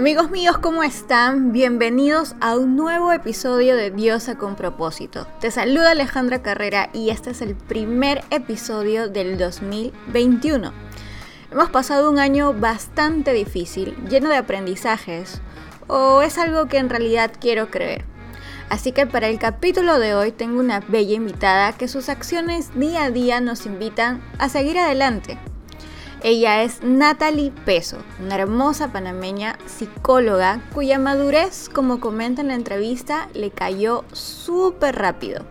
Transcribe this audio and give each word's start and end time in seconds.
Amigos 0.00 0.30
míos, 0.30 0.56
¿cómo 0.56 0.82
están? 0.82 1.52
Bienvenidos 1.52 2.34
a 2.40 2.56
un 2.56 2.74
nuevo 2.74 3.12
episodio 3.12 3.76
de 3.76 3.90
Diosa 3.90 4.38
con 4.38 4.56
propósito. 4.56 5.26
Te 5.40 5.50
saluda 5.50 5.90
Alejandra 5.90 6.40
Carrera 6.40 6.88
y 6.94 7.10
este 7.10 7.32
es 7.32 7.42
el 7.42 7.54
primer 7.54 8.24
episodio 8.30 9.10
del 9.10 9.36
2021. 9.36 10.72
Hemos 11.50 11.68
pasado 11.68 12.10
un 12.10 12.18
año 12.18 12.54
bastante 12.54 13.34
difícil, 13.34 13.94
lleno 14.08 14.30
de 14.30 14.36
aprendizajes, 14.36 15.42
o 15.86 16.22
es 16.22 16.38
algo 16.38 16.66
que 16.66 16.78
en 16.78 16.88
realidad 16.88 17.32
quiero 17.38 17.70
creer. 17.70 18.06
Así 18.70 18.92
que 18.92 19.06
para 19.06 19.28
el 19.28 19.38
capítulo 19.38 19.98
de 19.98 20.14
hoy 20.14 20.32
tengo 20.32 20.60
una 20.60 20.80
bella 20.80 21.14
invitada 21.16 21.72
que 21.72 21.88
sus 21.88 22.08
acciones 22.08 22.70
día 22.74 23.04
a 23.04 23.10
día 23.10 23.42
nos 23.42 23.66
invitan 23.66 24.22
a 24.38 24.48
seguir 24.48 24.78
adelante 24.78 25.36
ella 26.22 26.62
es 26.62 26.82
Natalie 26.82 27.50
Peso, 27.64 27.98
una 28.20 28.34
hermosa 28.34 28.92
panameña 28.92 29.58
psicóloga 29.66 30.62
cuya 30.74 30.98
madurez, 30.98 31.68
como 31.68 32.00
comenta 32.00 32.42
en 32.42 32.48
la 32.48 32.54
entrevista, 32.54 33.28
le 33.32 33.50
cayó 33.50 34.04
súper 34.12 34.96
rápido. 34.96 35.44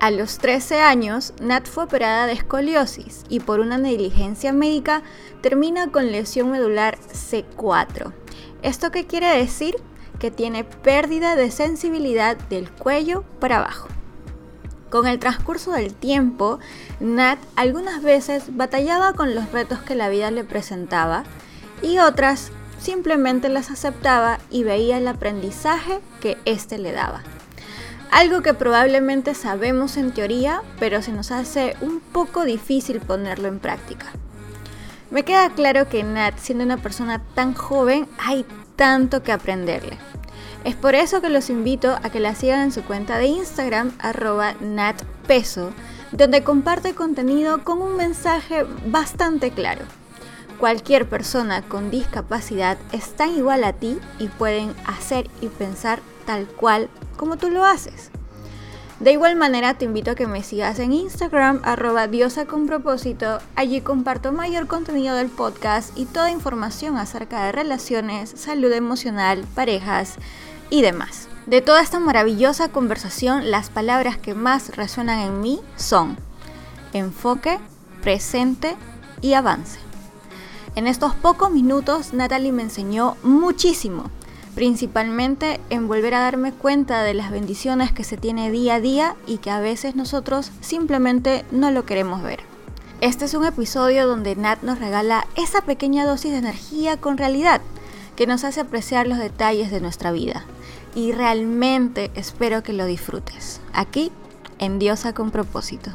A 0.00 0.10
los 0.10 0.38
13 0.38 0.80
años, 0.80 1.32
Nat 1.40 1.66
fue 1.66 1.84
operada 1.84 2.26
de 2.26 2.34
escoliosis 2.34 3.24
y 3.28 3.40
por 3.40 3.60
una 3.60 3.78
negligencia 3.78 4.52
médica 4.52 5.02
termina 5.40 5.90
con 5.90 6.12
lesión 6.12 6.50
medular 6.50 6.98
C4. 6.98 8.12
¿Esto 8.62 8.90
qué 8.90 9.06
quiere 9.06 9.36
decir? 9.36 9.74
Que 10.20 10.30
tiene 10.30 10.64
pérdida 10.64 11.34
de 11.34 11.50
sensibilidad 11.50 12.36
del 12.36 12.70
cuello 12.70 13.24
para 13.40 13.58
abajo. 13.58 13.88
Con 14.90 15.06
el 15.06 15.18
transcurso 15.18 15.72
del 15.72 15.94
tiempo, 15.94 16.58
Nat 17.00 17.38
algunas 17.56 18.02
veces 18.02 18.56
batallaba 18.56 19.12
con 19.12 19.34
los 19.34 19.52
retos 19.52 19.80
que 19.80 19.94
la 19.94 20.08
vida 20.08 20.30
le 20.30 20.44
presentaba 20.44 21.24
y 21.82 21.98
otras 21.98 22.52
simplemente 22.80 23.48
las 23.48 23.70
aceptaba 23.70 24.38
y 24.50 24.64
veía 24.64 24.98
el 24.98 25.08
aprendizaje 25.08 26.00
que 26.20 26.38
éste 26.46 26.78
le 26.78 26.92
daba. 26.92 27.22
Algo 28.10 28.40
que 28.40 28.54
probablemente 28.54 29.34
sabemos 29.34 29.98
en 29.98 30.12
teoría, 30.12 30.62
pero 30.80 31.02
se 31.02 31.12
nos 31.12 31.30
hace 31.30 31.76
un 31.82 32.00
poco 32.00 32.44
difícil 32.44 33.00
ponerlo 33.00 33.48
en 33.48 33.58
práctica. 33.58 34.06
Me 35.10 35.24
queda 35.24 35.50
claro 35.50 35.88
que 35.88 36.02
Nat, 36.02 36.38
siendo 36.38 36.64
una 36.64 36.78
persona 36.78 37.22
tan 37.34 37.52
joven, 37.52 38.08
hay 38.18 38.46
tanto 38.76 39.22
que 39.22 39.32
aprenderle. 39.32 39.98
Es 40.64 40.74
por 40.74 40.94
eso 40.94 41.20
que 41.20 41.28
los 41.28 41.50
invito 41.50 41.96
a 42.02 42.10
que 42.10 42.20
la 42.20 42.34
sigan 42.34 42.60
en 42.60 42.72
su 42.72 42.82
cuenta 42.82 43.18
de 43.18 43.26
Instagram, 43.26 43.92
arroba 43.98 44.54
natpeso, 44.60 45.72
donde 46.12 46.42
comparte 46.42 46.94
contenido 46.94 47.64
con 47.64 47.80
un 47.80 47.96
mensaje 47.96 48.64
bastante 48.86 49.50
claro. 49.50 49.84
Cualquier 50.58 51.08
persona 51.08 51.62
con 51.62 51.90
discapacidad 51.90 52.78
es 52.92 53.14
tan 53.14 53.30
igual 53.36 53.62
a 53.62 53.72
ti 53.72 53.98
y 54.18 54.26
pueden 54.26 54.74
hacer 54.86 55.30
y 55.40 55.46
pensar 55.46 56.00
tal 56.26 56.46
cual 56.46 56.88
como 57.16 57.36
tú 57.36 57.48
lo 57.50 57.64
haces. 57.64 58.10
De 58.98 59.12
igual 59.12 59.36
manera 59.36 59.74
te 59.74 59.84
invito 59.84 60.10
a 60.10 60.14
que 60.16 60.26
me 60.26 60.42
sigas 60.42 60.80
en 60.80 60.92
Instagram 60.92 61.60
arroba 61.62 62.08
diosa. 62.08 62.46
Allí 63.54 63.80
comparto 63.80 64.32
mayor 64.32 64.66
contenido 64.66 65.14
del 65.14 65.28
podcast 65.28 65.96
y 65.96 66.06
toda 66.06 66.32
información 66.32 66.96
acerca 66.96 67.44
de 67.44 67.52
relaciones, 67.52 68.30
salud 68.30 68.72
emocional, 68.72 69.44
parejas 69.54 70.16
y 70.70 70.82
demás. 70.82 71.28
De 71.46 71.62
toda 71.62 71.82
esta 71.82 71.98
maravillosa 71.98 72.68
conversación, 72.68 73.50
las 73.50 73.70
palabras 73.70 74.18
que 74.18 74.34
más 74.34 74.76
resuenan 74.76 75.20
en 75.20 75.40
mí 75.40 75.60
son 75.76 76.16
enfoque, 76.92 77.58
presente 78.02 78.76
y 79.20 79.32
avance. 79.32 79.78
En 80.74 80.86
estos 80.86 81.14
pocos 81.14 81.50
minutos, 81.50 82.12
Natalie 82.12 82.52
me 82.52 82.62
enseñó 82.62 83.16
muchísimo 83.22 84.10
principalmente 84.58 85.60
en 85.70 85.86
volver 85.86 86.14
a 86.14 86.20
darme 86.20 86.50
cuenta 86.50 87.04
de 87.04 87.14
las 87.14 87.30
bendiciones 87.30 87.92
que 87.92 88.02
se 88.02 88.16
tiene 88.16 88.50
día 88.50 88.74
a 88.74 88.80
día 88.80 89.14
y 89.24 89.38
que 89.38 89.52
a 89.52 89.60
veces 89.60 89.94
nosotros 89.94 90.50
simplemente 90.60 91.44
no 91.52 91.70
lo 91.70 91.86
queremos 91.86 92.24
ver. 92.24 92.40
Este 93.00 93.26
es 93.26 93.34
un 93.34 93.44
episodio 93.44 94.08
donde 94.08 94.34
Nat 94.34 94.62
nos 94.62 94.80
regala 94.80 95.28
esa 95.36 95.60
pequeña 95.60 96.04
dosis 96.04 96.32
de 96.32 96.38
energía 96.38 96.96
con 96.96 97.18
realidad 97.18 97.60
que 98.16 98.26
nos 98.26 98.42
hace 98.42 98.60
apreciar 98.60 99.06
los 99.06 99.18
detalles 99.18 99.70
de 99.70 99.80
nuestra 99.80 100.10
vida. 100.10 100.44
Y 100.98 101.12
realmente 101.12 102.10
espero 102.16 102.64
que 102.64 102.72
lo 102.72 102.84
disfrutes. 102.84 103.60
Aquí, 103.72 104.10
en 104.58 104.80
Diosa 104.80 105.14
con 105.14 105.30
propósito. 105.30 105.92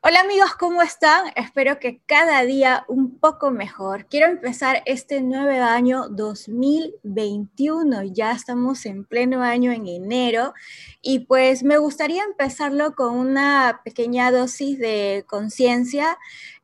Hola 0.00 0.20
amigos, 0.20 0.54
¿cómo 0.58 0.80
están? 0.80 1.26
Espero 1.36 1.78
que 1.78 2.00
cada 2.06 2.40
día 2.40 2.86
un 2.88 3.18
poco 3.18 3.50
mejor. 3.50 4.06
Quiero 4.06 4.28
empezar 4.28 4.82
este 4.86 5.20
nuevo 5.20 5.62
año 5.62 6.08
2021. 6.08 8.02
Ya 8.14 8.32
estamos 8.32 8.86
en 8.86 9.04
pleno 9.04 9.42
año 9.42 9.72
en 9.72 9.86
enero 9.88 10.54
y 11.02 11.26
pues 11.26 11.62
me 11.62 11.76
gustaría 11.76 12.22
empezarlo 12.22 12.94
con 12.94 13.18
una 13.18 13.82
pequeña 13.84 14.30
dosis 14.30 14.78
de 14.78 15.26
conciencia 15.28 16.16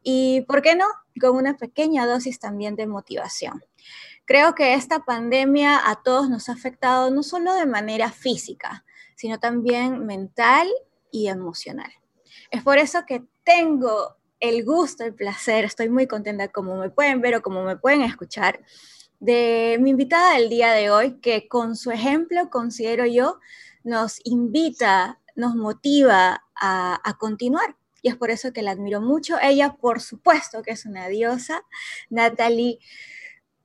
y, 0.03 0.47
¿por 0.49 0.62
qué 0.62 0.76
no? 0.76 0.87
Con 1.20 1.37
una 1.37 1.59
pequeña 1.59 2.06
dosis 2.06 2.38
también 2.38 2.75
de 2.75 2.87
motivación. 2.87 3.62
Creo 4.30 4.54
que 4.54 4.74
esta 4.74 5.00
pandemia 5.00 5.91
a 5.91 6.04
todos 6.04 6.30
nos 6.30 6.48
ha 6.48 6.52
afectado 6.52 7.10
no 7.10 7.24
solo 7.24 7.52
de 7.54 7.66
manera 7.66 8.12
física, 8.12 8.84
sino 9.16 9.41
también 9.41 10.06
mental 10.06 10.68
y 11.10 11.26
emocional. 11.26 11.91
Es 12.52 12.62
por 12.62 12.78
eso 12.78 13.00
que 13.08 13.24
tengo 13.42 14.19
el 14.38 14.64
gusto, 14.64 15.02
el 15.02 15.16
placer, 15.16 15.64
estoy 15.64 15.88
muy 15.88 16.06
contenta 16.06 16.46
como 16.46 16.76
me 16.76 16.90
pueden 16.90 17.20
ver 17.20 17.34
o 17.34 17.42
como 17.42 17.64
me 17.64 17.76
pueden 17.76 18.02
escuchar, 18.02 18.60
de 19.19 19.78
mi 19.80 19.90
invitada 19.90 20.36
del 20.36 20.48
día 20.48 20.70
de 20.74 20.92
hoy, 20.92 21.19
que 21.19 21.48
con 21.48 21.74
su 21.74 21.90
ejemplo, 21.90 22.50
considero 22.50 23.06
yo, 23.06 23.40
nos 23.82 24.20
invita, 24.22 25.19
nos 25.34 25.56
motiva 25.56 26.44
a, 26.54 27.00
a 27.02 27.19
continuar. 27.19 27.74
Y 28.00 28.10
es 28.10 28.16
por 28.16 28.30
eso 28.30 28.52
que 28.52 28.62
la 28.62 28.70
admiro 28.70 29.00
mucho. 29.00 29.38
Ella, 29.42 29.74
por 29.74 30.00
supuesto, 30.00 30.62
que 30.62 30.70
es 30.70 30.86
una 30.86 31.08
diosa. 31.08 31.64
Natalie 32.10 32.78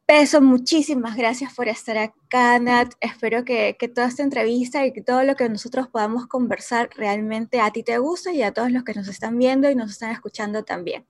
Peso, 0.07 0.39
muchísimas 0.39 1.15
gracias 1.15 1.53
por 1.55 1.67
estar 1.67 1.97
acá, 1.97 2.59
Nat. 2.59 2.93
Espero 3.01 3.43
que, 3.43 3.75
toda 3.93 4.07
esta 4.07 4.21
entrevista 4.21 4.85
y 4.85 4.93
que 4.93 5.01
todo 5.01 5.23
lo 5.23 5.35
que 5.35 5.49
nosotros 5.49 5.87
podamos 5.87 6.27
conversar 6.27 6.89
realmente 6.95 7.59
a 7.59 7.71
ti 7.71 7.81
te 7.83 7.97
guste 7.97 8.33
y 8.33 8.43
a 8.43 8.51
todos 8.53 8.71
los 8.71 8.83
que 8.83 8.93
nos 8.93 9.07
están 9.07 9.35
viendo 9.37 9.69
y 9.69 9.75
nos 9.75 9.89
están 9.91 10.11
escuchando 10.11 10.63
también. 10.63 11.07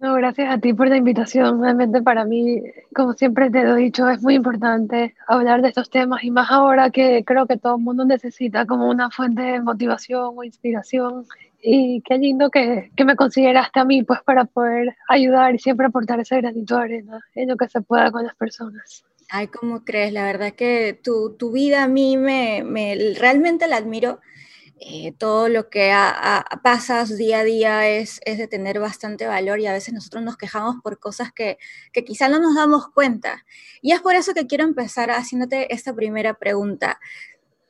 No, 0.00 0.14
gracias 0.14 0.50
a 0.50 0.56
ti 0.56 0.72
por 0.72 0.88
la 0.88 0.96
invitación. 0.96 1.60
Realmente 1.60 2.00
para 2.00 2.24
mí, 2.24 2.62
como 2.94 3.12
siempre 3.12 3.50
te 3.50 3.62
lo 3.64 3.76
he 3.76 3.82
dicho, 3.82 4.08
es 4.08 4.22
muy 4.22 4.34
importante 4.34 5.14
hablar 5.26 5.60
de 5.60 5.68
estos 5.68 5.90
temas 5.90 6.24
y 6.24 6.30
más 6.30 6.50
ahora 6.50 6.88
que 6.88 7.22
creo 7.22 7.46
que 7.46 7.58
todo 7.58 7.76
el 7.76 7.82
mundo 7.82 8.06
necesita 8.06 8.64
como 8.64 8.88
una 8.88 9.10
fuente 9.10 9.42
de 9.42 9.60
motivación 9.60 10.32
o 10.36 10.42
inspiración 10.42 11.26
y 11.62 12.00
qué 12.00 12.16
lindo 12.16 12.48
que, 12.50 12.90
que, 12.96 13.04
me 13.04 13.14
consideraste 13.14 13.78
a 13.78 13.84
mí 13.84 14.02
pues 14.02 14.22
para 14.22 14.46
poder 14.46 14.96
ayudar 15.06 15.54
y 15.54 15.58
siempre 15.58 15.86
aportar 15.86 16.18
ese 16.18 16.38
granito 16.38 16.78
de 16.78 16.82
arena 16.82 17.20
en 17.34 17.50
lo 17.50 17.58
que 17.58 17.68
se 17.68 17.82
pueda 17.82 18.10
con 18.10 18.24
las 18.24 18.34
personas. 18.36 19.04
Ay, 19.28 19.48
¿cómo 19.48 19.84
crees? 19.84 20.14
La 20.14 20.24
verdad 20.24 20.52
que 20.54 20.98
tu, 21.04 21.36
tu 21.36 21.52
vida 21.52 21.82
a 21.82 21.88
mí 21.88 22.16
me, 22.16 22.64
me 22.64 22.96
realmente 23.18 23.68
la 23.68 23.76
admiro. 23.76 24.20
Eh, 24.82 25.12
todo 25.12 25.50
lo 25.50 25.68
que 25.68 25.92
pasas 26.62 27.18
día 27.18 27.40
a 27.40 27.44
día 27.44 27.88
es, 27.90 28.18
es, 28.24 28.38
de 28.38 28.48
tener 28.48 28.80
bastante 28.80 29.26
valor 29.26 29.60
y 29.60 29.66
a 29.66 29.74
veces 29.74 29.92
nosotros 29.92 30.22
nos 30.22 30.38
quejamos 30.38 30.76
por 30.82 30.98
cosas 30.98 31.32
que, 31.34 31.58
que 31.92 32.02
quizá 32.02 32.30
no 32.30 32.40
nos 32.40 32.54
damos 32.54 32.88
cuenta. 32.88 33.44
Y 33.82 33.92
es 33.92 34.00
por 34.00 34.14
eso 34.14 34.32
que 34.32 34.46
quiero 34.46 34.64
empezar 34.64 35.10
haciéndote 35.10 35.74
esta 35.74 35.94
primera 35.94 36.32
pregunta. 36.32 36.98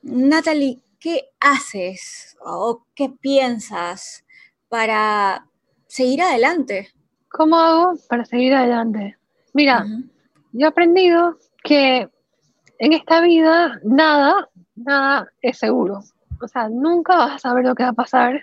Natalie, 0.01 0.79
¿qué 1.01 1.31
haces 1.41 2.37
o 2.39 2.85
qué 2.95 3.09
piensas 3.09 4.23
para 4.69 5.45
seguir 5.87 6.21
adelante? 6.21 6.93
¿Cómo 7.27 7.57
hago 7.57 7.93
para 8.07 8.23
seguir 8.23 8.53
adelante? 8.53 9.17
Mira, 9.53 9.85
yo 10.53 10.65
he 10.65 10.69
aprendido 10.69 11.37
que 11.61 12.07
en 12.79 12.93
esta 12.93 13.19
vida 13.19 13.81
nada, 13.83 14.49
nada 14.75 15.29
es 15.41 15.57
seguro. 15.57 16.05
O 16.41 16.47
sea, 16.47 16.69
nunca 16.69 17.15
vas 17.17 17.35
a 17.35 17.39
saber 17.39 17.65
lo 17.65 17.75
que 17.75 17.83
va 17.83 17.89
a 17.89 17.93
pasar 17.93 18.41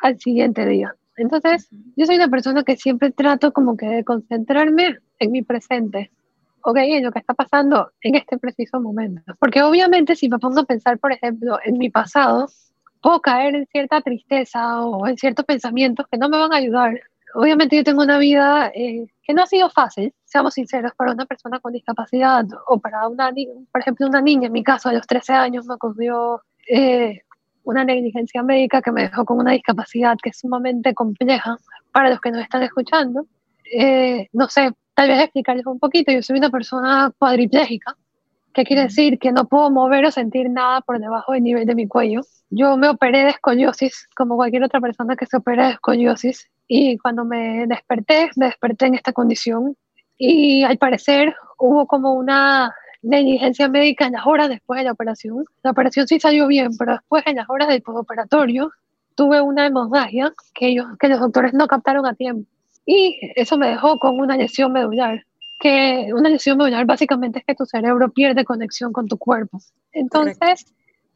al 0.00 0.18
siguiente 0.18 0.64
día. 0.66 0.94
Entonces, 1.16 1.68
yo 1.96 2.06
soy 2.06 2.16
una 2.16 2.28
persona 2.28 2.62
que 2.62 2.76
siempre 2.76 3.10
trato 3.10 3.52
como 3.52 3.76
que 3.76 3.86
de 3.86 4.04
concentrarme 4.04 4.98
en 5.18 5.30
mi 5.30 5.42
presente 5.42 6.10
ok, 6.62 6.76
en 6.78 7.04
lo 7.04 7.12
que 7.12 7.18
está 7.20 7.34
pasando 7.34 7.92
en 8.02 8.16
este 8.16 8.38
preciso 8.38 8.80
momento. 8.80 9.34
Porque 9.38 9.62
obviamente 9.62 10.16
si 10.16 10.28
me 10.28 10.38
pongo 10.38 10.60
a 10.60 10.64
pensar, 10.64 10.98
por 10.98 11.12
ejemplo, 11.12 11.58
en 11.64 11.78
mi 11.78 11.90
pasado, 11.90 12.48
puedo 13.02 13.20
caer 13.20 13.54
en 13.54 13.66
cierta 13.66 14.00
tristeza 14.00 14.84
o 14.84 15.06
en 15.06 15.16
ciertos 15.16 15.44
pensamientos 15.44 16.06
que 16.10 16.18
no 16.18 16.28
me 16.28 16.38
van 16.38 16.52
a 16.52 16.56
ayudar. 16.56 17.00
Obviamente 17.34 17.76
yo 17.76 17.84
tengo 17.84 18.02
una 18.02 18.18
vida 18.18 18.70
eh, 18.74 19.06
que 19.22 19.34
no 19.34 19.42
ha 19.42 19.46
sido 19.46 19.70
fácil, 19.70 20.12
seamos 20.24 20.54
sinceros, 20.54 20.92
para 20.96 21.12
una 21.12 21.26
persona 21.26 21.60
con 21.60 21.72
discapacidad 21.72 22.44
o 22.66 22.80
para 22.80 23.06
una, 23.08 23.32
por 23.70 23.80
ejemplo, 23.80 24.08
una 24.08 24.20
niña, 24.20 24.48
en 24.48 24.52
mi 24.52 24.64
caso, 24.64 24.88
a 24.88 24.92
los 24.92 25.06
13 25.06 25.32
años 25.34 25.66
me 25.66 25.74
ocurrió 25.74 26.42
eh, 26.70 27.22
una 27.64 27.84
negligencia 27.84 28.42
médica 28.42 28.82
que 28.82 28.92
me 28.92 29.02
dejó 29.02 29.24
con 29.24 29.38
una 29.38 29.52
discapacidad 29.52 30.16
que 30.22 30.30
es 30.30 30.38
sumamente 30.38 30.94
compleja 30.94 31.58
para 31.92 32.10
los 32.10 32.20
que 32.20 32.30
nos 32.30 32.42
están 32.42 32.62
escuchando. 32.62 33.26
eh, 33.72 34.28
no 34.32 34.48
sé, 34.48 34.72
tal 34.94 35.08
vez 35.08 35.20
explicarles 35.20 35.66
un 35.66 35.78
poquito, 35.78 36.12
yo 36.12 36.22
soy 36.22 36.38
una 36.38 36.50
persona 36.50 37.12
cuadriplégica, 37.18 37.96
¿Qué 38.52 38.64
quiere 38.64 38.82
decir? 38.82 39.18
Que 39.18 39.30
no 39.30 39.46
puedo 39.46 39.70
mover 39.70 40.04
o 40.06 40.10
sentir 40.10 40.50
nada 40.50 40.80
por 40.80 40.98
debajo 40.98 41.32
del 41.32 41.44
nivel 41.44 41.66
de 41.66 41.76
mi 41.76 41.86
cuello. 41.86 42.22
Yo 42.50 42.76
me 42.76 42.88
operé 42.88 43.22
de 43.22 43.30
escoliosis, 43.30 44.08
como 44.16 44.34
cualquier 44.34 44.64
otra 44.64 44.80
persona 44.80 45.14
que 45.14 45.26
se 45.26 45.36
opera 45.36 45.66
de 45.66 45.72
escoliosis, 45.74 46.48
y 46.66 46.98
cuando 46.98 47.24
me 47.24 47.66
desperté, 47.68 48.30
me 48.36 48.46
desperté 48.46 48.86
en 48.86 48.94
esta 48.96 49.12
condición. 49.12 49.76
Y 50.18 50.64
al 50.64 50.78
parecer 50.78 51.34
hubo 51.58 51.86
como 51.86 52.14
una 52.14 52.74
negligencia 53.02 53.68
médica 53.68 54.06
en 54.06 54.12
las 54.12 54.26
horas 54.26 54.48
después 54.48 54.78
de 54.78 54.84
la 54.84 54.92
operación. 54.92 55.44
La 55.62 55.70
operación 55.70 56.06
sí 56.06 56.20
salió 56.20 56.46
bien, 56.46 56.76
pero 56.78 56.92
después 56.92 57.22
en 57.26 57.36
las 57.36 57.48
horas 57.48 57.68
del 57.68 57.82
postoperatorio 57.82 58.70
tuve 59.14 59.40
una 59.40 59.66
hemorragia 59.66 60.32
que, 60.54 60.68
ellos, 60.68 60.86
que 60.98 61.08
los 61.08 61.20
doctores 61.20 61.52
no 61.54 61.66
captaron 61.66 62.06
a 62.06 62.14
tiempo. 62.14 62.48
Y 62.86 63.18
eso 63.36 63.58
me 63.58 63.68
dejó 63.68 63.98
con 63.98 64.18
una 64.18 64.36
lesión 64.36 64.72
medular 64.72 65.24
que 65.60 66.08
una 66.14 66.30
lesión 66.30 66.56
medular 66.56 66.86
básicamente 66.86 67.38
es 67.38 67.44
que 67.44 67.54
tu 67.54 67.66
cerebro 67.66 68.10
pierde 68.10 68.44
conexión 68.44 68.92
con 68.92 69.06
tu 69.06 69.18
cuerpo. 69.18 69.60
Entonces, 69.92 70.64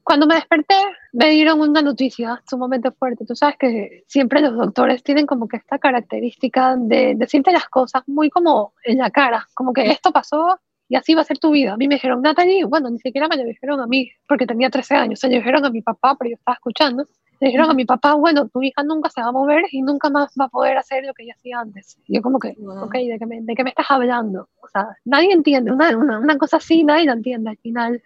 cuando 0.02 0.26
me 0.26 0.34
desperté, 0.34 0.76
me 1.14 1.30
dieron 1.30 1.60
una 1.60 1.80
noticia 1.80 2.42
sumamente 2.48 2.90
fuerte. 2.90 3.24
Tú 3.24 3.34
sabes 3.34 3.56
que 3.58 4.04
siempre 4.06 4.42
los 4.42 4.54
doctores 4.54 5.02
tienen 5.02 5.24
como 5.24 5.48
que 5.48 5.56
esta 5.56 5.78
característica 5.78 6.76
de 6.76 7.14
decirte 7.16 7.52
las 7.52 7.68
cosas 7.70 8.02
muy 8.06 8.28
como 8.28 8.74
en 8.84 8.98
la 8.98 9.10
cara, 9.10 9.48
como 9.54 9.72
que 9.72 9.90
esto 9.90 10.12
pasó 10.12 10.60
y 10.94 10.96
así 10.96 11.12
va 11.12 11.22
a 11.22 11.24
ser 11.24 11.40
tu 11.40 11.50
vida. 11.50 11.72
A 11.72 11.76
mí 11.76 11.88
me 11.88 11.96
dijeron, 11.96 12.22
Natalie, 12.22 12.64
bueno, 12.64 12.88
ni 12.88 13.00
siquiera 13.00 13.26
me 13.26 13.36
lo 13.36 13.42
dijeron 13.42 13.80
a 13.80 13.86
mí, 13.88 14.12
porque 14.28 14.46
tenía 14.46 14.70
13 14.70 14.94
años, 14.94 15.18
se 15.18 15.26
lo 15.26 15.34
dijeron 15.34 15.64
a 15.64 15.70
mi 15.70 15.82
papá, 15.82 16.14
pero 16.16 16.30
yo 16.30 16.36
estaba 16.36 16.54
escuchando. 16.54 17.08
Le 17.40 17.48
dijeron 17.48 17.68
a 17.68 17.74
mi 17.74 17.84
papá, 17.84 18.14
bueno, 18.14 18.46
tu 18.46 18.62
hija 18.62 18.84
nunca 18.84 19.10
se 19.10 19.20
va 19.20 19.26
a 19.26 19.32
mover 19.32 19.64
y 19.72 19.82
nunca 19.82 20.08
más 20.08 20.32
va 20.40 20.44
a 20.44 20.48
poder 20.48 20.78
hacer 20.78 21.04
lo 21.04 21.12
que 21.12 21.24
ella 21.24 21.34
hacía 21.36 21.58
antes. 21.58 21.98
Y 22.06 22.14
yo 22.14 22.22
como 22.22 22.38
que, 22.38 22.50
ok, 22.50 22.92
¿de 22.94 23.16
qué, 23.18 23.26
me, 23.26 23.40
¿de 23.40 23.56
qué 23.56 23.64
me 23.64 23.70
estás 23.70 23.86
hablando? 23.88 24.48
O 24.62 24.68
sea, 24.68 24.86
nadie 25.04 25.32
entiende, 25.32 25.72
una, 25.72 25.96
una, 25.96 26.20
una 26.20 26.38
cosa 26.38 26.58
así 26.58 26.84
nadie 26.84 27.06
la 27.06 27.14
entiende 27.14 27.50
al 27.50 27.56
final. 27.56 28.00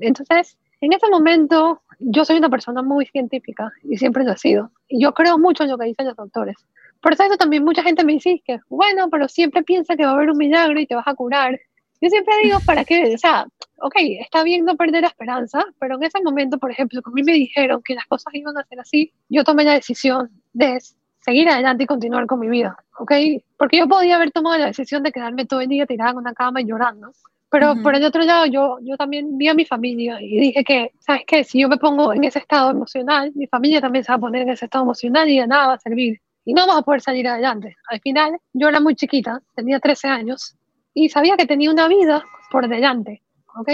Entonces, 0.00 0.56
en 0.80 0.94
ese 0.94 1.10
momento, 1.10 1.82
yo 1.98 2.24
soy 2.24 2.38
una 2.38 2.48
persona 2.48 2.80
muy 2.80 3.04
científica 3.04 3.70
y 3.82 3.98
siempre 3.98 4.24
lo 4.24 4.32
he 4.32 4.38
sido. 4.38 4.70
Y 4.88 5.02
yo 5.02 5.12
creo 5.12 5.38
mucho 5.38 5.64
en 5.64 5.70
lo 5.70 5.76
que 5.76 5.84
dicen 5.84 6.06
los 6.06 6.16
doctores. 6.16 6.56
Por 7.02 7.12
eso 7.12 7.36
también 7.36 7.64
mucha 7.64 7.82
gente 7.82 8.04
me 8.04 8.12
dice 8.12 8.40
que, 8.46 8.60
bueno, 8.68 9.10
pero 9.10 9.28
siempre 9.28 9.64
piensa 9.64 9.96
que 9.96 10.04
va 10.04 10.12
a 10.12 10.14
haber 10.14 10.30
un 10.30 10.38
milagro 10.38 10.80
y 10.80 10.86
te 10.86 10.94
vas 10.94 11.06
a 11.06 11.14
curar. 11.14 11.60
Yo 12.02 12.10
siempre 12.10 12.34
digo, 12.42 12.58
¿para 12.66 12.84
qué? 12.84 13.14
O 13.14 13.18
sea, 13.18 13.46
ok, 13.78 13.94
está 14.20 14.42
bien 14.42 14.64
no 14.64 14.76
perder 14.76 15.02
la 15.02 15.08
esperanza, 15.08 15.64
pero 15.78 15.94
en 15.94 16.02
ese 16.02 16.20
momento, 16.20 16.58
por 16.58 16.72
ejemplo, 16.72 17.00
cuando 17.00 17.14
a 17.14 17.20
mí 17.20 17.22
me 17.22 17.38
dijeron 17.38 17.80
que 17.84 17.94
las 17.94 18.06
cosas 18.06 18.34
iban 18.34 18.58
a 18.58 18.64
ser 18.64 18.80
así, 18.80 19.12
yo 19.28 19.44
tomé 19.44 19.62
la 19.62 19.74
decisión 19.74 20.28
de 20.52 20.80
seguir 21.20 21.48
adelante 21.48 21.84
y 21.84 21.86
continuar 21.86 22.26
con 22.26 22.40
mi 22.40 22.48
vida, 22.48 22.76
¿ok? 22.98 23.12
Porque 23.56 23.78
yo 23.78 23.86
podía 23.86 24.16
haber 24.16 24.32
tomado 24.32 24.58
la 24.58 24.66
decisión 24.66 25.04
de 25.04 25.12
quedarme 25.12 25.46
todo 25.46 25.60
el 25.60 25.68
día 25.68 25.86
tirada 25.86 26.10
en 26.10 26.16
una 26.16 26.34
cama 26.34 26.60
y 26.60 26.66
llorando. 26.66 27.12
Pero 27.50 27.76
por 27.82 27.94
el 27.94 28.02
otro 28.02 28.22
lado, 28.22 28.46
yo, 28.46 28.78
yo 28.80 28.96
también 28.96 29.38
vi 29.38 29.46
a 29.46 29.54
mi 29.54 29.64
familia 29.64 30.20
y 30.20 30.40
dije 30.40 30.64
que, 30.64 30.90
¿sabes 30.98 31.22
qué? 31.24 31.44
Si 31.44 31.60
yo 31.60 31.68
me 31.68 31.76
pongo 31.76 32.12
en 32.12 32.24
ese 32.24 32.40
estado 32.40 32.70
emocional, 32.70 33.30
mi 33.36 33.46
familia 33.46 33.80
también 33.80 34.04
se 34.04 34.10
va 34.10 34.16
a 34.16 34.20
poner 34.20 34.42
en 34.42 34.48
ese 34.48 34.64
estado 34.64 34.82
emocional 34.82 35.28
y 35.28 35.38
de 35.38 35.46
nada 35.46 35.68
va 35.68 35.74
a 35.74 35.78
servir. 35.78 36.18
Y 36.44 36.54
no 36.54 36.66
vamos 36.66 36.80
a 36.80 36.82
poder 36.82 37.02
salir 37.02 37.28
adelante. 37.28 37.76
Al 37.90 38.00
final, 38.00 38.38
yo 38.54 38.68
era 38.68 38.80
muy 38.80 38.96
chiquita, 38.96 39.40
tenía 39.54 39.78
13 39.78 40.08
años, 40.08 40.56
y 40.94 41.08
sabía 41.08 41.36
que 41.36 41.46
tenía 41.46 41.70
una 41.70 41.88
vida 41.88 42.24
por 42.50 42.68
delante, 42.68 43.22
¿ok? 43.56 43.68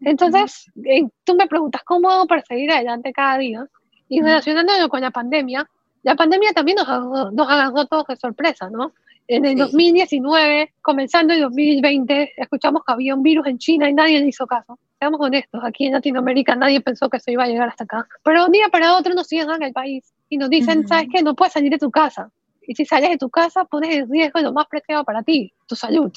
Entonces, 0.00 0.70
eh, 0.84 1.06
tú 1.24 1.34
me 1.34 1.46
preguntas, 1.46 1.82
¿cómo 1.84 2.10
hago 2.10 2.26
para 2.26 2.42
seguir 2.42 2.70
adelante 2.72 3.12
cada 3.12 3.38
día? 3.38 3.66
Y 4.08 4.20
relacionándolo 4.20 4.88
con 4.88 5.00
la 5.00 5.10
pandemia, 5.10 5.68
la 6.02 6.14
pandemia 6.14 6.52
también 6.52 6.76
nos 6.76 6.88
agarró, 6.88 7.30
nos 7.30 7.48
agarró 7.48 7.86
todos 7.86 8.06
de 8.06 8.16
sorpresa, 8.16 8.70
¿no? 8.70 8.92
En 9.28 9.44
el 9.44 9.56
2019, 9.56 10.74
comenzando 10.80 11.34
el 11.34 11.40
2020, 11.40 12.34
escuchamos 12.36 12.82
que 12.86 12.92
había 12.92 13.14
un 13.14 13.24
virus 13.24 13.48
en 13.48 13.58
China 13.58 13.90
y 13.90 13.92
nadie 13.92 14.20
le 14.20 14.28
hizo 14.28 14.46
caso. 14.46 14.78
Seamos 15.00 15.20
honestos, 15.20 15.60
aquí 15.64 15.86
en 15.86 15.94
Latinoamérica 15.94 16.54
nadie 16.54 16.80
pensó 16.80 17.10
que 17.10 17.16
eso 17.16 17.32
iba 17.32 17.42
a 17.42 17.48
llegar 17.48 17.68
hasta 17.68 17.84
acá. 17.84 18.06
Pero 18.22 18.46
un 18.46 18.52
día 18.52 18.68
para 18.68 18.96
otro 18.96 19.14
nos 19.14 19.26
cierran 19.26 19.62
el 19.64 19.72
país 19.72 20.14
y 20.28 20.36
nos 20.36 20.48
dicen, 20.48 20.86
¿sabes 20.86 21.08
qué? 21.12 21.22
No 21.22 21.34
puedes 21.34 21.54
salir 21.54 21.72
de 21.72 21.78
tu 21.78 21.90
casa. 21.90 22.30
Y 22.68 22.76
si 22.76 22.84
sales 22.84 23.10
de 23.10 23.18
tu 23.18 23.28
casa, 23.28 23.64
pones 23.64 23.94
en 23.96 24.08
riesgo 24.08 24.40
lo 24.40 24.52
más 24.52 24.66
preciado 24.66 25.04
para 25.04 25.22
ti, 25.24 25.52
tu 25.66 25.74
salud 25.74 26.12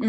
a, 0.00 0.04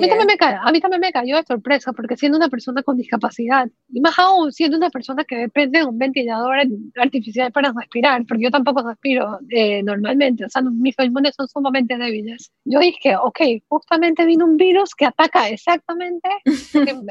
mí 0.00 0.08
también 0.08 0.26
me 0.26 0.36
cayó, 0.36 0.58
a 0.62 0.72
mí 0.72 0.80
también 0.80 1.00
me 1.00 1.12
cayó 1.12 1.36
de 1.36 1.42
sorpresa, 1.44 1.92
porque 1.92 2.16
siendo 2.16 2.36
una 2.36 2.48
persona 2.48 2.82
con 2.82 2.96
discapacidad, 2.96 3.68
y 3.88 4.00
más 4.00 4.18
aún 4.18 4.52
siendo 4.52 4.76
una 4.76 4.90
persona 4.90 5.24
que 5.24 5.36
depende 5.36 5.80
de 5.80 5.84
un 5.86 5.98
ventilador 5.98 6.58
artificial 6.96 7.50
para 7.52 7.72
respirar, 7.72 8.24
porque 8.26 8.44
yo 8.44 8.50
tampoco 8.50 8.86
respiro 8.86 9.38
eh, 9.50 9.82
normalmente, 9.82 10.44
o 10.44 10.48
sea, 10.48 10.62
mis 10.62 10.94
pulmones 10.94 11.34
son 11.34 11.48
sumamente 11.48 11.96
débiles. 11.96 12.52
Yo 12.64 12.80
dije, 12.80 13.16
ok, 13.16 13.40
justamente 13.68 14.24
vino 14.24 14.44
un 14.44 14.56
virus 14.56 14.94
que 14.94 15.06
ataca 15.06 15.48
exactamente 15.48 16.28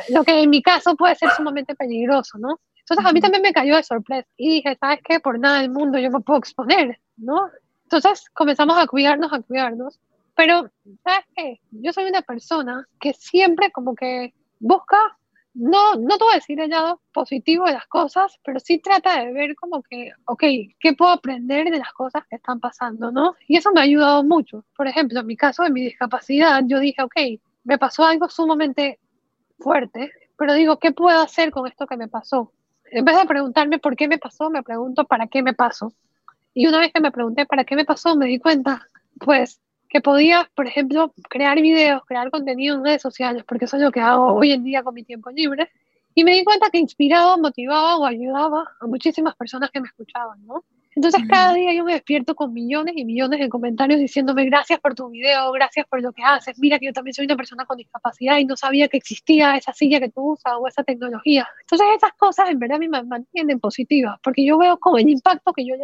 lo 0.10 0.24
que, 0.24 0.42
en 0.44 0.50
mi 0.50 0.62
caso 0.62 0.96
puede 0.96 1.16
ser 1.16 1.30
sumamente 1.32 1.76
peligroso, 1.76 2.38
¿no? 2.38 2.60
Entonces 2.80 3.06
a 3.06 3.12
mí 3.12 3.20
también 3.20 3.42
me 3.42 3.52
cayó 3.52 3.76
de 3.76 3.84
sorpresa 3.84 4.28
y 4.38 4.50
dije, 4.50 4.78
¿sabes 4.80 5.00
qué? 5.04 5.20
Por 5.20 5.40
nada 5.40 5.60
del 5.62 5.70
mundo 5.70 6.00
yo 6.00 6.10
me 6.10 6.22
puedo 6.22 6.40
exponer, 6.40 7.00
¿no? 7.18 7.50
Entonces 7.84 8.26
comenzamos 8.34 8.78
a 8.78 8.88
cuidarnos, 8.88 9.32
a 9.34 9.42
cuidarnos. 9.42 10.00
Pero, 10.38 10.70
¿sabes 11.04 11.26
qué? 11.36 11.60
Yo 11.72 11.92
soy 11.92 12.06
una 12.06 12.22
persona 12.22 12.88
que 13.00 13.12
siempre 13.14 13.72
como 13.72 13.96
que 13.96 14.36
busca, 14.60 15.18
no, 15.56 15.96
no 15.96 16.18
te 16.20 16.24
voy 16.24 16.34
a 16.34 16.36
decir 16.36 16.60
el 16.60 16.70
lado 16.70 17.02
positivo 17.12 17.66
de 17.66 17.74
las 17.74 17.88
cosas, 17.88 18.40
pero 18.44 18.60
sí 18.60 18.78
trata 18.78 19.20
de 19.20 19.34
ver 19.34 19.56
como 19.56 19.82
que, 19.82 20.12
ok, 20.26 20.44
¿qué 20.80 20.94
puedo 20.96 21.10
aprender 21.10 21.72
de 21.72 21.80
las 21.80 21.92
cosas 21.92 22.22
que 22.30 22.36
están 22.36 22.60
pasando, 22.60 23.12
no? 23.12 23.34
Y 23.48 23.58
eso 23.58 23.72
me 23.72 23.80
ha 23.80 23.86
ayudado 23.86 24.24
mucho. 24.24 24.64
Por 24.76 24.88
ejemplo, 24.88 25.22
en 25.22 25.26
mi 25.26 25.36
caso 25.36 25.64
de 25.64 25.72
mi 25.72 25.82
discapacidad, 25.82 26.62
yo 26.68 26.80
dije, 26.80 27.02
ok, 27.02 27.16
me 27.64 27.80
pasó 27.80 28.06
algo 28.06 28.30
sumamente 28.30 29.00
fuerte, 29.58 30.12
pero 30.38 30.54
digo, 30.54 30.78
¿qué 30.78 30.92
puedo 30.92 31.20
hacer 31.20 31.50
con 31.50 31.66
esto 31.66 31.88
que 31.88 31.98
me 31.98 32.10
pasó? 32.10 32.54
En 32.92 33.04
vez 33.06 33.18
de 33.18 33.26
preguntarme 33.26 33.80
por 33.80 33.96
qué 33.96 34.08
me 34.08 34.20
pasó, 34.20 34.52
me 34.52 34.62
pregunto 34.62 35.06
para 35.06 35.26
qué 35.26 35.42
me 35.42 35.56
pasó. 35.56 35.92
Y 36.54 36.68
una 36.68 36.78
vez 36.78 36.94
que 36.94 37.02
me 37.02 37.12
pregunté 37.12 37.48
para 37.48 37.64
qué 37.64 37.76
me 37.76 37.86
pasó, 37.86 38.16
me 38.16 38.28
di 38.28 38.38
cuenta, 38.38 38.86
pues, 39.20 39.60
que 39.90 40.02
podía, 40.02 40.50
por 40.56 40.68
ejemplo, 40.68 41.14
crear 41.30 41.62
videos, 41.62 42.04
crear 42.06 42.30
contenido 42.30 42.76
en 42.76 42.84
redes 42.84 43.02
sociales, 43.02 43.44
porque 43.48 43.66
eso 43.66 43.78
es 43.78 43.84
lo 43.84 43.92
que 43.92 44.02
hago 44.02 44.34
hoy 44.34 44.52
en 44.52 44.64
día 44.64 44.84
con 44.84 44.94
mi 44.94 45.04
tiempo 45.04 45.30
libre, 45.32 45.70
y 46.14 46.24
me 46.24 46.34
di 46.34 46.44
cuenta 46.44 46.70
que 46.72 46.80
inspiraba, 46.80 47.38
motivaba 47.38 47.98
o 47.98 48.06
ayudaba 48.06 48.66
a 48.80 48.88
muchísimas 48.88 49.36
personas 49.36 49.70
que 49.72 49.80
me 49.80 49.88
escuchaban, 49.88 50.46
¿no? 50.46 50.64
Entonces 50.96 51.22
cada 51.30 51.54
día 51.54 51.72
yo 51.76 51.84
me 51.84 51.94
despierto 51.94 52.34
con 52.34 52.52
millones 52.56 52.96
y 52.98 53.06
millones 53.06 53.40
de 53.40 53.50
comentarios 53.50 54.00
diciéndome 54.00 54.46
gracias 54.46 54.80
por 54.80 54.96
tu 54.96 55.10
video, 55.10 55.52
gracias 55.52 55.86
por 55.86 56.02
lo 56.02 56.12
que 56.12 56.24
haces, 56.24 56.58
mira 56.58 56.80
que 56.80 56.88
yo 56.88 56.92
también 56.94 57.14
soy 57.14 57.26
una 57.26 57.36
persona 57.36 57.66
con 57.66 57.78
discapacidad 57.78 58.40
y 58.40 58.46
no 58.46 58.58
sabía 58.58 58.88
que 58.88 58.98
existía 58.98 59.56
esa 59.58 59.74
silla 59.74 60.00
que 60.00 60.10
tú 60.10 60.32
usas 60.32 60.54
o 60.60 60.68
esa 60.68 60.84
tecnología. 60.84 61.48
Entonces 61.62 61.88
esas 61.96 62.14
cosas 62.14 62.50
en 62.50 62.58
verdad 62.58 62.80
me 62.80 62.90
mantienen 63.04 63.60
positivas 63.60 64.20
porque 64.24 64.44
yo 64.44 64.58
veo 64.58 64.80
como 64.80 64.98
el 64.98 65.08
impacto 65.08 65.54
que 65.54 65.68
yo, 65.68 65.76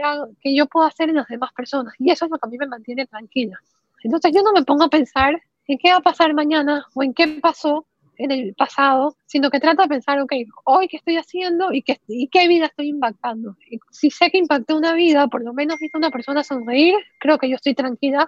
que 0.41 0.55
yo 0.55 0.65
puedo 0.65 0.88
hacer 0.88 1.10
en 1.10 1.17
las 1.17 1.27
demás 1.27 1.53
personas 1.53 1.93
y 2.00 2.10
eso 2.10 2.25
es 2.25 2.31
lo 2.31 2.39
que 2.39 2.48
a 2.48 2.50
mí 2.50 2.57
me 2.57 2.65
mantiene 2.65 3.05
tranquila. 3.05 3.60
Entonces 4.03 4.31
yo 4.33 4.41
no 4.43 4.51
me 4.53 4.63
pongo 4.63 4.83
a 4.83 4.89
pensar 4.89 5.41
en 5.67 5.77
qué 5.77 5.91
va 5.91 5.98
a 5.98 6.01
pasar 6.01 6.33
mañana 6.33 6.86
o 6.93 7.03
en 7.03 7.13
qué 7.13 7.39
pasó 7.41 7.88
en 8.17 8.31
el 8.31 8.53
pasado, 8.53 9.15
sino 9.25 9.50
que 9.50 9.60
trato 9.60 9.81
de 9.81 9.88
pensar, 9.88 10.19
ok, 10.19 10.33
hoy 10.65 10.88
qué 10.88 10.98
estoy 10.98 11.17
haciendo 11.17 11.74
y 11.74 11.81
qué, 11.81 12.00
y 12.07 12.27
qué 12.27 12.48
vida 12.48 12.67
estoy 12.67 12.89
impactando. 12.89 13.55
si 13.91 14.12
sé 14.12 14.29
que 14.29 14.38
impacté 14.38 14.74
una 14.74 14.93
vida, 14.93 15.27
por 15.27 15.43
lo 15.43 15.53
menos 15.53 15.81
hice 15.81 15.98
una 15.98 16.12
persona 16.12 16.43
sonreír, 16.43 16.95
creo 17.19 17.38
que 17.38 17.50
yo 17.50 17.55
estoy 17.55 17.74
tranquila 17.74 18.27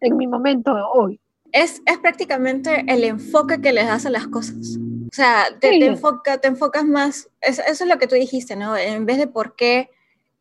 en 0.00 0.16
mi 0.16 0.26
momento 0.26 0.74
de 0.74 0.82
hoy. 0.94 1.20
Es, 1.52 1.82
es 1.86 1.98
prácticamente 1.98 2.84
el 2.88 3.04
enfoque 3.04 3.60
que 3.60 3.72
le 3.72 3.84
das 3.84 4.06
a 4.06 4.10
las 4.10 4.26
cosas. 4.26 4.76
O 5.10 5.14
sea, 5.14 5.44
te, 5.60 5.70
te, 5.70 5.86
enfoca, 5.86 6.38
te 6.38 6.48
enfocas 6.48 6.84
más, 6.84 7.30
eso, 7.40 7.62
eso 7.66 7.84
es 7.84 7.90
lo 7.90 7.98
que 7.98 8.08
tú 8.08 8.16
dijiste, 8.16 8.56
¿no? 8.56 8.76
En 8.76 9.06
vez 9.06 9.18
de 9.18 9.28
por 9.28 9.54
qué, 9.54 9.90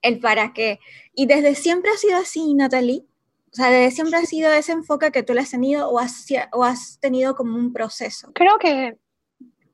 el 0.01 0.19
para 0.19 0.53
qué. 0.53 0.79
Y 1.13 1.27
desde 1.27 1.55
siempre 1.55 1.91
ha 1.91 1.97
sido 1.97 2.17
así, 2.17 2.53
Natalie. 2.53 3.05
O 3.53 3.55
sea, 3.55 3.91
siempre 3.91 4.17
ha 4.17 4.25
sido 4.25 4.51
ese 4.51 4.71
enfoque 4.71 5.11
que 5.11 5.21
tú 5.21 5.35
le 5.35 5.41
has 5.41 5.51
tenido 5.51 5.87
o 5.87 5.99
has, 5.99 6.25
o 6.53 6.63
has 6.63 6.99
tenido 6.99 7.35
como 7.35 7.55
un 7.55 7.71
proceso? 7.71 8.31
Creo 8.33 8.57
que, 8.57 8.97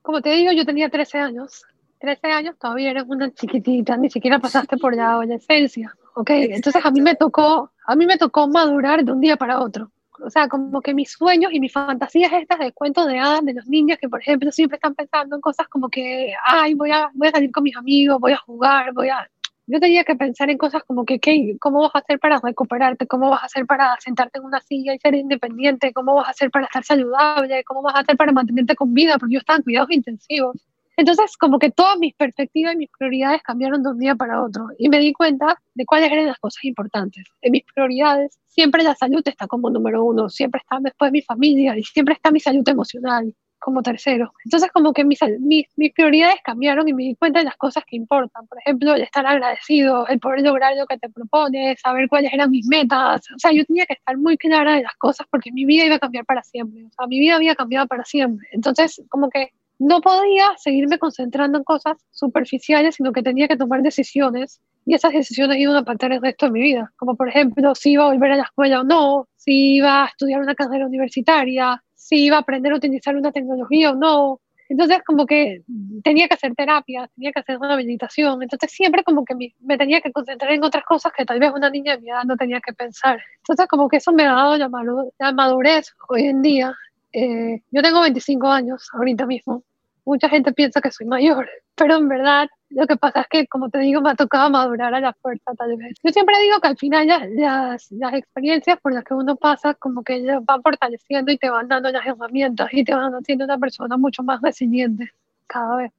como 0.02 0.20
te 0.20 0.30
digo, 0.32 0.52
yo 0.52 0.66
tenía 0.66 0.90
13 0.90 1.16
años. 1.16 1.64
13 1.98 2.26
años 2.28 2.56
todavía 2.58 2.90
eres 2.90 3.04
una 3.06 3.32
chiquitita, 3.32 3.96
ni 3.96 4.10
siquiera 4.10 4.38
pasaste 4.38 4.76
por 4.76 4.94
la 4.94 5.12
adolescencia, 5.12 5.94
¿ok? 6.14 6.30
Entonces 6.30 6.84
a 6.84 6.90
mí 6.90 7.00
me 7.00 7.14
tocó, 7.14 7.70
a 7.86 7.96
mí 7.96 8.04
me 8.04 8.18
tocó 8.18 8.48
madurar 8.48 9.02
de 9.02 9.12
un 9.12 9.20
día 9.20 9.36
para 9.36 9.60
otro. 9.60 9.90
O 10.22 10.28
sea, 10.28 10.48
como 10.48 10.82
que 10.82 10.92
mis 10.92 11.12
sueños 11.12 11.50
y 11.50 11.58
mis 11.58 11.72
fantasías 11.72 12.32
estas 12.34 12.58
de 12.58 12.72
cuentos 12.72 13.06
de 13.06 13.18
hadas 13.18 13.42
de 13.46 13.54
los 13.54 13.66
niños 13.66 13.98
que, 13.98 14.10
por 14.10 14.20
ejemplo, 14.20 14.52
siempre 14.52 14.76
están 14.76 14.94
pensando 14.94 15.36
en 15.36 15.40
cosas 15.40 15.68
como 15.68 15.88
que, 15.88 16.34
ay, 16.44 16.74
voy 16.74 16.90
a, 16.90 17.10
voy 17.14 17.28
a 17.28 17.32
salir 17.32 17.50
con 17.50 17.62
mis 17.62 17.76
amigos, 17.76 18.20
voy 18.20 18.32
a 18.32 18.36
jugar, 18.36 18.92
voy 18.92 19.08
a 19.08 19.26
yo 19.70 19.78
tenía 19.78 20.04
que 20.04 20.16
pensar 20.16 20.50
en 20.50 20.58
cosas 20.58 20.82
como 20.84 21.04
que, 21.04 21.20
¿cómo 21.60 21.82
vas 21.82 21.94
a 21.94 22.00
hacer 22.00 22.18
para 22.18 22.40
recuperarte? 22.42 23.06
¿Cómo 23.06 23.30
vas 23.30 23.42
a 23.42 23.46
hacer 23.46 23.66
para 23.66 23.96
sentarte 24.00 24.38
en 24.38 24.44
una 24.44 24.60
silla 24.60 24.94
y 24.94 24.98
ser 24.98 25.14
independiente? 25.14 25.92
¿Cómo 25.92 26.16
vas 26.16 26.26
a 26.26 26.30
hacer 26.30 26.50
para 26.50 26.66
estar 26.66 26.84
saludable? 26.84 27.62
¿Cómo 27.64 27.82
vas 27.82 27.94
a 27.94 28.00
hacer 28.00 28.16
para 28.16 28.32
mantenerte 28.32 28.74
con 28.74 28.92
vida? 28.94 29.16
Porque 29.18 29.34
yo 29.34 29.38
estaba 29.38 29.58
en 29.58 29.62
cuidados 29.62 29.90
intensivos. 29.92 30.56
Entonces, 30.96 31.36
como 31.36 31.58
que 31.58 31.70
todas 31.70 31.98
mis 31.98 32.14
perspectivas 32.14 32.74
y 32.74 32.78
mis 32.78 32.90
prioridades 32.98 33.42
cambiaron 33.42 33.82
de 33.82 33.90
un 33.90 33.98
día 33.98 34.16
para 34.16 34.42
otro 34.42 34.66
y 34.76 34.88
me 34.88 34.98
di 34.98 35.12
cuenta 35.12 35.56
de 35.74 35.86
cuáles 35.86 36.10
eran 36.10 36.26
las 36.26 36.38
cosas 36.38 36.64
importantes. 36.64 37.24
En 37.40 37.52
mis 37.52 37.62
prioridades, 37.72 38.38
siempre 38.48 38.82
la 38.82 38.96
salud 38.96 39.22
está 39.24 39.46
como 39.46 39.70
número 39.70 40.04
uno, 40.04 40.28
siempre 40.28 40.60
está 40.60 40.78
después 40.80 41.12
mi 41.12 41.22
familia 41.22 41.78
y 41.78 41.84
siempre 41.84 42.14
está 42.14 42.30
mi 42.30 42.40
salud 42.40 42.68
emocional 42.68 43.34
como 43.60 43.82
tercero. 43.82 44.32
Entonces 44.44 44.70
como 44.72 44.92
que 44.92 45.04
mis, 45.04 45.18
mis, 45.38 45.66
mis, 45.76 45.92
prioridades 45.92 46.36
cambiaron 46.42 46.88
y 46.88 46.92
me 46.92 47.02
di 47.04 47.14
cuenta 47.14 47.40
de 47.40 47.44
las 47.44 47.56
cosas 47.56 47.84
que 47.86 47.96
importan. 47.96 48.46
Por 48.46 48.58
ejemplo, 48.58 48.94
el 48.94 49.02
estar 49.02 49.26
agradecido, 49.26 50.06
el 50.08 50.18
poder 50.18 50.42
lograr 50.42 50.76
lo 50.76 50.86
que 50.86 50.98
te 50.98 51.08
propones, 51.08 51.80
saber 51.80 52.08
cuáles 52.08 52.32
eran 52.32 52.50
mis 52.50 52.66
metas. 52.66 53.22
O 53.34 53.38
sea, 53.38 53.52
yo 53.52 53.64
tenía 53.64 53.86
que 53.86 53.94
estar 53.94 54.16
muy 54.18 54.36
clara 54.36 54.76
de 54.76 54.82
las 54.82 54.94
cosas 54.96 55.26
porque 55.30 55.52
mi 55.52 55.64
vida 55.64 55.84
iba 55.84 55.96
a 55.96 56.00
cambiar 56.00 56.24
para 56.24 56.42
siempre. 56.42 56.84
O 56.86 56.90
sea, 56.90 57.06
mi 57.06 57.20
vida 57.20 57.36
había 57.36 57.54
cambiado 57.54 57.86
para 57.86 58.04
siempre. 58.04 58.48
Entonces 58.52 59.02
como 59.08 59.30
que 59.30 59.52
no 59.80 60.02
podía 60.02 60.44
seguirme 60.58 60.98
concentrando 60.98 61.56
en 61.56 61.64
cosas 61.64 61.96
superficiales, 62.10 62.96
sino 62.96 63.12
que 63.12 63.22
tenía 63.22 63.48
que 63.48 63.56
tomar 63.56 63.82
decisiones 63.82 64.60
y 64.84 64.94
esas 64.94 65.12
decisiones 65.12 65.56
iban 65.58 65.74
a 65.74 65.78
impactar 65.80 66.12
el 66.12 66.20
resto 66.20 66.46
de 66.46 66.52
mi 66.52 66.60
vida, 66.60 66.92
como 66.96 67.16
por 67.16 67.28
ejemplo 67.28 67.74
si 67.74 67.92
iba 67.92 68.04
a 68.04 68.12
volver 68.12 68.32
a 68.32 68.36
la 68.36 68.42
escuela 68.42 68.80
o 68.80 68.84
no, 68.84 69.28
si 69.36 69.76
iba 69.76 70.04
a 70.04 70.06
estudiar 70.08 70.40
una 70.40 70.54
carrera 70.54 70.86
universitaria, 70.86 71.82
si 72.10 72.24
iba 72.24 72.36
a 72.36 72.40
aprender 72.40 72.72
a 72.72 72.76
utilizar 72.76 73.16
una 73.16 73.30
tecnología 73.30 73.92
o 73.92 73.94
no. 73.94 74.40
Entonces 74.68 74.98
como 75.06 75.26
que 75.26 75.62
tenía 76.04 76.28
que 76.28 76.34
hacer 76.34 76.54
terapia, 76.54 77.08
tenía 77.16 77.32
que 77.32 77.40
hacer 77.40 77.58
una 77.58 77.76
meditación, 77.76 78.42
entonces 78.42 78.70
siempre 78.70 79.02
como 79.02 79.24
que 79.24 79.34
me, 79.34 79.78
tenía 79.78 80.00
que 80.00 80.12
concentrar 80.12 80.52
en 80.52 80.62
otras 80.62 80.84
cosas 80.84 81.12
que 81.16 81.24
tal 81.24 81.40
vez 81.40 81.50
una 81.52 81.70
niña 81.70 81.96
de 81.96 82.02
mi 82.02 82.10
edad 82.10 82.24
no 82.24 82.36
tenía 82.36 82.60
que 82.60 82.72
pensar. 82.72 83.20
Entonces 83.38 83.66
como 83.66 83.88
que 83.88 83.96
eso 83.96 84.12
me 84.12 84.24
ha 84.24 84.32
dado 84.32 84.56
la, 84.56 85.32
madurez 85.32 85.92
hoy 86.08 86.26
en 86.26 86.42
día. 86.42 86.74
Eh, 87.12 87.62
yo 87.70 87.82
tengo 87.82 88.00
25 88.00 88.46
años 88.46 88.88
ahorita 88.92 89.26
mismo 89.26 89.64
mucha 90.10 90.28
gente 90.28 90.52
piensa 90.52 90.80
que 90.80 90.90
soy 90.90 91.06
mayor, 91.06 91.48
pero 91.76 91.96
en 91.96 92.08
verdad 92.08 92.48
lo 92.70 92.86
que 92.86 92.96
pasa 92.96 93.22
es 93.22 93.26
que, 93.28 93.46
como 93.46 93.68
te 93.68 93.78
digo, 93.78 94.00
me 94.00 94.10
ha 94.10 94.14
tocado 94.14 94.50
madurar 94.50 94.94
a 94.94 95.00
la 95.00 95.12
fuerza 95.14 95.52
tal 95.56 95.76
vez. 95.76 95.94
Yo 96.04 96.12
siempre 96.12 96.36
digo 96.40 96.60
que 96.60 96.68
al 96.68 96.76
final 96.76 97.06
las, 97.06 97.90
las 97.90 98.14
experiencias 98.14 98.78
por 98.80 98.92
las 98.92 99.02
que 99.04 99.14
uno 99.14 99.36
pasa 99.36 99.74
como 99.74 100.04
que 100.04 100.24
van 100.42 100.62
fortaleciendo 100.62 101.32
y 101.32 101.38
te 101.38 101.50
van 101.50 101.66
dando 101.68 101.90
las 101.90 102.06
herramientas 102.06 102.68
y 102.72 102.84
te 102.84 102.94
van 102.94 103.12
haciendo 103.12 103.44
una 103.44 103.58
persona 103.58 103.96
mucho 103.96 104.22
más 104.22 104.40
resiliente 104.40 105.10
cada 105.46 105.76
vez. 105.76 105.92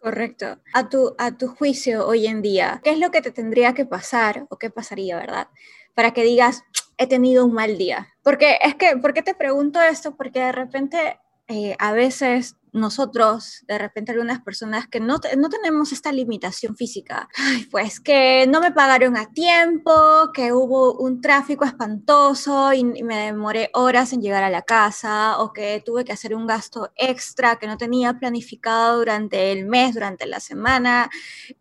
Correcto. 0.00 0.58
A 0.74 0.88
tu, 0.88 1.14
a 1.18 1.36
tu 1.36 1.48
juicio 1.48 2.06
hoy 2.06 2.26
en 2.26 2.42
día, 2.42 2.80
¿qué 2.84 2.90
es 2.90 2.98
lo 2.98 3.10
que 3.10 3.22
te 3.22 3.30
tendría 3.30 3.72
que 3.72 3.86
pasar 3.86 4.46
o 4.50 4.58
qué 4.58 4.70
pasaría, 4.70 5.16
verdad? 5.16 5.48
Para 5.94 6.12
que 6.12 6.22
digas, 6.22 6.64
he 6.98 7.06
tenido 7.06 7.46
un 7.46 7.54
mal 7.54 7.78
día. 7.78 8.08
Porque 8.22 8.58
es 8.62 8.74
que, 8.74 8.96
¿por 8.98 9.14
qué 9.14 9.22
te 9.22 9.34
pregunto 9.34 9.80
esto? 9.80 10.14
Porque 10.16 10.40
de 10.40 10.52
repente 10.52 11.18
eh, 11.48 11.74
a 11.78 11.92
veces 11.92 12.56
nosotros, 12.72 13.64
de 13.66 13.78
repente 13.78 14.12
algunas 14.12 14.40
personas 14.42 14.86
que 14.86 15.00
no, 15.00 15.18
no 15.38 15.48
tenemos 15.48 15.92
esta 15.92 16.12
limitación 16.12 16.76
física, 16.76 17.28
pues 17.70 18.00
que 18.00 18.46
no 18.46 18.60
me 18.60 18.72
pagaron 18.72 19.16
a 19.16 19.32
tiempo, 19.32 19.92
que 20.34 20.52
hubo 20.52 20.94
un 20.98 21.20
tráfico 21.20 21.64
espantoso 21.64 22.72
y, 22.74 22.84
me 22.84 23.16
demoré 23.16 23.70
horas 23.72 24.12
en 24.12 24.20
llegar 24.20 24.44
a 24.44 24.50
la 24.50 24.62
casa, 24.62 25.38
o 25.38 25.52
que 25.52 25.82
tuve 25.84 26.04
que 26.04 26.12
hacer 26.12 26.34
un 26.34 26.46
gasto 26.46 26.92
extra 26.96 27.56
que 27.56 27.66
no 27.66 27.78
tenía 27.78 28.18
planificado 28.18 28.98
durante 28.98 29.52
el 29.52 29.66
mes, 29.66 29.94
durante 29.94 30.26
la 30.26 30.40
semana, 30.40 31.08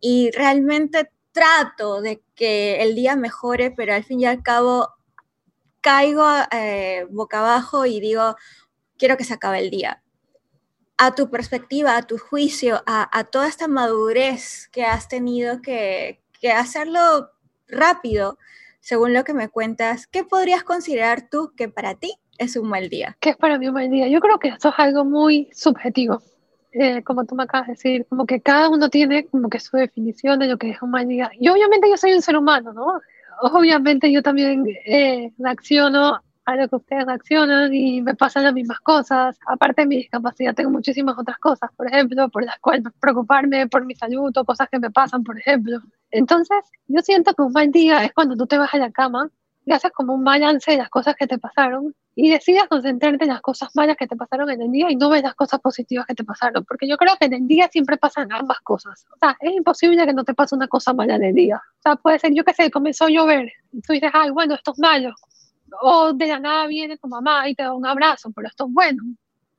y 0.02 0.32
realmente 0.32 1.12
trato 1.32 2.02
de 2.02 2.22
que 2.36 2.82
el 2.82 2.96
día 2.96 3.16
mejore, 3.16 3.72
pero 3.72 3.94
al 3.94 4.04
fin 4.04 4.20
y 4.20 4.26
al 4.26 4.44
cabo 4.44 4.90
caigo 5.82 6.28
eh, 6.52 7.06
boca 7.10 7.40
abajo 7.40 7.86
y 7.86 8.00
digo, 8.02 8.36
quiero 8.98 9.18
que 9.18 9.24
se 9.24 9.34
acabe 9.34 9.60
el 9.60 9.70
día. 9.70 10.02
A 10.98 11.14
tu 11.14 11.30
perspectiva, 11.30 11.96
a 11.96 12.02
tu 12.02 12.18
juicio, 12.18 12.82
a, 12.86 13.24
toda 13.26 13.48
esta 13.48 13.68
madurez 13.68 14.68
que 14.72 14.84
has 14.84 15.08
tenido 15.08 15.62
que, 15.62 16.20
hacerlo 16.56 17.30
rápido, 17.68 18.38
según 18.80 19.14
lo 19.14 19.24
que 19.24 19.34
me 19.34 19.50
cuentas, 19.50 20.08
¿qué 20.08 20.24
podrías 20.24 20.64
considerar 20.64 21.30
tú 21.30 21.54
que 21.56 21.70
para 21.70 21.96
ti 21.96 22.14
es 22.38 22.56
un 22.56 22.70
mal 22.70 22.90
día? 22.90 23.18
¿Qué 23.20 23.32
es 23.32 23.38
para 23.38 23.60
mí 23.60 23.68
un 23.68 23.74
mal 23.74 23.90
día? 23.90 24.08
Yo 24.08 24.20
creo 24.20 24.40
que 24.40 24.50
esto 24.50 24.70
es 24.70 24.76
algo 24.78 25.04
muy 25.06 25.50
subjetivo. 25.54 26.22
Eh, 26.72 27.04
como 27.04 27.26
tú 27.26 27.36
me 27.36 27.44
acabas 27.44 27.68
de 27.68 27.74
decir, 27.74 28.06
como 28.08 28.26
que 28.26 28.42
cada 28.42 28.70
uno 28.70 28.90
tiene 28.90 29.26
como 29.26 29.50
que 29.50 29.60
su 29.60 29.78
definición 29.78 30.40
de 30.40 30.48
lo 30.48 30.58
que 30.58 30.72
es 30.72 30.82
un 30.82 30.92
mal 30.92 31.08
día. 31.08 31.32
Y 31.40 31.50
obviamente 31.50 31.90
yo 31.90 31.98
soy 31.98 32.14
un 32.14 32.22
ser 32.22 32.38
humano, 32.38 32.74
¿no? 32.74 33.02
Obviamente 33.42 34.12
yo 34.12 34.22
también 34.22 34.64
eh, 34.86 35.32
reacciono 35.38 36.22
a 36.48 36.56
lo 36.56 36.70
que 36.70 36.78
ustedes 36.78 37.06
reaccionan 37.06 37.74
y 37.74 38.02
me 38.02 38.16
pasan 38.16 38.46
las 38.46 38.54
mismas 38.54 38.80
cosas. 38.80 39.38
Aparte 39.48 39.82
de 39.82 39.88
mi 39.88 39.98
discapacidad, 39.98 40.56
tengo 40.56 40.72
muchísimas 40.72 41.18
otras 41.20 41.38
cosas, 41.40 41.70
por 41.76 41.88
ejemplo, 41.88 42.30
por 42.30 42.46
las 42.46 42.58
cuales 42.60 42.86
preocuparme 43.02 43.68
por 43.68 43.86
mi 43.86 43.96
salud 43.96 44.32
o 44.36 44.46
cosas 44.46 44.70
que 44.72 44.80
me 44.80 44.90
pasan, 44.90 45.26
por 45.26 45.38
ejemplo. 45.38 45.82
Entonces, 46.10 46.58
yo 46.88 47.02
siento 47.02 47.34
que 47.34 47.42
un 47.42 47.52
mal 47.52 47.70
día 47.70 48.06
es 48.06 48.14
cuando 48.14 48.38
tú 48.38 48.48
te 48.48 48.58
vas 48.58 48.74
a 48.74 48.78
la 48.78 48.92
cama 48.92 49.30
y 49.66 49.74
haces 49.74 49.92
como 49.92 50.14
un 50.14 50.24
balance 50.24 50.72
de 50.72 50.78
las 50.78 50.90
cosas 50.90 51.18
que 51.18 51.28
te 51.28 51.38
pasaron 51.38 51.94
y 52.16 52.32
decides 52.32 52.64
concentrarte 52.70 53.26
en 53.26 53.32
las 53.32 53.42
cosas 53.42 53.70
malas 53.76 53.98
que 53.98 54.08
te 54.08 54.16
pasaron 54.16 54.50
en 54.50 54.62
el 54.62 54.72
día 54.72 54.90
y 54.90 54.96
no 54.96 55.10
ves 55.10 55.24
las 55.24 55.36
cosas 55.36 55.60
positivas 55.60 56.06
que 56.06 56.16
te 56.16 56.24
pasaron, 56.24 56.64
porque 56.64 56.88
yo 56.88 56.96
creo 56.96 57.18
que 57.20 57.26
en 57.26 57.34
el 57.34 57.46
día 57.46 57.68
siempre 57.70 57.98
pasan 57.98 58.32
ambas 58.32 58.62
cosas. 58.62 59.06
O 59.14 59.18
sea, 59.20 59.36
es 59.42 59.52
imposible 59.52 60.06
que 60.06 60.14
no 60.14 60.24
te 60.24 60.34
pase 60.34 60.56
una 60.56 60.70
cosa 60.70 60.94
mala 60.94 61.16
en 61.16 61.26
el 61.26 61.36
día. 61.36 61.58
O 61.58 61.82
sea, 61.82 61.98
puede 61.98 62.20
ser, 62.20 62.34
yo 62.34 62.46
qué 62.46 62.54
sé, 62.54 62.72
comenzó 62.72 63.06
a 63.06 63.10
llover 63.10 63.52
y 63.74 63.82
tú 63.82 63.92
dices, 63.92 64.12
ay, 64.14 64.30
bueno, 64.30 64.56
esto 64.56 64.72
es 64.72 64.80
malo 64.80 65.14
o 65.82 66.14
de 66.14 66.28
la 66.28 66.40
nada 66.40 66.68
viene 66.68 66.98
tu 66.98 67.08
mamá 67.08 67.48
y 67.50 67.56
te 67.56 67.64
da 67.64 67.74
un 67.74 67.86
abrazo, 67.86 68.32
pero 68.36 68.48
esto 68.48 68.66
es 68.66 68.74
bueno. 68.74 69.04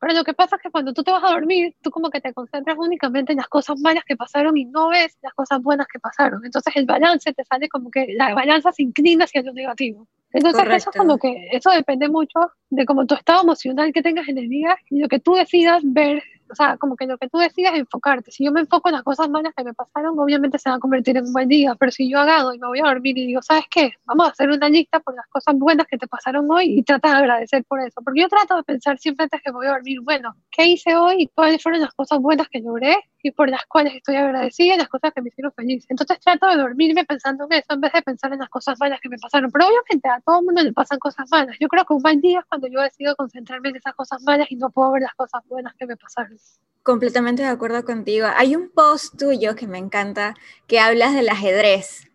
Pero 0.01 0.15
lo 0.15 0.25
que 0.25 0.33
pasa 0.33 0.57
es 0.57 0.63
que 0.63 0.71
cuando 0.71 0.93
tú 0.93 1.03
te 1.03 1.11
vas 1.11 1.25
a 1.25 1.33
dormir, 1.33 1.75
tú 1.83 1.91
como 1.91 2.09
que 2.11 2.21
te 2.21 2.33
concentras 2.33 2.77
únicamente 2.79 3.33
en 3.33 3.39
las 3.39 3.49
cosas 3.49 3.81
malas 3.81 4.05
que 4.05 4.17
pasaron 4.17 4.57
y 4.57 4.65
no 4.65 4.91
ves 4.91 5.19
las 5.23 5.35
cosas 5.35 5.61
buenas 5.61 5.89
que 5.89 5.99
pasaron. 5.99 6.45
Entonces 6.45 6.75
el 6.77 6.87
balance 6.87 7.33
te 7.33 7.45
sale 7.45 7.69
como 7.69 7.91
que 7.91 8.07
la 8.15 8.33
balanza 8.33 8.71
se 8.71 8.85
inclina 8.85 9.25
hacia 9.25 9.43
lo 9.43 9.53
negativo. 9.53 10.07
Entonces 10.33 10.65
eso 10.71 10.91
como 10.97 11.19
que 11.19 11.49
eso 11.51 11.71
depende 11.71 12.09
mucho 12.09 12.39
de 12.71 12.85
cómo 12.85 13.07
tu 13.07 13.15
estado 13.15 13.43
emocional 13.43 13.93
que 13.93 14.03
tengas 14.03 14.29
en 14.29 14.39
el 14.39 14.49
día 14.49 14.77
y 14.89 15.01
lo 15.01 15.09
que 15.09 15.19
tú 15.19 15.35
decidas 15.35 15.83
ver 15.85 16.23
o 16.51 16.55
sea, 16.55 16.77
como 16.77 16.97
que 16.97 17.07
lo 17.07 17.19
que 17.19 17.29
tú 17.29 17.39
decidas 17.39 17.75
es 17.75 17.81
enfocarte. 17.81 18.31
Si 18.31 18.45
yo 18.45 18.53
me 18.53 18.61
enfoco 18.61 18.89
en 18.89 18.95
las 18.95 19.03
cosas 19.03 19.29
malas 19.29 19.53
que 19.57 19.65
me 19.65 19.75
pasaron, 19.75 20.19
obviamente 20.19 20.59
se 20.59 20.71
va 20.71 20.77
a 20.77 20.79
convertir 20.79 21.17
en 21.17 21.27
un 21.27 21.33
buen 21.33 21.49
día, 21.49 21.75
pero 21.75 21.93
si 21.93 22.11
yo 22.11 22.21
agarro 22.21 22.53
y 22.55 22.59
me 22.59 22.67
voy 22.67 22.81
a 22.81 22.85
dormir 22.85 23.17
y 23.19 23.27
digo, 23.27 23.43
¿sabes 23.43 23.65
qué? 23.71 23.93
Vamos 24.05 24.29
a 24.29 24.31
hacer 24.31 24.51
una 24.51 24.69
lista 24.69 25.01
por 25.01 25.15
las 25.15 25.27
cosas 25.29 25.55
buenas 25.57 25.87
que 25.87 25.99
te 25.99 26.07
pasaron 26.07 26.51
hoy 26.51 26.79
y 26.79 26.83
trata 26.83 27.11
de 27.11 27.17
agradecer 27.17 27.65
por 27.65 27.81
eso, 27.81 28.01
porque 28.03 28.21
yo 28.21 28.29
trato 28.29 28.57
de 28.57 28.63
pensar 28.63 28.99
siempre 28.99 29.25
antes 29.25 29.41
que 29.43 29.51
me 29.51 29.59
voy 29.59 29.67
a 29.67 29.73
dormir, 29.73 30.01
bueno, 30.03 30.35
¿qué 30.51 30.67
hice 30.67 30.97
hoy 30.97 31.31
cuáles 31.35 31.63
fueron 31.63 31.81
las 31.81 31.95
cosas 31.95 32.19
buenas 32.21 32.49
que 32.49 32.61
logré 32.61 32.97
y 33.23 33.31
por 33.33 33.49
las 33.49 33.67
cuales 33.67 33.95
estoy 33.95 34.17
agradecida 34.17 34.75
y 34.75 34.79
las 34.79 34.89
cosas 34.89 35.13
que 35.13 35.23
me 35.23 35.29
hicieron 35.29 35.53
feliz? 35.53 35.85
Entonces 35.89 36.19
trato 36.21 36.47
de 36.49 36.57
dormirme 36.57 37.05
pensando 37.05 37.45
en 37.45 37.53
eso 37.53 37.75
en 37.75 37.81
vez 37.81 37.93
de 37.93 38.03
pensar 38.03 38.33
en 38.33 38.39
las 38.39 38.49
cosas 38.49 38.79
malas 38.79 39.01
que 39.01 39.09
me 39.09 39.19
pasaron, 39.19 39.51
pero 39.51 39.67
obviamente 39.67 40.09
a 40.09 40.21
todo 40.21 40.41
el 40.41 40.47
mundo 40.47 40.63
le 40.63 40.73
pasan 40.73 40.99
cosas 40.99 41.29
malas. 41.31 41.57
Yo 41.61 41.69
creo 41.69 41.85
que 41.85 41.95
un 41.95 42.03
buen 42.03 42.21
día 42.21 42.41
es 42.41 42.45
cuando 42.47 42.69
yo 42.69 42.81
decido 42.81 43.15
concentrarme 43.17 43.71
en 43.71 43.77
esas 43.77 43.95
cosas 43.95 44.23
malas 44.23 44.51
y 44.51 44.57
no 44.57 44.71
puedo 44.71 44.93
ver 44.93 45.03
las 45.03 45.15
cosas 45.15 45.43
buenas 45.49 45.75
que 45.75 45.87
me 45.87 45.97
pasaron. 45.97 46.38
Completamente 46.83 47.43
de 47.43 47.49
acuerdo 47.49 47.85
contigo. 47.85 48.27
Hay 48.37 48.57
un 48.57 48.71
post 48.71 49.19
tuyo 49.19 49.55
que 49.55 49.67
me 49.67 49.79
encanta 49.79 50.35
que 50.67 50.81
hablas 50.81 51.15
del 51.15 51.29
ajedrez, 51.29 52.09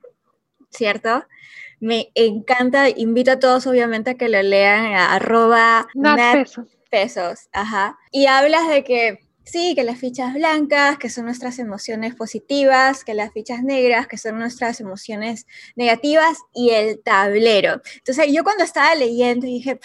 ¿cierto? 0.70 1.26
Me 1.80 2.12
encanta, 2.16 2.90
invito 2.90 3.32
a 3.32 3.40
todos 3.40 3.68
obviamente 3.68 4.12
a 4.12 4.16
que 4.16 4.30
lo 4.30 4.42
lean 4.42 4.94
a 4.94 5.14
arroba 5.14 5.88
pesos. 6.32 6.68
pesos, 6.90 7.50
ajá. 7.52 8.00
Y 8.12 8.28
hablas 8.28 8.68
de 8.70 8.84
que 8.84 9.20
Sí, 9.44 9.76
que 9.76 9.84
las 9.84 10.00
fichas 10.00 10.34
blancas, 10.34 10.98
que 10.98 11.10
son 11.10 11.26
nuestras 11.26 11.60
emociones 11.60 12.16
positivas, 12.16 13.04
que 13.04 13.14
las 13.14 13.34
fichas 13.34 13.62
negras, 13.62 14.08
que 14.08 14.18
son 14.18 14.40
nuestras 14.40 14.80
emociones 14.80 15.46
negativas, 15.76 16.38
y 16.54 16.70
el 16.70 17.02
tablero. 17.04 17.82
Entonces 17.98 18.28
yo 18.32 18.44
cuando 18.44 18.64
estaba 18.64 18.96
leyendo 18.96 19.46
dije, 19.46 19.80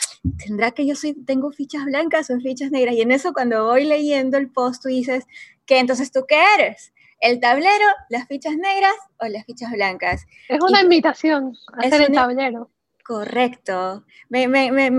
¿tendrá 0.44 0.70
que 0.70 0.86
yo 0.86 0.94
soy, 0.94 1.14
tengo 1.24 1.50
fichas 1.50 1.84
blancas 1.84 2.30
o 2.30 2.38
fichas 2.38 2.70
negras? 2.70 2.94
Y 2.94 3.00
en 3.00 3.10
eso 3.10 3.32
cuando 3.32 3.66
voy 3.66 3.84
leyendo 3.84 4.38
el 4.38 4.50
post, 4.50 4.82
tú 4.82 4.88
dices, 4.88 5.26
¿qué 5.66 5.78
entonces 5.78 6.12
tú 6.12 6.24
qué 6.26 6.40
eres? 6.58 6.92
¿El 7.20 7.40
tablero, 7.40 7.84
las 8.10 8.28
fichas 8.28 8.56
negras 8.56 8.94
o 9.18 9.26
las 9.26 9.44
fichas 9.44 9.72
blancas? 9.72 10.24
Es 10.48 10.60
una 10.60 10.82
invitación 10.82 11.56
a 11.72 11.86
hacer 11.86 12.02
el 12.02 12.12
tablero. 12.12 12.70
Correcto. 13.08 14.04
Me, 14.28 14.44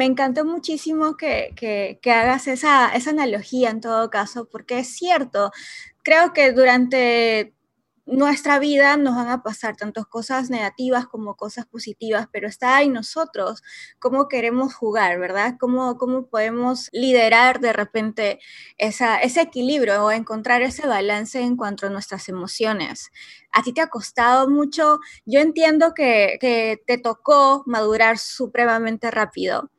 encantó 0.04 0.44
muchísimo 0.44 1.16
que, 1.16 2.00
hagas 2.06 2.48
esa, 2.48 2.90
esa, 2.96 3.12
analogía 3.12 3.70
en 3.70 3.82
todo 3.82 4.10
caso, 4.10 4.50
porque 4.50 4.80
es 4.80 4.96
cierto, 4.96 5.52
creo 6.02 6.34
que 6.34 6.52
durante 6.52 7.54
nuestra 8.12 8.60
vida 8.60 8.98
nos 8.98 9.16
van 9.16 9.30
a 9.30 9.44
pasar 9.44 9.78
tantas 9.78 10.06
cosas 10.06 10.50
negativas 10.50 11.08
como 11.08 11.36
cosas 11.36 11.66
positivas, 11.66 12.28
pero 12.32 12.48
está 12.48 12.82
en 12.82 12.94
nosotros 12.94 13.62
cómo 14.00 14.28
queremos 14.28 14.74
jugar, 14.74 15.20
¿verdad? 15.20 15.56
Cómo, 15.60 15.98
cómo 15.98 16.28
podemos 16.28 16.90
liderar 16.92 17.60
de 17.60 17.72
repente 17.72 18.40
esa, 18.78 19.20
ese 19.20 19.42
equilibrio 19.42 20.04
o 20.04 20.12
encontrar 20.12 20.62
ese 20.62 20.88
balance 20.88 21.40
en 21.40 21.56
cuanto 21.56 21.88
a 21.88 21.90
nuestras 21.90 22.30
emociones. 22.30 23.12
A 23.52 23.62
ti 23.64 23.74
te 23.74 23.82
ha 23.82 23.88
costado 23.88 24.50
mucho, 24.50 25.00
yo 25.26 25.40
entiendo 25.40 25.94
que, 25.94 26.38
que 26.42 26.82
te 26.88 26.98
tocó 26.98 27.64
madurar 27.68 28.18
supremamente 28.18 29.12
rápido, 29.12 29.70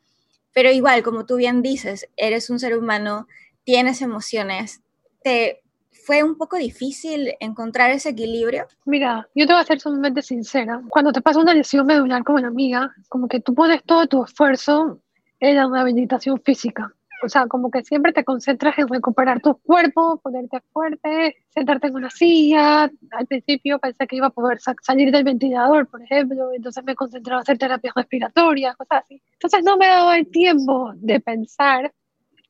pero 0.52 0.70
igual, 0.70 1.02
como 1.02 1.26
tú 1.26 1.36
bien 1.36 1.62
dices, 1.62 2.08
eres 2.16 2.50
un 2.50 2.60
ser 2.60 2.76
humano, 2.76 3.26
tienes 3.64 4.02
emociones, 4.02 4.82
te 5.22 5.59
¿Fue 6.10 6.24
un 6.24 6.36
poco 6.36 6.56
difícil 6.56 7.36
encontrar 7.38 7.92
ese 7.92 8.08
equilibrio? 8.08 8.66
Mira, 8.84 9.28
yo 9.32 9.46
te 9.46 9.52
voy 9.52 9.62
a 9.62 9.64
ser 9.64 9.78
sumamente 9.78 10.22
sincera. 10.22 10.82
Cuando 10.88 11.12
te 11.12 11.20
pasa 11.20 11.38
una 11.38 11.54
lesión 11.54 11.86
medular 11.86 12.24
como 12.24 12.40
la 12.40 12.48
amiga, 12.48 12.92
como 13.08 13.28
que 13.28 13.38
tú 13.38 13.54
pones 13.54 13.84
todo 13.84 14.08
tu 14.08 14.24
esfuerzo 14.24 14.98
en 15.38 15.54
la 15.54 15.68
rehabilitación 15.68 16.42
física. 16.44 16.92
O 17.22 17.28
sea, 17.28 17.46
como 17.46 17.70
que 17.70 17.84
siempre 17.84 18.12
te 18.12 18.24
concentras 18.24 18.76
en 18.80 18.88
recuperar 18.88 19.40
tu 19.40 19.54
cuerpo, 19.58 20.18
ponerte 20.20 20.58
fuerte, 20.72 21.36
sentarte 21.50 21.86
en 21.86 21.94
una 21.94 22.10
silla. 22.10 22.90
Al 23.12 23.26
principio 23.28 23.78
pensé 23.78 24.08
que 24.08 24.16
iba 24.16 24.26
a 24.26 24.30
poder 24.30 24.58
salir 24.82 25.12
del 25.12 25.22
ventilador, 25.22 25.86
por 25.86 26.02
ejemplo, 26.02 26.52
entonces 26.52 26.82
me 26.82 26.96
concentraba 26.96 27.38
en 27.38 27.42
hacer 27.42 27.58
terapias 27.58 27.94
respiratorias, 27.94 28.74
cosas 28.74 29.04
así. 29.04 29.22
Entonces 29.34 29.62
no 29.62 29.76
me 29.76 29.86
daba 29.86 30.18
el 30.18 30.28
tiempo 30.28 30.90
de 30.96 31.20
pensar 31.20 31.92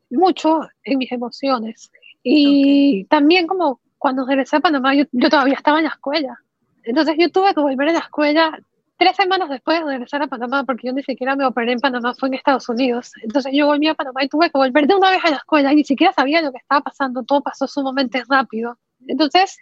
mucho 0.09 0.61
en 0.85 0.97
mis 0.97 1.12
emociones. 1.12 1.90
Y 2.23 3.05
también 3.05 3.47
como 3.47 3.81
cuando 3.99 4.27
regresé 4.27 4.57
a 4.57 4.61
Panamá, 4.61 4.95
yo, 4.95 5.05
yo 5.12 5.31
todavía 5.31 5.55
estaba 5.55 5.79
en 5.79 5.85
la 5.85 5.91
escuela. 5.91 6.39
Entonces 6.83 7.17
yo 7.19 7.31
tuve 7.31 7.55
que 7.55 7.61
volver 7.61 7.89
a 7.91 7.93
la 7.93 7.99
escuela 8.00 8.59
tres 9.00 9.17
semanas 9.17 9.49
después 9.49 9.81
de 9.81 9.87
regresar 9.87 10.23
a 10.23 10.27
Panamá, 10.27 10.65
porque 10.65 10.89
yo 10.89 10.93
ni 10.93 11.03
siquiera 11.03 11.35
me 11.35 11.47
operé 11.47 11.73
en 11.73 11.81
Panamá, 11.81 12.15
fue 12.19 12.29
en 12.29 12.35
Estados 12.35 12.69
Unidos. 12.69 13.12
Entonces 13.23 13.53
yo 13.55 13.67
volví 13.67 13.89
a 13.89 13.95
Panamá 13.95 14.23
y 14.23 14.29
tuve 14.29 14.50
que 14.50 14.59
volver 14.59 14.87
de 14.87 14.95
una 14.95 15.11
vez 15.11 15.25
a 15.25 15.31
la 15.31 15.37
escuela 15.37 15.73
y 15.73 15.77
ni 15.77 15.85
siquiera 15.85 16.12
sabía 16.12 16.43
lo 16.43 16.53
que 16.53 16.59
estaba 16.59 16.83
pasando, 16.83 17.23
todo 17.23 17.41
pasó 17.41 17.67
sumamente 17.67 18.23
rápido. 18.29 18.79
Entonces, 19.07 19.57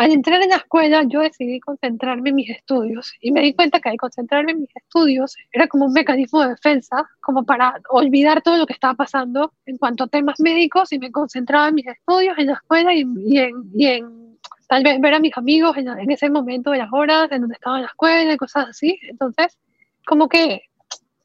al 0.00 0.12
entrar 0.12 0.42
en 0.42 0.48
la 0.48 0.56
escuela, 0.56 1.02
yo 1.02 1.20
decidí 1.20 1.60
concentrarme 1.60 2.30
en 2.30 2.36
mis 2.36 2.48
estudios 2.48 3.12
y 3.20 3.32
me 3.32 3.42
di 3.42 3.52
cuenta 3.52 3.80
que 3.80 3.94
concentrarme 3.98 4.52
en 4.52 4.60
mis 4.62 4.74
estudios 4.74 5.36
era 5.52 5.68
como 5.68 5.84
un 5.84 5.92
mecanismo 5.92 6.40
de 6.40 6.48
defensa, 6.48 7.06
como 7.20 7.44
para 7.44 7.74
olvidar 7.90 8.40
todo 8.40 8.56
lo 8.56 8.64
que 8.64 8.72
estaba 8.72 8.94
pasando 8.94 9.52
en 9.66 9.76
cuanto 9.76 10.04
a 10.04 10.06
temas 10.06 10.40
médicos 10.40 10.90
y 10.94 10.98
me 10.98 11.12
concentraba 11.12 11.68
en 11.68 11.74
mis 11.74 11.86
estudios, 11.86 12.38
en 12.38 12.46
la 12.46 12.54
escuela 12.54 12.94
y, 12.94 13.02
en, 13.02 13.70
y 13.74 13.86
en 13.88 14.38
tal 14.70 14.84
vez 14.84 14.98
ver 15.02 15.12
a 15.12 15.18
mis 15.18 15.36
amigos 15.36 15.76
en, 15.76 16.10
ese 16.10 16.30
momento 16.30 16.70
de 16.70 16.78
las 16.78 16.88
horas 16.90 17.30
en 17.30 17.42
donde 17.42 17.56
estaba 17.56 17.76
en 17.76 17.82
la 17.82 17.88
escuela 17.88 18.32
y 18.32 18.36
cosas 18.38 18.68
así. 18.70 18.98
Entonces, 19.02 19.58
como 20.06 20.30
que 20.30 20.62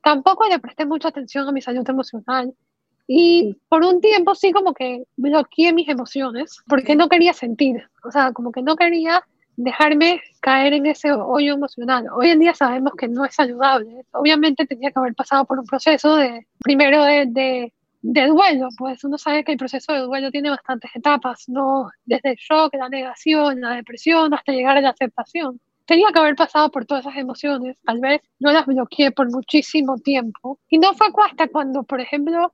tampoco 0.03 0.49
le 0.49 0.59
presté 0.59 0.85
mucha 0.85 1.07
atención 1.07 1.47
a 1.47 1.53
mi 1.53 1.61
salud 1.61 1.89
emocional. 1.89 2.53
Y 3.07 3.55
por 3.69 3.83
un 3.83 4.01
tiempo 4.01 4.33
sí 4.35 4.51
como 4.51 4.73
que 4.73 5.03
bloqueé 5.15 5.73
mis 5.73 5.87
emociones 5.87 6.57
porque 6.67 6.95
no 6.95 7.07
quería 7.07 7.33
sentir, 7.33 7.83
o 8.03 8.11
sea, 8.11 8.31
como 8.33 8.51
que 8.51 8.61
no 8.61 8.75
quería 8.75 9.23
dejarme 9.57 10.21
caer 10.41 10.73
en 10.73 10.85
ese 10.85 11.13
hoyo 11.13 11.53
emocional. 11.53 12.07
Hoy 12.13 12.29
en 12.29 12.39
día 12.39 12.53
sabemos 12.53 12.93
que 12.97 13.07
no 13.07 13.23
es 13.23 13.35
saludable. 13.35 14.03
Obviamente 14.11 14.65
tenía 14.65 14.91
que 14.91 14.99
haber 14.99 15.15
pasado 15.15 15.45
por 15.45 15.59
un 15.59 15.65
proceso 15.65 16.17
de, 16.17 16.45
primero 16.59 17.03
de 17.03 17.71
de 18.07 18.27
duelo, 18.27 18.69
pues 18.77 19.03
uno 19.03 19.17
sabe 19.17 19.43
que 19.43 19.53
el 19.53 19.57
proceso 19.57 19.91
de 19.91 20.01
duelo 20.01 20.29
tiene 20.29 20.51
bastantes 20.51 20.91
etapas, 20.95 21.45
¿no? 21.47 21.89
Desde 22.05 22.31
el 22.31 22.35
shock, 22.35 22.75
la 22.75 22.87
negación, 22.87 23.61
la 23.61 23.71
depresión, 23.71 24.31
hasta 24.31 24.51
llegar 24.51 24.77
a 24.77 24.81
la 24.81 24.91
aceptación. 24.91 25.59
Tenía 25.85 26.11
que 26.13 26.19
haber 26.19 26.35
pasado 26.35 26.69
por 26.69 26.85
todas 26.85 27.03
esas 27.03 27.17
emociones, 27.17 27.77
tal 27.83 27.99
vez 27.99 28.21
no 28.39 28.51
las 28.51 28.67
bloqueé 28.67 29.09
por 29.11 29.31
muchísimo 29.31 29.97
tiempo. 29.97 30.59
Y 30.69 30.77
no 30.77 30.93
fue 30.93 31.07
hasta 31.25 31.47
cuando, 31.47 31.81
por 31.81 31.99
ejemplo, 31.99 32.53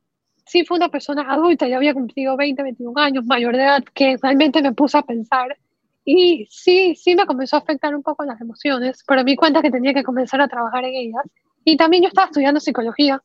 sí 0.52 0.66
fue 0.66 0.76
una 0.76 0.90
persona 0.90 1.32
adulta, 1.32 1.66
ya 1.66 1.78
había 1.78 1.94
cumplido 1.94 2.36
20, 2.36 2.62
21 2.62 3.02
años, 3.02 3.26
mayor 3.26 3.56
de 3.56 3.64
edad, 3.64 3.84
que 3.94 4.18
realmente 4.22 4.62
me 4.62 4.74
puse 4.74 4.98
a 4.98 5.02
pensar. 5.02 5.58
Y 6.04 6.46
sí, 6.50 6.94
sí 6.96 7.16
me 7.16 7.26
comenzó 7.26 7.56
a 7.56 7.60
afectar 7.60 7.96
un 7.96 8.04
poco 8.04 8.26
las 8.26 8.42
emociones, 8.42 9.02
pero 9.08 9.24
me 9.24 9.32
di 9.32 9.38
cuenta 9.38 9.62
que 9.62 9.72
tenía 9.72 9.94
que 9.94 10.04
comenzar 10.04 10.42
a 10.42 10.50
trabajar 10.50 10.84
en 10.84 10.94
ellas. 10.94 11.24
Y 11.64 11.78
también 11.78 12.04
yo 12.04 12.10
estaba 12.10 12.26
estudiando 12.26 12.60
psicología. 12.60 13.22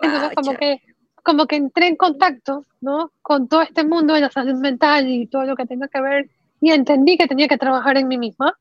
Entonces, 0.00 0.34
como 0.34 0.54
que 0.54 0.82
como 1.22 1.46
que 1.46 1.56
entré 1.56 1.86
en 1.86 1.96
contacto, 1.96 2.66
¿no? 2.82 3.10
Con 3.22 3.48
todo 3.48 3.62
este 3.62 3.82
mundo 3.82 4.12
de 4.12 4.20
la 4.20 4.30
salud 4.30 4.60
mental 4.60 5.08
y 5.08 5.26
todo 5.26 5.44
lo 5.44 5.56
que 5.56 5.64
tenga 5.64 5.88
que 5.88 6.02
ver 6.02 6.28
y 6.60 6.70
entendí 6.70 7.16
que 7.16 7.26
tenía 7.26 7.48
que 7.48 7.56
trabajar 7.56 7.96
en 7.96 8.08
mí 8.08 8.18
misma. 8.18 8.58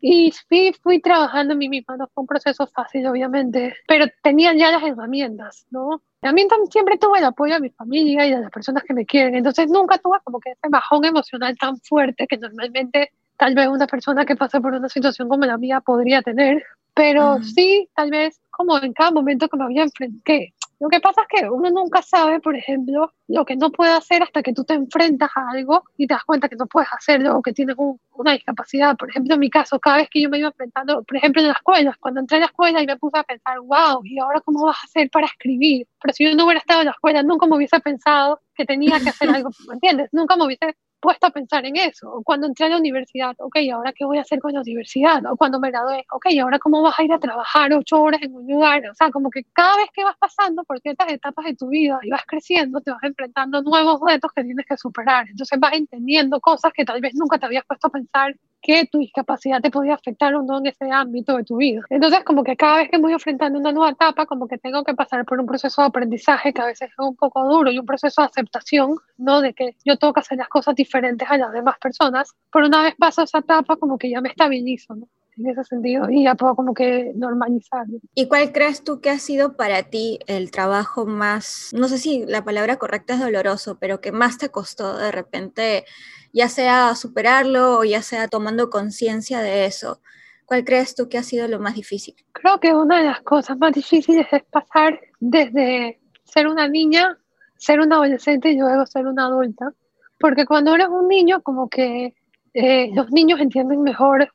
Y 0.00 0.32
fui, 0.48 0.74
fui 0.82 1.00
trabajando 1.00 1.52
en 1.52 1.58
mí 1.58 1.68
misma, 1.68 1.98
no 1.98 2.06
fue 2.08 2.22
un 2.22 2.26
proceso 2.26 2.66
fácil, 2.66 3.06
obviamente, 3.06 3.74
pero 3.86 4.06
tenía 4.22 4.54
ya 4.54 4.70
las 4.70 4.82
herramientas, 4.82 5.66
¿no? 5.70 6.00
También, 6.26 6.48
también 6.48 6.72
siempre 6.72 6.98
tuve 6.98 7.20
el 7.20 7.24
apoyo 7.24 7.54
de 7.54 7.60
mi 7.60 7.70
familia 7.70 8.26
y 8.26 8.30
de 8.32 8.40
las 8.40 8.50
personas 8.50 8.82
que 8.82 8.92
me 8.92 9.06
quieren, 9.06 9.36
entonces 9.36 9.70
nunca 9.70 9.96
tuve 9.98 10.18
como 10.24 10.40
que 10.40 10.50
ese 10.50 10.68
bajón 10.68 11.04
emocional 11.04 11.56
tan 11.56 11.78
fuerte 11.78 12.26
que 12.26 12.36
normalmente 12.36 13.12
tal 13.36 13.54
vez 13.54 13.68
una 13.68 13.86
persona 13.86 14.26
que 14.26 14.34
pasa 14.34 14.60
por 14.60 14.74
una 14.74 14.88
situación 14.88 15.28
como 15.28 15.44
la 15.46 15.56
mía 15.56 15.80
podría 15.80 16.22
tener, 16.22 16.64
pero 16.94 17.40
sí, 17.44 17.88
tal 17.94 18.10
vez 18.10 18.40
como 18.50 18.76
en 18.82 18.92
cada 18.92 19.12
momento 19.12 19.48
que 19.48 19.56
me 19.56 19.66
había 19.66 19.84
enfrentado, 19.84 20.36
lo 20.78 20.88
que 20.90 21.00
pasa 21.00 21.22
es 21.22 21.28
que 21.28 21.48
uno 21.48 21.70
nunca 21.70 22.02
sabe, 22.02 22.38
por 22.40 22.54
ejemplo, 22.54 23.12
lo 23.28 23.44
que 23.46 23.56
no 23.56 23.70
puede 23.70 23.92
hacer 23.92 24.22
hasta 24.22 24.42
que 24.42 24.52
tú 24.52 24.64
te 24.64 24.74
enfrentas 24.74 25.30
a 25.34 25.50
algo 25.50 25.84
y 25.96 26.06
te 26.06 26.14
das 26.14 26.24
cuenta 26.24 26.48
que 26.48 26.56
no 26.56 26.66
puedes 26.66 26.88
hacerlo 26.92 27.36
o 27.36 27.42
que 27.42 27.54
tienes 27.54 27.76
una 28.12 28.32
discapacidad. 28.32 28.94
Por 28.96 29.08
ejemplo, 29.08 29.34
en 29.34 29.40
mi 29.40 29.48
caso, 29.48 29.80
cada 29.80 29.96
vez 29.98 30.08
que 30.10 30.20
yo 30.20 30.28
me 30.28 30.38
iba 30.38 30.48
enfrentando, 30.48 31.02
por 31.02 31.16
ejemplo, 31.16 31.40
en 31.40 31.48
la 31.48 31.54
escuela, 31.54 31.96
cuando 31.98 32.20
entré 32.20 32.36
a 32.36 32.40
la 32.40 32.46
escuela 32.46 32.82
y 32.82 32.86
me 32.86 32.96
puse 32.98 33.18
a 33.18 33.24
pensar, 33.24 33.58
wow, 33.60 34.02
¿y 34.04 34.18
ahora 34.18 34.40
cómo 34.42 34.66
vas 34.66 34.76
a 34.76 34.84
hacer 34.86 35.08
para 35.10 35.26
escribir? 35.26 35.86
Pero 36.02 36.14
si 36.14 36.24
yo 36.24 36.36
no 36.36 36.44
hubiera 36.44 36.60
estado 36.60 36.80
en 36.80 36.86
la 36.86 36.92
escuela, 36.92 37.22
nunca 37.22 37.46
me 37.46 37.56
hubiese 37.56 37.80
pensado 37.80 38.40
que 38.54 38.66
tenía 38.66 39.00
que 39.00 39.08
hacer 39.08 39.30
algo, 39.34 39.50
¿me 39.68 39.74
entiendes? 39.74 40.10
Nunca 40.12 40.36
me 40.36 40.44
hubiese 40.44 40.76
puesto 41.00 41.26
a 41.26 41.30
pensar 41.30 41.64
en 41.66 41.76
eso. 41.76 42.10
O 42.12 42.22
cuando 42.22 42.46
entré 42.46 42.66
a 42.66 42.68
la 42.70 42.78
universidad, 42.78 43.34
ok, 43.38 43.56
¿ahora 43.72 43.92
qué 43.92 44.04
voy 44.04 44.18
a 44.18 44.22
hacer 44.22 44.38
con 44.40 44.52
la 44.52 44.60
universidad? 44.60 45.24
O 45.30 45.36
cuando 45.36 45.60
me 45.60 45.70
gradué, 45.70 46.04
ok, 46.12 46.26
¿ahora 46.42 46.58
cómo 46.58 46.82
vas 46.82 46.98
a 46.98 47.04
ir 47.04 47.12
a 47.12 47.18
trabajar 47.18 47.72
ocho 47.72 48.00
horas 48.02 48.22
en 48.22 48.34
un 48.34 48.46
lugar? 48.46 48.82
O 48.90 48.94
sea, 48.94 49.10
como 49.10 49.30
que 49.30 49.44
cada 49.52 49.76
vez 49.76 49.86
que 49.92 50.04
vas 50.04 50.16
pasando 50.18 50.64
por 50.64 50.80
ciertas 50.80 51.12
etapas 51.12 51.44
de 51.46 51.54
tu 51.54 51.68
vida 51.68 51.98
y 52.02 52.10
vas 52.10 52.24
creciendo, 52.26 52.80
te 52.80 52.90
vas 52.90 53.02
enfrentando 53.02 53.62
nuevos 53.62 54.00
retos 54.06 54.30
que 54.34 54.44
tienes 54.44 54.66
que 54.66 54.76
superar. 54.76 55.28
Entonces 55.28 55.58
vas 55.60 55.72
entendiendo 55.74 56.40
cosas 56.40 56.72
que 56.72 56.84
tal 56.84 57.00
vez 57.00 57.14
nunca 57.14 57.38
te 57.38 57.46
habías 57.46 57.64
puesto 57.66 57.88
a 57.88 57.90
pensar 57.90 58.34
que 58.60 58.86
tu 58.86 58.98
discapacidad 58.98 59.60
te 59.60 59.70
podía 59.70 59.94
afectar 59.94 60.34
en 60.34 60.66
ese 60.66 60.90
ámbito 60.90 61.36
de 61.36 61.44
tu 61.44 61.56
vida. 61.56 61.82
Entonces, 61.90 62.24
como 62.24 62.42
que 62.42 62.56
cada 62.56 62.78
vez 62.78 62.90
que 62.90 62.98
voy 62.98 63.12
enfrentando 63.12 63.58
una 63.58 63.72
nueva 63.72 63.90
etapa, 63.90 64.26
como 64.26 64.48
que 64.48 64.58
tengo 64.58 64.82
que 64.84 64.94
pasar 64.94 65.24
por 65.24 65.38
un 65.38 65.46
proceso 65.46 65.82
de 65.82 65.88
aprendizaje 65.88 66.52
que 66.52 66.62
a 66.62 66.66
veces 66.66 66.90
es 66.90 66.98
un 66.98 67.16
poco 67.16 67.48
duro 67.48 67.70
y 67.70 67.78
un 67.78 67.86
proceso 67.86 68.22
de 68.22 68.26
aceptación, 68.26 68.96
¿no? 69.18 69.40
De 69.40 69.54
que 69.54 69.76
yo 69.84 69.96
tengo 69.96 70.12
que 70.12 70.20
hacer 70.20 70.38
las 70.38 70.48
cosas 70.48 70.74
diferentes 70.74 71.30
a 71.30 71.38
las 71.38 71.52
demás 71.52 71.76
personas. 71.78 72.34
Pero 72.52 72.66
una 72.66 72.82
vez 72.82 72.94
paso 72.96 73.22
esa 73.22 73.38
etapa, 73.38 73.76
como 73.76 73.98
que 73.98 74.10
ya 74.10 74.20
me 74.20 74.30
estabilizo, 74.30 74.94
¿no? 74.94 75.08
En 75.36 75.50
ese 75.50 75.64
sentido 75.64 76.10
y 76.10 76.24
ya 76.24 76.34
puedo 76.34 76.54
como 76.54 76.74
que 76.74 77.12
normalizar. 77.14 77.86
¿Y 78.14 78.28
cuál 78.28 78.52
crees 78.52 78.84
tú 78.84 79.00
que 79.00 79.10
ha 79.10 79.18
sido 79.18 79.56
para 79.56 79.84
ti 79.84 80.18
el 80.26 80.50
trabajo 80.50 81.06
más, 81.06 81.70
no 81.72 81.88
sé 81.88 81.98
si 81.98 82.24
la 82.26 82.44
palabra 82.44 82.76
correcta 82.76 83.14
es 83.14 83.20
doloroso, 83.20 83.78
pero 83.78 84.00
que 84.00 84.12
más 84.12 84.38
te 84.38 84.48
costó 84.48 84.96
de 84.96 85.12
repente 85.12 85.84
ya 86.32 86.48
sea 86.48 86.94
superarlo 86.94 87.78
o 87.78 87.84
ya 87.84 88.02
sea 88.02 88.28
tomando 88.28 88.70
conciencia 88.70 89.40
de 89.40 89.66
eso. 89.66 90.00
¿Cuál 90.44 90.64
crees 90.64 90.94
tú 90.94 91.08
que 91.08 91.18
ha 91.18 91.22
sido 91.22 91.48
lo 91.48 91.58
más 91.58 91.74
difícil? 91.74 92.14
Creo 92.32 92.60
que 92.60 92.72
una 92.72 92.98
de 92.98 93.04
las 93.04 93.20
cosas 93.22 93.58
más 93.58 93.72
difíciles 93.72 94.26
es 94.30 94.44
pasar 94.44 95.00
desde 95.18 96.00
ser 96.24 96.46
una 96.46 96.68
niña, 96.68 97.18
ser 97.56 97.80
una 97.80 97.96
adolescente 97.96 98.50
y 98.50 98.58
luego 98.58 98.86
ser 98.86 99.06
una 99.06 99.26
adulta. 99.26 99.72
Porque 100.20 100.46
cuando 100.46 100.74
eres 100.74 100.88
un 100.88 101.08
niño, 101.08 101.42
como 101.42 101.68
que 101.68 102.14
eh, 102.54 102.90
los 102.94 103.10
niños 103.10 103.40
entienden 103.40 103.82
mejor 103.82 104.28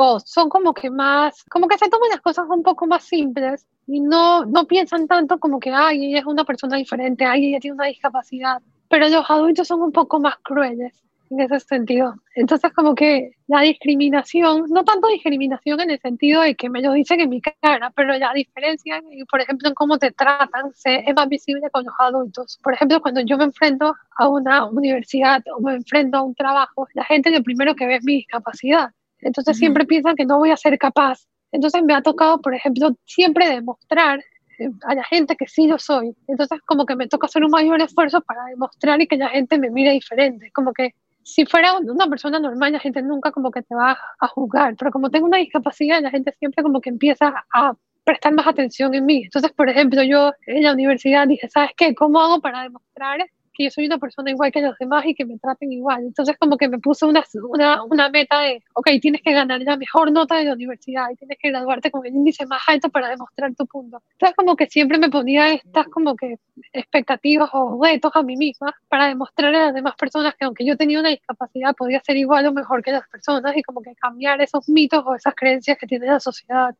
o 0.00 0.20
son 0.20 0.48
como 0.48 0.72
que 0.72 0.90
más, 0.90 1.42
como 1.50 1.66
que 1.66 1.76
se 1.76 1.88
toman 1.88 2.10
las 2.10 2.20
cosas 2.20 2.46
un 2.48 2.62
poco 2.62 2.86
más 2.86 3.02
simples 3.02 3.66
y 3.88 3.98
no, 3.98 4.44
no 4.44 4.64
piensan 4.64 5.08
tanto 5.08 5.40
como 5.40 5.58
que, 5.58 5.72
ay, 5.72 6.06
ella 6.06 6.20
es 6.20 6.26
una 6.26 6.44
persona 6.44 6.76
diferente, 6.76 7.24
ay, 7.24 7.46
ella 7.46 7.58
tiene 7.58 7.74
una 7.74 7.86
discapacidad. 7.86 8.62
Pero 8.88 9.08
los 9.08 9.28
adultos 9.28 9.66
son 9.66 9.82
un 9.82 9.90
poco 9.90 10.20
más 10.20 10.36
crueles 10.44 11.02
en 11.30 11.40
ese 11.40 11.58
sentido. 11.58 12.14
Entonces, 12.36 12.72
como 12.74 12.94
que 12.94 13.32
la 13.48 13.62
discriminación, 13.62 14.66
no 14.68 14.84
tanto 14.84 15.08
discriminación 15.08 15.80
en 15.80 15.90
el 15.90 15.98
sentido 15.98 16.42
de 16.42 16.54
que 16.54 16.70
me 16.70 16.80
lo 16.80 16.92
dicen 16.92 17.18
en 17.18 17.30
mi 17.30 17.40
cara, 17.40 17.92
pero 17.96 18.16
la 18.16 18.32
diferencia, 18.32 19.02
por 19.28 19.40
ejemplo, 19.40 19.68
en 19.68 19.74
cómo 19.74 19.98
te 19.98 20.12
tratan, 20.12 20.70
es 20.84 21.14
más 21.16 21.28
visible 21.28 21.70
con 21.72 21.84
los 21.84 21.94
adultos. 21.98 22.60
Por 22.62 22.74
ejemplo, 22.74 23.00
cuando 23.00 23.20
yo 23.22 23.36
me 23.36 23.44
enfrento 23.44 23.92
a 24.16 24.28
una 24.28 24.64
universidad 24.66 25.42
o 25.56 25.60
me 25.60 25.74
enfrento 25.74 26.18
a 26.18 26.22
un 26.22 26.36
trabajo, 26.36 26.86
la 26.94 27.04
gente 27.04 27.32
lo 27.32 27.42
primero 27.42 27.74
que 27.74 27.88
ve 27.88 27.96
es 27.96 28.04
mi 28.04 28.14
discapacidad. 28.18 28.90
Entonces, 29.20 29.56
siempre 29.56 29.84
piensan 29.86 30.16
que 30.16 30.24
no 30.24 30.38
voy 30.38 30.50
a 30.50 30.56
ser 30.56 30.78
capaz. 30.78 31.26
Entonces, 31.52 31.82
me 31.82 31.94
ha 31.94 32.02
tocado, 32.02 32.40
por 32.40 32.54
ejemplo, 32.54 32.96
siempre 33.04 33.48
demostrar 33.48 34.20
eh, 34.58 34.68
a 34.82 34.94
la 34.94 35.04
gente 35.04 35.36
que 35.36 35.46
sí 35.46 35.66
lo 35.66 35.78
soy. 35.78 36.14
Entonces, 36.26 36.60
como 36.66 36.86
que 36.86 36.96
me 36.96 37.08
toca 37.08 37.26
hacer 37.26 37.44
un 37.44 37.50
mayor 37.50 37.80
esfuerzo 37.80 38.20
para 38.20 38.44
demostrar 38.46 39.00
y 39.00 39.06
que 39.06 39.16
la 39.16 39.28
gente 39.28 39.58
me 39.58 39.70
mire 39.70 39.92
diferente. 39.92 40.50
Como 40.52 40.72
que 40.72 40.94
si 41.22 41.44
fuera 41.44 41.76
una 41.76 42.06
persona 42.06 42.40
normal, 42.40 42.72
la 42.72 42.80
gente 42.80 43.02
nunca 43.02 43.30
como 43.32 43.50
que 43.50 43.62
te 43.62 43.74
va 43.74 43.98
a 44.18 44.28
juzgar, 44.28 44.74
pero 44.76 44.90
como 44.90 45.10
tengo 45.10 45.26
una 45.26 45.36
discapacidad, 45.36 46.00
la 46.00 46.10
gente 46.10 46.32
siempre 46.38 46.62
como 46.62 46.80
que 46.80 46.88
empieza 46.88 47.44
a 47.52 47.74
prestar 48.02 48.32
más 48.32 48.46
atención 48.46 48.94
en 48.94 49.04
mí. 49.04 49.24
Entonces, 49.24 49.52
por 49.52 49.68
ejemplo, 49.68 50.02
yo 50.02 50.32
en 50.46 50.62
la 50.62 50.72
universidad 50.72 51.28
dije, 51.28 51.46
¿sabes 51.50 51.72
qué? 51.76 51.94
¿Cómo 51.94 52.20
hago 52.20 52.40
para 52.40 52.62
demostrar 52.62 53.28
que 53.58 53.64
yo 53.64 53.70
soy 53.70 53.86
una 53.86 53.98
persona 53.98 54.30
igual 54.30 54.52
que 54.52 54.62
los 54.62 54.78
demás 54.78 55.04
y 55.04 55.14
que 55.14 55.26
me 55.26 55.36
traten 55.38 55.72
igual. 55.72 56.04
Entonces 56.04 56.36
como 56.38 56.56
que 56.56 56.68
me 56.68 56.78
puso 56.78 57.08
una, 57.08 57.24
una, 57.42 57.82
una 57.82 58.08
meta 58.08 58.40
de, 58.40 58.62
ok, 58.74 58.88
tienes 59.02 59.20
que 59.20 59.32
ganar 59.32 59.60
la 59.60 59.76
mejor 59.76 60.12
nota 60.12 60.36
de 60.36 60.44
la 60.44 60.52
universidad 60.54 61.10
y 61.12 61.16
tienes 61.16 61.38
que 61.40 61.50
graduarte 61.50 61.90
con 61.90 62.06
el 62.06 62.14
índice 62.14 62.46
más 62.46 62.62
alto 62.68 62.88
para 62.88 63.08
demostrar 63.08 63.52
tu 63.56 63.66
punto. 63.66 64.00
Entonces 64.12 64.36
como 64.36 64.54
que 64.54 64.66
siempre 64.66 64.98
me 64.98 65.10
ponía 65.10 65.52
estas 65.52 65.88
como 65.88 66.14
que 66.14 66.38
expectativas 66.72 67.50
o 67.52 67.80
retos 67.82 68.12
a 68.14 68.22
mí 68.22 68.36
misma 68.36 68.72
para 68.88 69.08
demostrar 69.08 69.54
a 69.54 69.66
las 69.66 69.74
demás 69.74 69.96
personas 69.96 70.34
que 70.36 70.44
aunque 70.44 70.64
yo 70.64 70.76
tenía 70.76 71.00
una 71.00 71.08
discapacidad 71.08 71.74
podía 71.74 72.00
ser 72.00 72.16
igual 72.16 72.46
o 72.46 72.52
mejor 72.52 72.82
que 72.82 72.92
las 72.92 73.08
personas 73.08 73.56
y 73.56 73.62
como 73.62 73.82
que 73.82 73.94
cambiar 73.96 74.40
esos 74.40 74.68
mitos 74.68 75.02
o 75.04 75.16
esas 75.16 75.34
creencias 75.34 75.76
que 75.78 75.86
tiene 75.86 76.06
la 76.06 76.20
sociedad. 76.20 76.74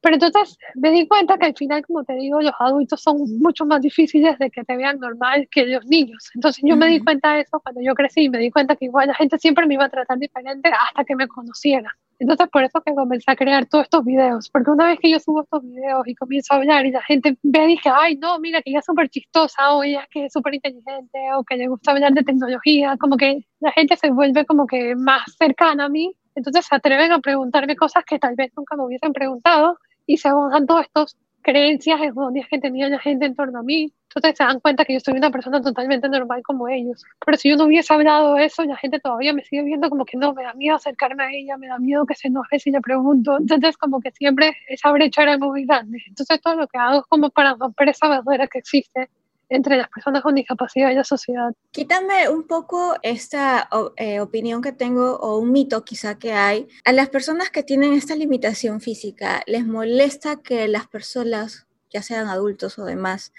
Pero 0.00 0.14
entonces 0.14 0.56
me 0.74 0.90
di 0.90 1.06
cuenta 1.06 1.36
que 1.36 1.46
al 1.46 1.56
final, 1.56 1.84
como 1.84 2.04
te 2.04 2.14
digo, 2.14 2.40
los 2.40 2.54
adultos 2.58 3.02
son 3.02 3.18
mucho 3.38 3.66
más 3.66 3.82
difíciles 3.82 4.38
de 4.38 4.50
que 4.50 4.64
te 4.64 4.76
vean 4.76 4.98
normal 4.98 5.46
que 5.50 5.66
los 5.66 5.84
niños. 5.86 6.30
Entonces 6.34 6.62
yo 6.66 6.76
me 6.76 6.86
di 6.86 7.00
cuenta 7.00 7.34
de 7.34 7.42
eso 7.42 7.60
cuando 7.60 7.82
yo 7.82 7.94
crecí, 7.94 8.30
me 8.30 8.38
di 8.38 8.50
cuenta 8.50 8.76
que 8.76 8.86
igual 8.86 9.08
la 9.08 9.14
gente 9.14 9.38
siempre 9.38 9.66
me 9.66 9.74
iba 9.74 9.84
a 9.84 9.88
tratar 9.90 10.18
diferente 10.18 10.70
hasta 10.70 11.04
que 11.04 11.14
me 11.16 11.28
conociera. 11.28 11.90
Entonces 12.18 12.48
por 12.48 12.62
eso 12.62 12.80
que 12.82 12.94
comencé 12.94 13.30
a 13.30 13.36
crear 13.36 13.66
todos 13.66 13.84
estos 13.84 14.04
videos, 14.04 14.50
porque 14.50 14.70
una 14.70 14.86
vez 14.86 14.98
que 15.00 15.10
yo 15.10 15.18
subo 15.18 15.42
estos 15.42 15.62
videos 15.62 16.06
y 16.06 16.14
comienzo 16.14 16.52
a 16.52 16.56
hablar 16.58 16.84
y 16.84 16.90
la 16.90 17.02
gente 17.02 17.36
ve 17.42 17.64
y 17.64 17.68
dice, 17.68 17.90
ay 17.94 18.16
no, 18.16 18.38
mira 18.38 18.60
que 18.60 18.70
ella 18.70 18.80
es 18.80 18.84
súper 18.84 19.08
chistosa 19.08 19.74
o 19.74 19.82
ella 19.82 20.06
que 20.10 20.26
es 20.26 20.32
súper 20.32 20.54
inteligente 20.54 21.18
o 21.34 21.44
que 21.44 21.56
le 21.56 21.68
gusta 21.68 21.92
hablar 21.92 22.12
de 22.12 22.22
tecnología, 22.22 22.96
como 22.98 23.16
que 23.16 23.46
la 23.60 23.72
gente 23.72 23.96
se 23.96 24.10
vuelve 24.10 24.44
como 24.44 24.66
que 24.66 24.94
más 24.96 25.22
cercana 25.38 25.86
a 25.86 25.88
mí 25.88 26.14
entonces 26.34 26.66
se 26.66 26.74
atreven 26.74 27.12
a 27.12 27.18
preguntarme 27.18 27.76
cosas 27.76 28.04
que 28.04 28.18
tal 28.18 28.34
vez 28.34 28.52
nunca 28.56 28.76
me 28.76 28.84
hubiesen 28.84 29.12
preguntado 29.12 29.78
y 30.10 30.16
se 30.16 30.28
van 30.32 30.66
todas 30.66 30.86
estas 30.86 31.16
creencias 31.40 32.00
erróneas 32.00 32.48
que 32.50 32.58
tenía 32.58 32.88
la 32.88 32.98
gente 32.98 33.26
en 33.26 33.36
torno 33.36 33.60
a 33.60 33.62
mí. 33.62 33.92
Entonces 34.08 34.36
se 34.36 34.42
dan 34.42 34.58
cuenta 34.58 34.84
que 34.84 34.94
yo 34.94 34.98
soy 34.98 35.14
una 35.14 35.30
persona 35.30 35.62
totalmente 35.62 36.08
normal 36.08 36.42
como 36.42 36.68
ellos. 36.68 37.04
Pero 37.24 37.38
si 37.38 37.48
yo 37.48 37.56
no 37.56 37.66
hubiese 37.66 37.94
hablado 37.94 38.36
eso, 38.36 38.64
la 38.64 38.76
gente 38.76 38.98
todavía 38.98 39.32
me 39.32 39.44
sigue 39.44 39.62
viendo 39.62 39.88
como 39.88 40.04
que 40.04 40.16
no, 40.16 40.34
me 40.34 40.42
da 40.42 40.52
miedo 40.54 40.74
acercarme 40.74 41.22
a 41.22 41.30
ella, 41.30 41.56
me 41.56 41.68
da 41.68 41.78
miedo 41.78 42.04
que 42.06 42.16
se 42.16 42.26
enoje 42.26 42.58
si 42.58 42.72
le 42.72 42.80
pregunto. 42.80 43.36
Entonces 43.38 43.76
como 43.76 44.00
que 44.00 44.10
siempre 44.10 44.56
esa 44.68 44.90
brecha 44.90 45.22
era 45.22 45.38
muy 45.38 45.64
grande. 45.64 46.02
Entonces 46.08 46.40
todo 46.40 46.56
lo 46.56 46.66
que 46.66 46.76
hago 46.76 46.98
es 46.98 47.06
como 47.06 47.30
para 47.30 47.54
romper 47.54 47.90
esa 47.90 48.08
barrera 48.08 48.48
que 48.48 48.58
existe 48.58 49.08
entre 49.50 49.76
las 49.76 49.88
personas 49.88 50.22
con 50.22 50.34
discapacidad 50.34 50.90
y 50.90 50.94
la 50.94 51.04
sociedad. 51.04 51.52
Quítame 51.72 52.28
un 52.28 52.46
poco 52.46 52.94
esta 53.02 53.68
eh, 53.96 54.20
opinión 54.20 54.62
que 54.62 54.72
tengo 54.72 55.16
o 55.16 55.38
un 55.38 55.52
mito 55.52 55.84
quizá 55.84 56.18
que 56.18 56.32
hay. 56.32 56.68
A 56.84 56.92
las 56.92 57.10
personas 57.10 57.50
que 57.50 57.62
tienen 57.62 57.92
esta 57.92 58.14
limitación 58.14 58.80
física, 58.80 59.42
¿les 59.46 59.66
molesta 59.66 60.36
que 60.36 60.68
las 60.68 60.86
personas, 60.86 61.66
ya 61.90 62.02
sean 62.02 62.28
adultos 62.28 62.78
o 62.78 62.84
demás, 62.84 63.32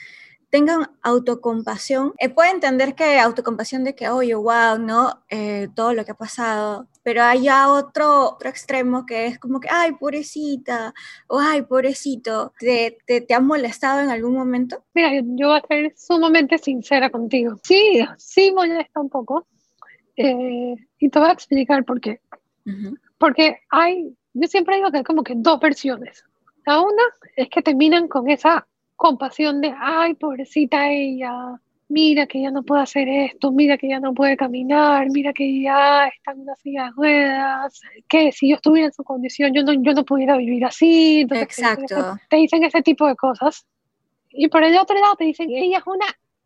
tengan 0.52 0.92
autocompasión. 1.02 2.14
Eh, 2.20 2.30
puedo 2.30 2.52
entender 2.52 2.94
que 2.94 3.18
autocompasión 3.18 3.84
de 3.84 3.96
que, 3.96 4.10
oye, 4.10 4.36
wow, 4.36 4.78
¿no? 4.78 5.24
Eh, 5.30 5.70
todo 5.74 5.94
lo 5.94 6.06
que 6.06 6.12
ha 6.12 6.16
pasado, 6.16 6.88
pero 7.04 7.24
hay 7.24 7.44
ya 7.44 7.72
otro, 7.72 8.32
otro 8.32 8.50
extremo 8.50 9.06
que 9.06 9.28
es 9.28 9.40
como 9.40 9.60
que, 9.60 9.70
ay, 9.72 9.94
pobrecita, 9.94 10.94
o 11.28 11.40
ay, 11.40 11.64
pobrecito, 11.64 12.54
¿te, 12.60 12.98
te, 13.08 13.22
te 13.22 13.34
ha 13.34 13.40
molestado 13.40 14.02
en 14.02 14.10
algún 14.10 14.34
momento? 14.34 14.84
Mira, 14.94 15.10
yo 15.24 15.48
voy 15.48 15.58
a 15.58 15.68
ser 15.68 15.94
sumamente 15.98 16.58
sincera 16.58 17.10
contigo. 17.10 17.58
Sí, 17.64 18.06
sí 18.18 18.52
molesta 18.52 19.00
un 19.00 19.10
poco. 19.10 19.48
Eh, 20.18 20.76
y 21.00 21.10
te 21.10 21.20
voy 21.20 21.30
a 21.30 21.32
explicar 21.32 21.86
por 21.86 22.02
qué. 22.02 22.20
Porque 23.18 23.60
hay, 23.70 24.16
yo 24.34 24.48
siempre 24.48 24.76
digo 24.76 24.92
que 24.92 24.98
hay 24.98 25.04
como 25.04 25.24
que 25.24 25.34
dos 25.36 25.60
versiones. 25.62 26.24
La 26.66 26.82
una 26.82 27.04
es 27.36 27.50
que 27.50 27.62
terminan 27.62 28.08
con 28.08 28.30
esa 28.30 28.68
compasión 29.02 29.62
de, 29.62 29.74
ay, 29.80 30.14
pobrecita 30.14 30.92
ella, 30.92 31.60
mira 31.90 32.28
que 32.28 32.40
ya 32.40 32.52
no 32.52 32.62
puede 32.62 32.84
hacer 32.84 33.08
esto, 33.08 33.52
mira 33.52 33.76
que 33.76 33.90
ya 33.90 34.00
no 34.00 34.14
puede 34.14 34.38
caminar, 34.38 35.08
mira 35.10 35.34
que 35.34 35.60
ya 35.60 36.06
está 36.06 36.34
en 36.34 36.42
una 36.42 36.56
silla 36.58 36.84
de 36.86 36.92
ruedas, 36.92 37.82
que 38.08 38.32
si 38.32 38.50
yo 38.50 38.58
estuviera 38.58 38.86
en 38.86 38.94
su 38.94 39.04
condición 39.04 39.56
yo 39.56 39.64
no, 39.64 39.74
yo 39.74 39.94
no 39.94 40.06
pudiera 40.06 40.38
vivir 40.38 40.64
así. 40.66 41.22
Exacto. 41.32 42.20
Te 42.30 42.36
dicen 42.36 42.64
ese 42.64 42.84
tipo 42.84 43.08
de 43.08 43.16
cosas. 43.16 43.66
Y 44.30 44.50
por 44.50 44.64
el 44.64 44.78
otro 44.78 44.96
lado 45.00 45.16
te 45.16 45.24
dicen, 45.24 45.50
ella 45.50 45.80
es 45.80 45.88
una 45.88 46.06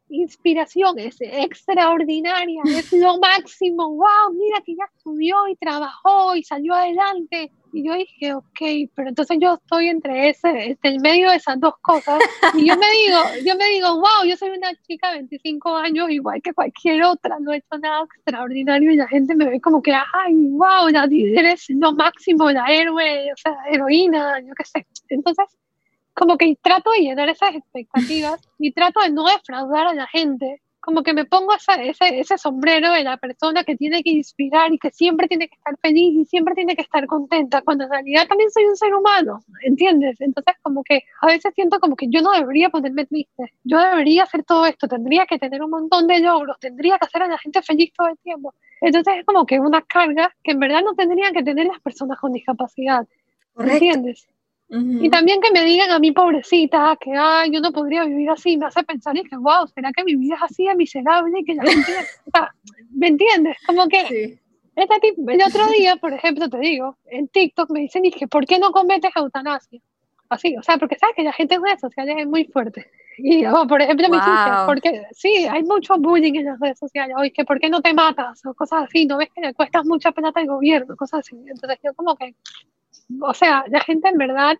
inspiración, 0.10 1.00
es 1.00 1.18
extraordinaria, 1.20 2.62
es 2.65 2.91
lo 2.94 3.18
máximo, 3.20 3.89
wow, 3.89 4.34
mira 4.34 4.62
que 4.65 4.76
ya 4.76 4.86
estudió 4.96 5.48
y 5.48 5.56
trabajó 5.56 6.36
y 6.36 6.44
salió 6.44 6.74
adelante. 6.74 7.52
Y 7.74 7.86
yo 7.86 7.94
dije, 7.94 8.34
ok, 8.34 8.89
pero 8.96 9.10
entonces 9.10 9.38
yo 9.41 9.56
estoy 9.56 9.89
entre 9.89 10.30
ese, 10.30 10.48
entre 10.48 10.91
el 10.91 11.02
medio 11.02 11.30
de 11.30 11.36
esas 11.36 11.60
dos 11.60 11.74
cosas. 11.82 12.22
Y 12.54 12.65
yo 12.65 12.78
me 12.78 12.86
digo, 12.89 13.20
yo 13.46 13.56
me 13.58 13.65
digo, 13.65 13.96
wow, 13.96 14.24
yo 14.26 14.38
soy 14.38 14.52
una 14.52 14.74
chica 14.88 15.10
de 15.10 15.15
25 15.15 15.76
años, 15.76 16.10
igual 16.10 16.41
que 16.41 16.54
cualquier 16.54 17.04
otra, 17.04 17.38
no 17.41 17.52
he 17.52 17.58
hecho 17.58 17.78
nada 17.78 18.06
extraordinario 18.06 18.91
y 18.91 18.96
la 18.96 19.10
gente 19.10 19.36
me 19.36 19.50
ve 19.50 19.60
como 19.60 19.82
que, 19.82 19.91
ay, 19.94 20.36
wow, 20.52 20.88
eres 20.88 21.65
lo 21.70 21.91
máximo, 21.91 22.50
la 22.50 22.65
héroe, 22.68 23.34
o 23.34 23.38
sea, 23.38 23.58
heroína, 23.70 24.39
yo 24.39 24.54
qué 24.56 24.63
sé. 24.63 24.88
Entonces, 25.10 25.46
como 26.15 26.38
que 26.38 26.58
trato 26.62 26.91
de 26.91 26.99
llenar 26.99 27.30
esas 27.30 27.54
expectativas 27.56 28.41
y 28.58 28.71
trato 28.71 29.01
de 29.01 29.12
no 29.12 29.25
defraudar 29.25 29.88
a 29.88 29.93
la 29.93 30.08
gente. 30.08 30.62
Como 30.80 31.01
que 31.01 31.15
me 31.15 31.25
pongo 31.25 31.51
ese, 31.56 32.19
ese 32.19 32.38
sombrero 32.38 32.91
de 32.91 33.04
la 33.04 33.17
persona 33.17 33.63
que 33.63 33.75
tiene 33.75 34.04
que 34.04 34.12
inspirar 34.12 34.71
y 34.71 34.78
que 34.78 34.91
siempre 34.91 35.28
tiene 35.28 35.47
que 35.47 35.56
estar 35.56 35.75
feliz 35.80 36.15
y 36.15 36.25
siempre 36.25 36.54
tiene 36.54 36.75
que 36.75 36.84
estar 36.84 37.08
contenta, 37.08 37.63
cuando 37.63 37.86
en 37.86 37.89
realidad 37.89 38.28
también 38.28 38.51
soy 38.51 38.65
un 38.65 38.75
ser 38.75 38.93
humano, 38.93 39.43
¿entiendes? 39.63 40.21
Entonces 40.21 40.54
como 40.62 40.84
que 40.84 41.04
a 41.21 41.25
veces 41.25 41.56
siento 41.56 41.80
como 41.80 41.95
que 41.95 42.06
yo 42.08 42.21
no 42.21 42.32
debería 42.34 42.69
ponerme 42.69 43.08
triste, 43.08 43.51
yo 43.63 43.80
debería 43.80 44.23
hacer 44.23 44.43
todo 44.43 44.67
esto, 44.67 44.88
tendría 44.88 45.25
que 45.25 45.39
tener 45.39 45.63
un 45.63 45.71
montón 45.71 46.06
de 46.06 46.19
logros, 46.19 46.60
tendría 46.60 46.99
que 46.99 47.06
hacer 47.08 47.23
a 47.23 47.28
la 47.28 47.39
gente 47.39 47.63
feliz 47.63 47.91
todo 47.91 48.08
el 48.08 48.19
tiempo. 48.19 48.54
Entonces 48.80 49.15
es 49.17 49.25
como 49.25 49.47
que 49.47 49.60
una 49.60 49.82
carga 49.82 50.36
que 50.43 50.51
en 50.51 50.60
verdad 50.60 50.84
no 50.84 50.93
tendrían 50.93 51.34
que 51.34 51.41
tener 51.41 51.65
las 51.65 51.80
personas 51.80 52.19
con 52.19 52.32
discapacidad, 52.32 53.08
¿entiendes? 53.58 54.28
Y 54.67 55.10
también 55.10 55.41
que 55.41 55.51
me 55.51 55.63
digan 55.63 55.91
a 55.91 55.99
mí, 55.99 56.12
pobrecita, 56.12 56.97
que 56.99 57.12
ay, 57.13 57.51
yo 57.51 57.60
no 57.62 57.71
podría 57.71 58.04
vivir 58.04 58.30
así, 58.30 58.58
me 58.58 58.65
hace 58.65 58.84
pensar 58.84 59.15
y 59.15 59.23
que, 59.23 59.38
wow, 59.38 59.67
¿será 59.67 59.91
que 59.91 60.04
mi 60.04 60.15
vida 60.15 60.36
es 60.36 60.43
así 60.43 60.65
de 60.65 60.75
miserable? 60.75 61.43
Que 61.45 61.54
la 61.54 61.63
gente, 61.65 61.91
¿Me 62.91 63.08
entiendes? 63.08 63.58
Como 63.65 63.88
que 63.88 64.06
sí. 64.08 64.39
este 64.75 64.99
tipo, 65.01 65.30
el 65.30 65.41
otro 65.43 65.67
día, 65.67 65.97
por 65.97 66.13
ejemplo, 66.13 66.49
te 66.49 66.58
digo, 66.58 66.97
en 67.06 67.28
TikTok 67.28 67.69
me 67.69 67.82
dicen, 67.82 68.06
y 68.06 68.12
que, 68.12 68.28
¿por 68.28 68.45
qué 68.45 68.58
no 68.58 68.71
cometes 68.71 69.15
eutanasia? 69.15 69.80
Así, 70.30 70.58
o 70.58 70.63
sea, 70.63 70.78
porque 70.78 70.97
sabes 70.97 71.15
que 71.15 71.23
la 71.23 71.34
gente 71.34 71.56
en 71.56 71.63
redes 71.63 71.82
sociales 71.82 72.15
es 72.17 72.28
muy 72.28 72.45
fuerte. 72.45 72.89
Y, 73.17 73.45
oh, 73.45 73.67
por 73.67 73.82
ejemplo, 73.82 74.10
me 74.10 74.17
dicen, 74.17 74.34
porque 74.65 75.04
sí, 75.12 75.45
hay 75.49 75.63
mucho 75.63 75.97
bullying 75.97 76.34
en 76.36 76.45
las 76.45 76.60
redes 76.60 76.80
sociales, 76.80 77.15
oye, 77.17 77.32
que 77.32 77.45
¿por 77.45 77.60
qué 77.60 77.69
no 77.69 77.82
te 77.82 77.93
matas? 77.93 78.45
O 78.45 78.54
cosas 78.54 78.86
así, 78.88 79.06
¿no 79.06 79.17
ves 79.17 79.30
que 79.34 79.41
le 79.41 79.54
cuestas 79.54 79.86
mucha 79.86 80.12
plata 80.12 80.39
al 80.39 80.47
gobierno? 80.47 80.95
Cosas 80.97 81.19
así. 81.19 81.36
Entonces 81.47 81.80
yo 81.84 81.93
como 81.93 82.15
que, 82.15 82.36
o 83.22 83.34
sea, 83.34 83.65
la 83.68 83.82
gente 83.82 84.10
en 84.10 84.18
verdad 84.18 84.58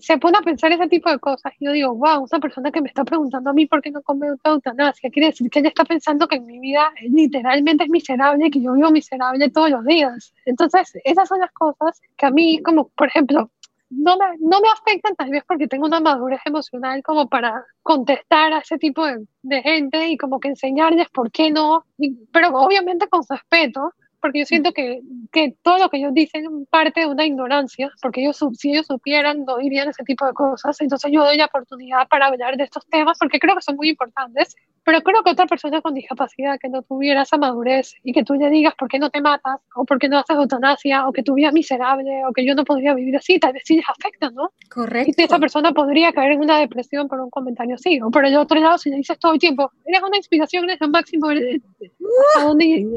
se 0.00 0.18
pone 0.18 0.38
a 0.38 0.42
pensar 0.42 0.72
ese 0.72 0.88
tipo 0.88 1.10
de 1.10 1.18
cosas. 1.18 1.52
Y 1.58 1.66
yo 1.66 1.72
digo, 1.72 1.94
wow, 1.94 2.26
una 2.30 2.40
persona 2.40 2.70
que 2.70 2.80
me 2.80 2.88
está 2.88 3.04
preguntando 3.04 3.50
a 3.50 3.52
mí 3.52 3.66
por 3.66 3.80
qué 3.80 3.90
no 3.90 4.02
come 4.02 4.28
eutanasia, 4.44 5.10
quiere 5.10 5.28
decir 5.28 5.50
que 5.50 5.60
ella 5.60 5.68
está 5.68 5.84
pensando 5.84 6.28
que 6.28 6.40
mi 6.40 6.58
vida 6.58 6.92
literalmente 7.08 7.84
es 7.84 7.90
miserable, 7.90 8.50
que 8.50 8.60
yo 8.60 8.72
vivo 8.74 8.90
miserable 8.90 9.48
todos 9.50 9.70
los 9.70 9.84
días. 9.84 10.34
Entonces, 10.44 10.92
esas 11.04 11.28
son 11.28 11.40
las 11.40 11.52
cosas 11.52 12.00
que 12.16 12.26
a 12.26 12.30
mí, 12.30 12.60
como 12.62 12.88
por 12.88 13.08
ejemplo, 13.08 13.50
no 13.90 14.16
me, 14.16 14.26
no 14.38 14.60
me 14.60 14.68
afectan 14.68 15.16
tal 15.16 15.30
vez 15.30 15.42
porque 15.46 15.66
tengo 15.66 15.86
una 15.86 16.00
madurez 16.00 16.40
emocional 16.44 17.02
como 17.02 17.28
para 17.28 17.64
contestar 17.82 18.52
a 18.52 18.58
ese 18.58 18.78
tipo 18.78 19.04
de, 19.04 19.26
de 19.42 19.62
gente 19.62 20.08
y 20.10 20.16
como 20.16 20.38
que 20.38 20.48
enseñarles 20.48 21.08
por 21.08 21.30
qué 21.32 21.50
no, 21.50 21.84
pero 22.32 22.50
obviamente 22.50 23.08
con 23.08 23.22
respeto, 23.28 23.92
porque 24.20 24.40
yo 24.40 24.46
siento 24.46 24.72
que, 24.72 25.00
que, 25.32 25.54
todo 25.62 25.78
lo 25.78 25.88
que 25.88 25.98
ellos 25.98 26.14
dicen 26.14 26.66
parte 26.70 27.00
de 27.00 27.06
una 27.06 27.24
ignorancia, 27.24 27.90
porque 28.02 28.22
ellos, 28.22 28.38
si 28.56 28.72
ellos 28.72 28.86
supieran 28.86 29.44
no 29.44 29.58
dirían 29.58 29.88
ese 29.88 30.04
tipo 30.04 30.26
de 30.26 30.32
cosas, 30.32 30.80
entonces 30.80 31.10
yo 31.12 31.24
doy 31.24 31.36
la 31.36 31.46
oportunidad 31.46 32.08
para 32.08 32.26
hablar 32.26 32.56
de 32.56 32.64
estos 32.64 32.86
temas 32.86 33.18
porque 33.18 33.38
creo 33.38 33.54
que 33.56 33.62
son 33.62 33.76
muy 33.76 33.88
importantes, 33.88 34.56
pero 34.84 35.02
creo 35.02 35.22
que 35.22 35.30
otra 35.30 35.46
persona 35.46 35.80
con 35.80 35.94
discapacidad 35.94 36.58
que 36.58 36.68
no 36.68 36.82
tuviera 36.82 37.22
esa 37.22 37.36
madurez 37.36 37.94
y 38.02 38.12
que 38.12 38.24
tú 38.24 38.34
le 38.34 38.48
digas 38.50 38.74
por 38.78 38.88
qué 38.88 38.98
no 38.98 39.10
te 39.10 39.20
matas, 39.20 39.60
o 39.74 39.84
por 39.84 39.98
qué 39.98 40.08
no 40.08 40.18
haces 40.18 40.36
eutanasia, 40.36 41.06
o 41.06 41.12
que 41.12 41.22
tu 41.22 41.34
vida 41.34 41.48
es 41.48 41.54
miserable, 41.54 42.24
o 42.26 42.32
que 42.32 42.44
yo 42.44 42.54
no 42.54 42.64
podría 42.64 42.94
vivir 42.94 43.16
así, 43.16 43.38
tal 43.38 43.52
vez 43.52 43.62
sí 43.64 43.76
les 43.76 43.88
afecta, 43.88 44.30
¿no? 44.30 44.52
Correcto. 44.68 45.12
Y 45.16 45.22
esa 45.22 45.38
persona 45.38 45.72
podría 45.72 46.12
caer 46.12 46.32
en 46.32 46.40
una 46.40 46.58
depresión 46.58 47.08
por 47.08 47.20
un 47.20 47.30
comentario 47.30 47.74
así, 47.74 48.00
o 48.00 48.10
por 48.10 48.24
el 48.24 48.36
otro 48.36 48.58
lado, 48.60 48.78
si 48.78 48.90
le 48.90 48.96
dices 48.96 49.18
todo 49.18 49.34
el 49.34 49.38
tiempo, 49.38 49.70
eres 49.84 50.02
una 50.02 50.16
inspiración, 50.16 50.64
eres 50.64 50.80
lo 50.80 50.88
máximo, 50.88 51.30
eres, 51.30 51.60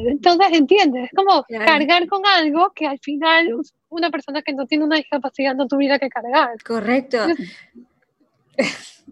entonces 0.08 0.48
entiendes, 0.52 1.06
es 1.06 1.12
como 1.15 1.43
cargar 1.43 2.08
con 2.08 2.26
algo 2.26 2.72
que 2.74 2.88
al 2.88 3.00
final 3.00 3.50
una 3.89 4.10
persona 4.10 4.41
que 4.41 4.54
no 4.54 4.65
tiene 4.65 4.86
una 4.86 4.98
discapacidad 4.98 5.56
no 5.56 5.67
tuviera 5.67 6.00
que 6.00 6.10
cargar. 6.10 6.62
Correcto. 6.63 7.17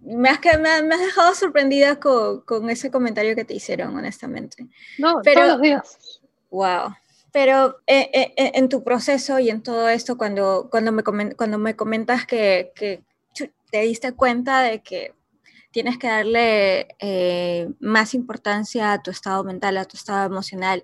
Me, 0.02 0.30
has, 0.30 0.40
me, 0.60 0.70
has, 0.70 1.00
dejado 1.00 1.36
sorprendida 1.36 2.00
con, 2.00 2.42
con, 2.42 2.70
ese 2.70 2.92
comentario 2.92 3.36
que 3.36 3.46
te 3.46 3.54
hicieron, 3.54 3.96
honestamente. 3.96 4.68
No, 4.98 5.22
Pero, 5.24 5.42
todos 5.42 5.52
los 5.54 5.62
días. 5.62 6.22
Wow. 6.50 6.96
Pero 7.32 7.80
eh, 7.88 8.10
eh, 8.14 8.34
eh, 8.36 8.52
en 8.56 8.68
tu 8.68 8.84
proceso 8.84 9.40
y 9.40 9.50
en 9.50 9.64
todo 9.64 9.88
esto, 9.88 10.18
cuando, 10.18 10.68
cuando, 10.70 10.92
me, 10.92 11.04
cuando 11.04 11.58
me 11.58 11.76
comentas 11.76 12.26
que, 12.26 12.72
que 12.76 13.04
te 13.72 13.82
diste 13.82 14.12
cuenta 14.12 14.62
de 14.62 14.84
que 14.84 15.16
tienes 15.72 15.98
que 15.98 16.08
darle 16.08 16.96
eh, 17.00 17.70
más 17.80 18.14
importancia 18.14 18.92
a 18.92 19.02
tu 19.02 19.10
estado 19.10 19.44
mental, 19.44 19.78
a 19.78 19.86
tu 19.86 19.98
estado 19.98 20.26
emocional. 20.26 20.84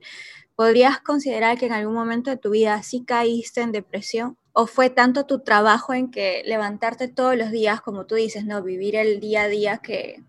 ¿Podrías 0.55 0.99
considerar 1.01 1.57
que 1.57 1.67
en 1.67 1.73
algún 1.73 1.93
momento 1.93 2.31
de 2.31 2.37
tu 2.37 2.49
vida 2.51 2.81
sí 2.81 3.03
caíste 3.05 3.61
en 3.61 3.71
depresión? 3.71 4.37
¿O 4.59 4.65
fue 4.65 4.89
tanto 4.89 5.27
tu 5.27 5.41
trabajo 5.41 5.93
en 5.93 6.09
que 6.09 6.41
levantarte 6.43 7.07
todos 7.07 7.37
los 7.37 7.51
días, 7.51 7.79
como 7.79 8.07
tú 8.07 8.15
dices, 8.15 8.43
no 8.43 8.63
vivir 8.63 8.95
el 8.95 9.19
día 9.19 9.43
a 9.43 9.47
día 9.47 9.77
que, 9.77 10.23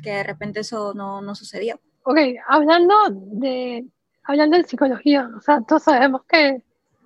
que 0.00 0.10
de 0.10 0.22
repente 0.22 0.60
eso 0.60 0.94
no, 0.94 1.20
no 1.22 1.34
sucedió? 1.34 1.80
Ok, 2.04 2.18
hablando 2.46 2.94
de, 3.10 3.84
hablando 4.22 4.58
de 4.58 4.62
psicología, 4.62 5.28
o 5.36 5.40
sea, 5.40 5.60
todos 5.62 5.82
sabemos 5.82 6.22
que 6.28 6.62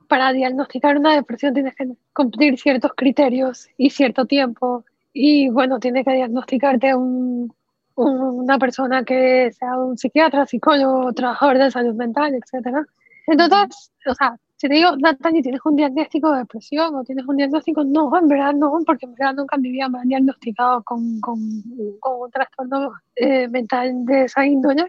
para 0.08 0.30
diagnosticar 0.34 0.98
una 0.98 1.14
depresión 1.14 1.54
tienes 1.54 1.74
que 1.74 1.88
cumplir 2.12 2.58
ciertos 2.58 2.92
criterios 2.94 3.70
y 3.78 3.88
cierto 3.88 4.26
tiempo. 4.26 4.84
Y 5.14 5.48
bueno, 5.48 5.80
tienes 5.80 6.04
que 6.04 6.12
diagnosticarte 6.12 6.94
un, 6.94 7.50
una 7.94 8.58
persona 8.58 9.04
que 9.04 9.52
sea 9.52 9.78
un 9.78 9.96
psiquiatra, 9.96 10.44
psicólogo, 10.44 11.14
trabajador 11.14 11.56
de 11.56 11.70
salud 11.70 11.94
mental, 11.94 12.34
etc. 12.34 12.86
Entonces, 13.26 13.90
o 14.06 14.14
sea, 14.14 14.36
si 14.62 14.68
te 14.68 14.74
digo, 14.74 14.96
Natalie, 14.96 15.42
¿tienes 15.42 15.60
un 15.64 15.74
diagnóstico 15.74 16.30
de 16.30 16.38
depresión 16.38 16.94
o 16.94 17.02
tienes 17.02 17.26
un 17.26 17.36
diagnóstico? 17.36 17.82
No, 17.82 18.16
en 18.16 18.28
verdad 18.28 18.54
no, 18.54 18.78
porque 18.86 19.06
en 19.06 19.14
verdad 19.14 19.34
nunca 19.34 19.56
en 19.56 19.62
mi 19.62 19.72
vida 19.72 19.88
me 19.88 19.98
han 19.98 20.08
diagnosticado 20.08 20.84
con, 20.84 21.20
con, 21.20 21.40
un 21.40 22.30
trastorno 22.32 22.92
eh, 23.16 23.48
mental 23.48 24.04
de 24.04 24.22
esa 24.26 24.46
índole. 24.46 24.86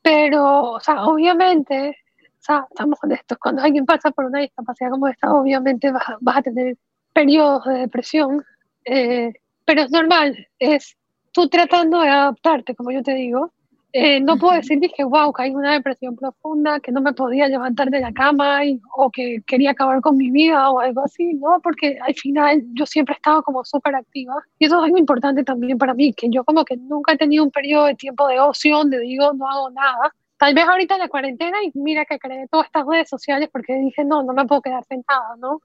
Pero, 0.00 0.72
o 0.72 0.80
sea, 0.80 1.04
obviamente 1.04 1.90
o 1.90 2.44
sea, 2.44 2.66
estamos 2.70 2.98
honestos, 3.02 3.36
cuando 3.36 3.62
alguien 3.62 3.84
pasa 3.84 4.10
por 4.12 4.24
una 4.24 4.40
discapacidad 4.40 4.90
como 4.90 5.08
esta, 5.08 5.30
obviamente 5.30 5.92
vas, 5.92 6.36
a 6.36 6.42
tener 6.42 6.78
periodos 7.12 7.66
de 7.66 7.74
depresión, 7.80 8.42
eh, 8.86 9.34
pero 9.66 9.82
es 9.82 9.90
normal, 9.90 10.48
es 10.58 10.96
tú 11.32 11.50
tratando 11.50 12.00
de 12.00 12.08
adaptarte, 12.08 12.74
como 12.74 12.90
yo 12.90 13.02
te 13.02 13.12
digo. 13.12 13.52
Eh, 13.94 14.20
no 14.20 14.38
puedo 14.38 14.54
decir 14.54 14.80
que, 14.96 15.04
wow, 15.04 15.32
caí 15.32 15.50
en 15.50 15.56
una 15.56 15.72
depresión 15.72 16.16
profunda, 16.16 16.80
que 16.80 16.90
no 16.92 17.02
me 17.02 17.12
podía 17.12 17.46
levantar 17.46 17.90
de 17.90 18.00
la 18.00 18.12
cama 18.12 18.64
y, 18.64 18.80
o 18.96 19.10
que 19.10 19.42
quería 19.46 19.72
acabar 19.72 20.00
con 20.00 20.16
mi 20.16 20.30
vida 20.30 20.70
o 20.70 20.80
algo 20.80 21.02
así, 21.04 21.34
¿no? 21.34 21.60
Porque 21.62 21.98
al 22.00 22.14
final 22.14 22.62
yo 22.72 22.86
siempre 22.86 23.14
he 23.14 23.16
estado 23.16 23.42
como 23.42 23.64
súper 23.64 23.94
activa 23.94 24.34
y 24.58 24.64
eso 24.64 24.78
es 24.78 24.84
algo 24.84 24.96
importante 24.96 25.44
también 25.44 25.76
para 25.76 25.92
mí, 25.92 26.14
que 26.14 26.28
yo 26.30 26.42
como 26.44 26.64
que 26.64 26.76
nunca 26.78 27.12
he 27.12 27.18
tenido 27.18 27.44
un 27.44 27.50
periodo 27.50 27.84
de 27.86 27.94
tiempo 27.94 28.26
de 28.28 28.40
ocio 28.40 28.78
donde 28.78 28.98
digo 29.00 29.32
no 29.34 29.46
hago 29.46 29.70
nada, 29.70 30.12
Tal 30.42 30.54
vez 30.54 30.66
ahorita 30.66 30.94
en 30.94 31.00
la 31.00 31.08
cuarentena 31.08 31.56
y 31.62 31.70
mira 31.78 32.04
que 32.04 32.18
creé 32.18 32.48
todas 32.48 32.66
estas 32.66 32.84
redes 32.84 33.08
sociales 33.08 33.48
porque 33.52 33.74
dije, 33.76 34.04
no, 34.04 34.24
no 34.24 34.32
me 34.32 34.44
puedo 34.44 34.60
quedar 34.60 34.82
sentada, 34.86 35.36
¿no? 35.38 35.60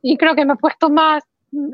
Y 0.00 0.16
creo 0.16 0.34
que 0.34 0.46
me 0.46 0.54
he 0.54 0.56
puesto 0.56 0.88
más, 0.88 1.22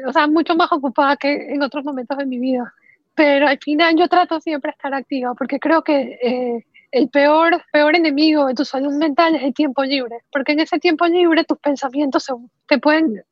o 0.04 0.12
sea, 0.12 0.26
mucho 0.26 0.56
más 0.56 0.72
ocupada 0.72 1.16
que 1.16 1.54
en 1.54 1.62
otros 1.62 1.84
momentos 1.84 2.18
de 2.18 2.26
mi 2.26 2.40
vida. 2.40 2.74
Pero 3.18 3.48
al 3.48 3.58
final 3.58 3.96
yo 3.96 4.06
trato 4.06 4.40
siempre 4.40 4.68
de 4.68 4.76
estar 4.76 4.94
activa 4.94 5.34
porque 5.34 5.58
creo 5.58 5.82
que 5.82 6.20
eh, 6.22 6.64
el 6.92 7.08
peor, 7.08 7.60
peor 7.72 7.96
enemigo 7.96 8.46
de 8.46 8.54
tu 8.54 8.64
salud 8.64 8.94
mental 8.94 9.34
es 9.34 9.42
el 9.42 9.52
tiempo 9.52 9.82
libre. 9.82 10.18
Porque 10.30 10.52
en 10.52 10.60
ese 10.60 10.78
tiempo 10.78 11.04
libre 11.04 11.42
tus 11.42 11.58
pensamientos 11.58 12.26
te, 12.68 12.78
pueden, 12.78 13.24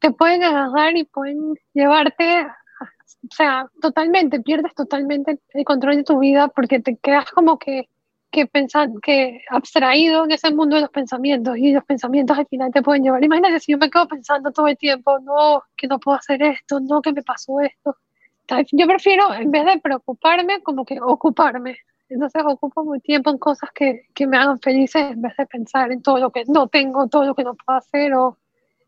te 0.00 0.10
pueden 0.10 0.42
agarrar 0.42 0.96
y 0.96 1.04
pueden 1.04 1.54
llevarte 1.72 2.48
o 3.30 3.34
sea, 3.34 3.66
totalmente, 3.80 4.40
pierdes 4.40 4.74
totalmente 4.74 5.38
el 5.54 5.64
control 5.64 5.98
de 5.98 6.02
tu 6.02 6.18
vida 6.18 6.48
porque 6.48 6.80
te 6.80 6.96
quedas 6.96 7.30
como 7.30 7.60
que 7.60 7.88
que, 8.32 8.46
pensar, 8.46 8.88
que 9.02 9.42
abstraído 9.50 10.24
en 10.24 10.32
ese 10.32 10.50
mundo 10.52 10.76
de 10.76 10.82
los 10.82 10.90
pensamientos 10.90 11.56
y 11.58 11.72
los 11.72 11.84
pensamientos 11.84 12.36
al 12.36 12.46
final 12.46 12.72
te 12.72 12.82
pueden 12.82 13.04
llevar. 13.04 13.22
Imagínate 13.22 13.60
si 13.60 13.72
yo 13.72 13.78
me 13.78 13.90
quedo 13.90 14.08
pensando 14.08 14.50
todo 14.50 14.66
el 14.66 14.78
tiempo, 14.78 15.20
no, 15.20 15.62
que 15.76 15.86
no 15.86 16.00
puedo 16.00 16.16
hacer 16.16 16.42
esto, 16.42 16.80
no, 16.80 17.02
que 17.02 17.12
me 17.12 17.22
pasó 17.22 17.60
esto. 17.60 17.94
Yo 18.72 18.86
prefiero, 18.86 19.32
en 19.34 19.50
vez 19.50 19.64
de 19.64 19.80
preocuparme, 19.80 20.62
como 20.62 20.84
que 20.84 21.00
ocuparme. 21.00 21.78
Entonces 22.08 22.42
ocupo 22.44 22.84
muy 22.84 23.00
tiempo 23.00 23.30
en 23.30 23.38
cosas 23.38 23.70
que, 23.74 24.02
que 24.14 24.26
me 24.26 24.36
hagan 24.36 24.60
felices 24.60 25.12
en 25.12 25.22
vez 25.22 25.34
de 25.36 25.46
pensar 25.46 25.90
en 25.92 26.02
todo 26.02 26.18
lo 26.18 26.30
que 26.30 26.44
no 26.46 26.68
tengo, 26.68 27.08
todo 27.08 27.24
lo 27.24 27.34
que 27.34 27.44
no 27.44 27.54
puedo 27.54 27.78
hacer 27.78 28.12
o 28.14 28.36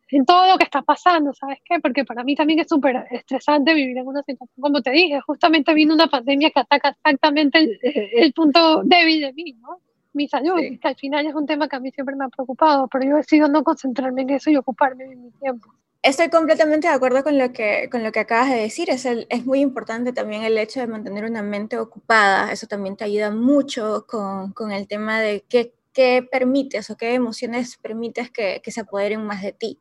en 0.09 0.25
todo 0.25 0.47
lo 0.47 0.59
que 0.59 0.65
está 0.65 0.83
pasando, 0.83 1.33
¿sabes 1.33 1.59
qué? 1.65 1.81
Porque 1.81 2.05
para 2.05 2.23
mí 2.23 2.37
también 2.37 2.61
es 2.61 2.69
súper 2.69 3.07
estresante 3.11 3.75
vivir 3.75 3.97
en 3.97 4.07
una 4.07 4.23
situación, 4.23 4.61
como 4.61 4.83
te 4.83 4.91
dije, 4.91 5.21
justamente 5.23 5.75
vino 5.75 5.95
una 5.95 6.09
pandemia 6.09 6.51
que 6.51 6.61
ataca 6.61 6.91
exactamente 6.91 7.59
el, 7.59 7.79
el 7.83 8.33
punto 8.33 8.83
débil 8.85 9.23
de 9.23 9.33
mí, 9.33 9.57
¿no? 9.61 9.79
Mi 10.13 10.29
salud, 10.29 10.61
que 10.81 10.89
al 10.89 10.95
final 10.95 11.27
es 11.27 11.35
un 11.35 11.47
tema 11.47 11.67
que 11.67 11.77
a 11.77 11.81
mí 11.81 11.91
siempre 11.91 12.15
me 12.15 12.27
ha 12.27 12.29
preocupado, 12.29 12.87
pero 12.87 13.05
yo 13.05 13.15
he 13.15 13.17
decidido 13.17 13.49
no 13.49 13.65
concentrarme 13.65 14.23
en 14.23 14.31
eso 14.31 14.51
y 14.51 14.57
ocuparme 14.57 15.05
de 15.05 15.17
mi 15.17 15.31
tiempo. 15.33 15.73
Estoy 16.05 16.29
completamente 16.29 16.87
de 16.87 16.93
acuerdo 16.93 17.25
con 17.25 17.39
lo 17.39 17.51
que, 17.55 17.89
con 17.91 18.05
lo 18.05 18.13
que 18.13 18.21
acabas 18.21 18.51
de 18.51 18.57
decir. 18.57 18.91
Es, 18.91 19.07
es 19.07 19.47
muy 19.47 19.61
importante 19.61 20.13
también 20.13 20.43
el 20.43 20.59
hecho 20.59 20.81
de 20.81 20.87
mantener 20.87 21.25
una 21.25 21.43
mente 21.43 21.79
ocupada. 21.79 22.53
Eso 22.53 22.67
también 22.67 22.95
te 22.97 23.05
ayuda 23.05 23.31
mucho 23.31 24.05
con, 24.07 24.53
con 24.53 24.71
el 24.71 24.87
tema 24.87 25.21
de 25.21 25.47
qué, 25.49 25.73
qué 25.95 26.23
permites 26.31 26.91
o 26.91 26.97
qué 26.99 27.15
emociones 27.15 27.79
permites 27.79 28.31
que, 28.31 28.61
que 28.63 28.71
se 28.71 28.83
apoderen 28.83 29.25
más 29.25 29.43
de 29.43 29.53
ti. 29.53 29.81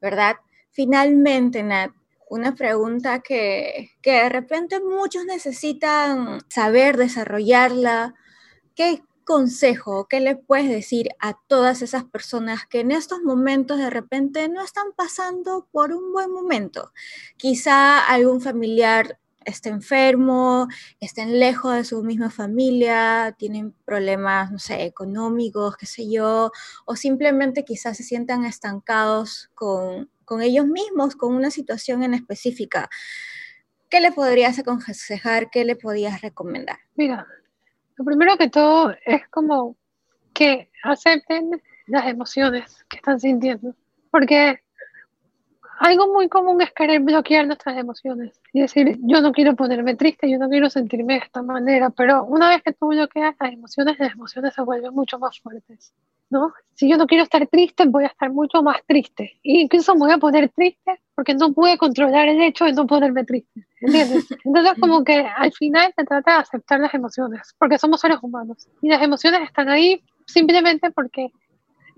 ¿verdad? 0.00 0.36
Finalmente, 0.72 1.62
Nat, 1.62 1.92
una 2.28 2.54
pregunta 2.56 3.20
que, 3.20 3.92
que 4.02 4.12
de 4.12 4.28
repente 4.28 4.80
muchos 4.80 5.24
necesitan 5.24 6.40
saber, 6.50 6.96
desarrollarla. 6.96 8.14
¿Qué 8.74 9.02
consejo, 9.24 10.06
qué 10.08 10.20
le 10.20 10.36
puedes 10.36 10.68
decir 10.68 11.08
a 11.20 11.38
todas 11.48 11.82
esas 11.82 12.04
personas 12.04 12.66
que 12.66 12.80
en 12.80 12.92
estos 12.92 13.22
momentos 13.22 13.78
de 13.78 13.90
repente 13.90 14.48
no 14.48 14.62
están 14.62 14.92
pasando 14.96 15.68
por 15.72 15.92
un 15.92 16.12
buen 16.12 16.30
momento? 16.30 16.92
Quizá 17.36 17.98
algún 17.98 18.40
familiar 18.40 19.18
esté 19.44 19.68
enfermo, 19.68 20.68
estén 21.00 21.38
lejos 21.38 21.74
de 21.74 21.84
su 21.84 22.02
misma 22.02 22.30
familia, 22.30 23.34
tienen 23.38 23.72
problemas, 23.84 24.50
económicos, 24.70 25.76
qué 25.76 25.86
sé 25.86 26.10
yo, 26.10 26.50
o 26.84 26.96
simplemente 26.96 27.64
quizás 27.64 27.96
se 27.96 28.02
sientan 28.02 28.44
estancados 28.44 29.50
con, 29.54 30.10
con 30.24 30.42
ellos 30.42 30.66
mismos, 30.66 31.16
con 31.16 31.34
una 31.34 31.50
situación 31.50 32.02
en 32.02 32.14
específica. 32.14 32.88
¿Qué 33.90 34.00
le 34.00 34.12
podrías 34.12 34.58
aconsejar? 34.58 35.50
¿Qué 35.50 35.64
le 35.64 35.76
podías 35.76 36.20
recomendar? 36.20 36.78
Mira, 36.96 37.26
lo 37.96 38.04
primero 38.04 38.36
que 38.36 38.48
todo 38.48 38.94
es 39.04 39.28
como 39.28 39.76
que 40.32 40.70
acepten 40.82 41.62
las 41.86 42.06
emociones 42.06 42.84
que 42.88 42.96
están 42.96 43.20
sintiendo, 43.20 43.74
porque 44.10 44.60
algo 45.78 46.12
muy 46.12 46.28
común 46.28 46.60
es 46.62 46.72
querer 46.72 47.00
bloquear 47.00 47.46
nuestras 47.46 47.76
emociones 47.76 48.40
y 48.52 48.60
decir, 48.60 48.98
yo 49.02 49.20
no 49.20 49.32
quiero 49.32 49.54
ponerme 49.54 49.94
triste, 49.96 50.30
yo 50.30 50.38
no 50.38 50.48
quiero 50.48 50.70
sentirme 50.70 51.14
de 51.14 51.20
esta 51.20 51.42
manera, 51.42 51.90
pero 51.90 52.24
una 52.24 52.48
vez 52.48 52.62
que 52.62 52.72
tú 52.72 52.88
bloqueas 52.88 53.34
las 53.40 53.52
emociones, 53.52 53.98
las 53.98 54.12
emociones 54.12 54.54
se 54.54 54.62
vuelven 54.62 54.94
mucho 54.94 55.18
más 55.18 55.40
fuertes, 55.40 55.92
¿no? 56.30 56.52
Si 56.74 56.88
yo 56.88 56.96
no 56.96 57.06
quiero 57.06 57.24
estar 57.24 57.46
triste, 57.46 57.84
voy 57.86 58.04
a 58.04 58.08
estar 58.08 58.30
mucho 58.32 58.62
más 58.62 58.78
triste. 58.86 59.38
E 59.44 59.60
incluso 59.60 59.94
me 59.94 60.00
voy 60.00 60.12
a 60.12 60.18
poner 60.18 60.48
triste 60.50 61.00
porque 61.14 61.34
no 61.34 61.52
pude 61.52 61.78
controlar 61.78 62.28
el 62.28 62.40
hecho 62.42 62.64
de 62.64 62.72
no 62.72 62.86
ponerme 62.86 63.24
triste, 63.24 63.66
¿entiendes? 63.80 64.26
Entonces 64.44 64.74
como 64.80 65.04
que 65.04 65.20
al 65.20 65.52
final 65.52 65.92
se 65.96 66.04
trata 66.04 66.32
de 66.32 66.38
aceptar 66.38 66.80
las 66.80 66.94
emociones, 66.94 67.54
porque 67.58 67.78
somos 67.78 68.00
seres 68.00 68.18
humanos 68.22 68.68
y 68.82 68.88
las 68.88 69.02
emociones 69.02 69.42
están 69.42 69.68
ahí 69.68 70.02
simplemente 70.26 70.90
porque 70.90 71.30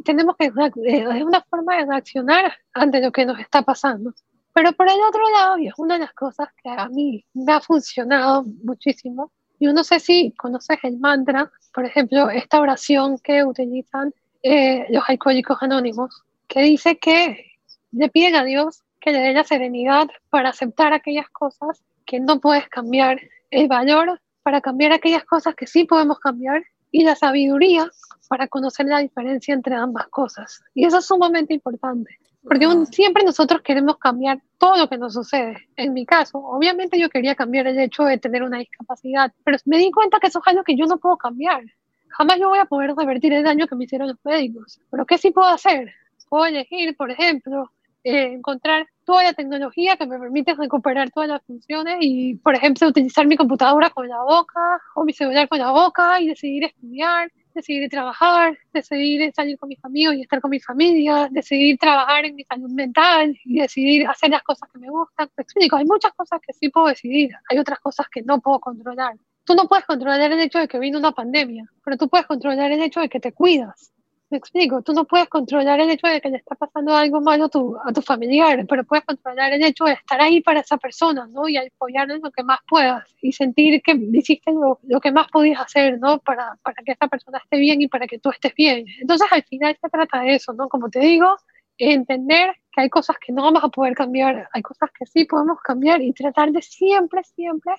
tenemos 0.05 0.37
que, 0.37 0.47
es 0.47 1.23
una 1.23 1.43
forma 1.43 1.77
de 1.77 1.87
reaccionar 1.87 2.53
ante 2.75 3.01
lo 3.01 3.13
que 3.13 3.25
nos 3.25 3.39
está 3.39 3.63
pasando. 3.63 4.13
Pero 4.53 4.73
por 4.73 4.89
el 4.89 4.99
otro 5.07 5.23
lado, 5.31 5.59
y 5.59 5.69
es 5.69 5.75
una 5.77 5.95
de 5.95 6.01
las 6.01 6.15
cosas 6.15 6.49
que 6.63 6.71
a 6.71 6.89
mí 6.89 7.25
me 7.35 7.53
ha 7.53 7.61
funcionado 7.61 8.45
muchísimo, 8.63 9.33
yo 9.59 9.73
no 9.73 9.85
sé 9.85 10.01
si 10.01 10.33
conoces 10.33 10.79
el 10.83 10.99
mantra, 10.99 11.51
por 11.73 11.85
ejemplo, 11.85 12.31
esta 12.31 12.61
oración 12.61 13.19
que 13.19 13.45
utilizan 13.45 14.13
eh, 14.43 14.87
los 14.91 15.05
alcohólicos 15.09 15.59
anónimos, 15.61 16.23
que 16.49 16.63
dice 16.63 16.99
que 16.99 17.45
le 17.93 18.09
piden 18.09 18.37
a 18.37 18.45
Dios 18.45 18.83
que 19.01 19.13
le 19.13 19.21
dé 19.21 19.33
la 19.33 19.45
serenidad 19.45 20.09
para 20.31 20.49
aceptar 20.49 20.93
aquellas 20.93 21.29
cosas 21.31 21.81
que 22.05 22.19
no 22.19 22.41
puedes 22.41 22.69
cambiar, 22.69 23.21
el 23.51 23.69
valor 23.69 24.21
para 24.43 24.61
cambiar 24.61 24.93
aquellas 24.93 25.25
cosas 25.25 25.55
que 25.55 25.67
sí 25.67 25.85
podemos 25.85 26.19
cambiar 26.19 26.65
y 26.91 27.05
la 27.05 27.15
sabiduría 27.15 27.89
para 28.29 28.49
conocer 28.49 28.87
la 28.87 28.99
diferencia 28.99 29.55
entre 29.55 29.77
ambas 29.77 30.09
cosas. 30.09 30.61
Y 30.75 30.85
eso 30.85 30.99
es 30.99 31.07
sumamente 31.07 31.55
importante, 31.55 32.19
porque 32.47 32.69
siempre 32.93 33.25
nosotros 33.25 33.61
queremos 33.63 33.99
cambiar 33.99 34.41
todo 34.59 34.77
lo 34.77 34.89
que 34.89 34.99
nos 34.99 35.15
sucede. 35.15 35.69
En 35.77 35.93
mi 35.93 36.07
caso, 36.07 36.39
obviamente 36.39 36.99
yo 36.99 37.11
quería 37.11 37.35
cambiar 37.35 37.67
el 37.67 37.79
hecho 37.79 38.05
de 38.05 38.19
tener 38.19 38.45
una 38.45 38.59
discapacidad, 38.59 39.33
pero 39.45 39.59
me 39.65 39.79
di 39.79 39.91
cuenta 39.91 40.21
que 40.21 40.29
eso 40.29 40.39
es 40.39 40.47
algo 40.47 40.63
que 40.63 40.77
yo 40.77 40.87
no 40.87 40.99
puedo 40.99 41.17
cambiar. 41.17 41.63
Jamás 42.09 42.39
yo 42.39 42.49
voy 42.49 42.61
a 42.61 42.65
poder 42.67 42.95
revertir 42.95 43.33
el 43.33 43.43
daño 43.43 43.67
que 43.67 43.75
me 43.75 43.85
hicieron 43.85 44.09
los 44.09 44.19
médicos. 44.25 44.81
Pero 44.91 45.05
¿qué 45.05 45.19
sí 45.19 45.33
puedo 45.33 45.49
hacer? 45.49 45.93
Puedo 46.29 46.47
elegir, 46.47 46.97
por 46.97 47.11
ejemplo, 47.11 47.71
eh, 48.05 48.35
encontrar 48.35 48.87
toda 49.05 49.25
la 49.25 49.33
tecnología 49.33 49.97
que 49.97 50.07
me 50.07 50.19
permite 50.19 50.55
recuperar 50.55 51.11
todas 51.11 51.29
las 51.29 51.43
funciones 51.43 51.97
y, 52.01 52.37
por 52.37 52.55
ejemplo, 52.55 52.87
utilizar 52.87 53.27
mi 53.27 53.37
computadora 53.37 53.91
con 53.91 54.09
la 54.09 54.23
boca 54.23 54.81
o 54.95 55.05
mi 55.05 55.13
celular 55.13 55.49
con 55.49 55.59
la 55.59 55.73
boca 55.73 56.21
y 56.21 56.29
decidir 56.29 56.65
estudiar 56.65 57.31
decidir 57.57 57.91
trabajar, 57.91 58.57
decidir 58.73 59.33
salir 59.35 59.59
con 59.59 59.69
mis 59.69 59.85
amigos 59.85 60.15
y 60.15 60.23
estar 60.23 60.41
con 60.41 60.51
mi 60.51 60.61
familia, 60.61 61.29
decidir 61.31 61.79
trabajar 61.79 62.25
en 62.27 62.37
mi 62.37 62.45
salud 62.45 62.71
mental 62.71 63.37
y 63.45 63.61
decidir 63.61 64.07
hacer 64.07 64.31
las 64.31 64.43
cosas 64.43 64.69
que 64.73 64.79
me 64.79 64.89
gustan. 64.89 65.29
Me 65.37 65.43
explico, 65.43 65.77
hay 65.77 65.85
muchas 65.85 66.13
cosas 66.13 66.41
que 66.47 66.53
sí 66.53 66.69
puedo 66.69 66.87
decidir, 66.87 67.31
hay 67.51 67.59
otras 67.59 67.81
cosas 67.81 68.07
que 68.09 68.23
no 68.23 68.41
puedo 68.41 68.61
controlar. 68.61 69.17
Tú 69.45 69.55
no 69.55 69.67
puedes 69.69 69.85
controlar 69.85 70.31
el 70.33 70.41
hecho 70.41 70.59
de 70.59 70.69
que 70.69 70.79
vino 70.79 70.99
una 70.99 71.13
pandemia, 71.13 71.65
pero 71.85 71.97
tú 71.97 72.09
puedes 72.09 72.27
controlar 72.27 72.71
el 72.71 72.83
hecho 72.83 73.01
de 73.01 73.09
que 73.09 73.21
te 73.21 73.33
cuidas, 73.33 73.93
me 74.31 74.39
explico, 74.39 74.83
tú 74.83 74.93
no 74.93 75.05
puedes 75.05 75.29
controlar 75.29 75.79
el 75.81 75.91
hecho 75.91 76.09
de 76.09 76.21
que 76.21 76.31
le 76.31 76.39
está 76.39 76.57
pasando 76.57 76.95
algo 76.95 77.21
malo 77.21 77.45
a 77.45 77.49
tu, 77.49 77.77
a 77.85 77.93
tu 77.93 78.03
familiar, 78.03 78.67
pero 78.69 78.85
puedes 78.85 79.05
controlar 79.05 79.53
el 79.53 79.63
hecho 79.65 79.85
de 79.85 79.93
estar 79.93 80.21
ahí 80.21 80.41
para 80.41 80.61
esa 80.61 80.77
persona, 80.77 81.27
¿no? 81.29 81.49
Y 81.49 81.57
apoyarlo 81.57 82.15
en 82.15 82.23
lo 82.23 82.31
que 82.33 82.43
más 82.43 82.59
puedas 82.69 83.05
y 83.23 83.33
sentir 83.33 83.81
que 83.83 83.93
hiciste 84.13 84.53
lo, 84.53 84.81
lo, 84.83 85.01
que 85.01 85.13
más 85.13 85.29
podías 85.29 85.61
hacer, 85.61 85.99
¿no? 86.01 86.19
Para, 86.19 86.59
para 86.63 86.83
que 86.85 86.93
esa 86.93 87.07
persona 87.09 87.39
esté 87.39 87.59
bien 87.59 87.81
y 87.83 87.89
para 87.89 88.07
que 88.07 88.19
tú 88.19 88.31
estés 88.31 88.55
bien. 88.55 88.85
Entonces 89.01 89.29
al 89.31 89.45
final 89.45 89.77
se 89.81 89.89
trata 89.89 90.21
de 90.21 90.35
eso, 90.35 90.53
¿no? 90.55 90.69
Como 90.69 90.91
te 90.91 91.01
digo, 91.01 91.37
entender 91.79 92.55
que 92.73 92.83
hay 92.83 92.91
cosas 92.91 93.17
que 93.25 93.33
no 93.33 93.43
vamos 93.43 93.63
a 93.63 93.69
poder 93.69 93.95
cambiar, 93.95 94.49
hay 94.53 94.63
cosas 94.63 94.91
que 94.99 95.07
sí 95.07 95.25
podemos 95.25 95.61
cambiar 95.61 96.03
y 96.03 96.13
tratar 96.13 96.51
de 96.51 96.63
siempre, 96.63 97.23
siempre 97.23 97.75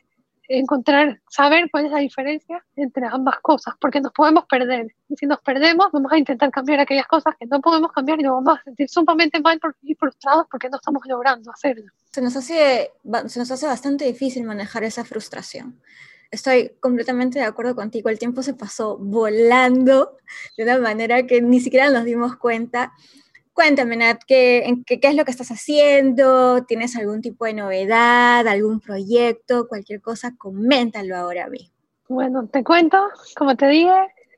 encontrar, 0.47 1.21
saber 1.29 1.69
cuál 1.71 1.85
es 1.85 1.91
la 1.91 1.99
diferencia 1.99 2.63
entre 2.75 3.05
ambas 3.07 3.39
cosas, 3.41 3.75
porque 3.79 4.01
nos 4.01 4.13
podemos 4.13 4.45
perder. 4.45 4.93
Y 5.09 5.15
si 5.15 5.25
nos 5.25 5.41
perdemos, 5.41 5.87
vamos 5.91 6.11
a 6.11 6.17
intentar 6.17 6.51
cambiar 6.51 6.79
aquellas 6.79 7.07
cosas 7.07 7.35
que 7.39 7.45
no 7.45 7.61
podemos 7.61 7.91
cambiar 7.91 8.19
y 8.19 8.23
nos 8.23 8.43
vamos 8.43 8.59
a 8.59 8.63
sentir 8.63 8.89
sumamente 8.89 9.39
mal 9.41 9.59
y 9.81 9.95
frustrados 9.95 10.47
porque 10.49 10.69
no 10.69 10.77
estamos 10.77 11.03
logrando 11.05 11.51
hacerlo. 11.51 11.91
Se 12.11 12.21
nos 12.21 12.35
hace, 12.35 12.91
se 13.27 13.39
nos 13.39 13.51
hace 13.51 13.65
bastante 13.67 14.05
difícil 14.05 14.43
manejar 14.43 14.83
esa 14.83 15.03
frustración. 15.03 15.79
Estoy 16.29 16.73
completamente 16.81 17.39
de 17.39 17.45
acuerdo 17.45 17.75
contigo, 17.75 18.09
el 18.09 18.19
tiempo 18.19 18.43
se 18.43 18.53
pasó 18.53 18.97
volando 18.97 20.17
de 20.57 20.63
una 20.63 20.77
manera 20.77 21.25
que 21.25 21.41
ni 21.41 21.61
siquiera 21.61 21.89
nos 21.89 22.03
dimos 22.03 22.35
cuenta. 22.35 22.93
Cuéntame, 23.57 23.97
Nat, 23.97 24.21
¿qué, 24.27 24.71
qué, 24.85 24.99
¿qué, 24.99 25.07
es 25.07 25.15
lo 25.15 25.25
que 25.25 25.31
estás 25.31 25.49
haciendo? 25.49 26.63
¿Tienes 26.65 26.95
algún 26.95 27.21
tipo 27.23 27.45
de 27.45 27.55
novedad, 27.55 28.47
algún 28.47 28.79
proyecto, 28.79 29.67
cualquier 29.67 29.99
cosa? 29.99 30.35
Coméntalo 30.37 31.17
ahora 31.17 31.45
a 31.45 31.49
mí. 31.49 31.71
Bueno, 32.07 32.47
te 32.47 32.63
cuento, 32.63 33.09
como 33.35 33.55
te 33.55 33.67
dije, 33.69 33.95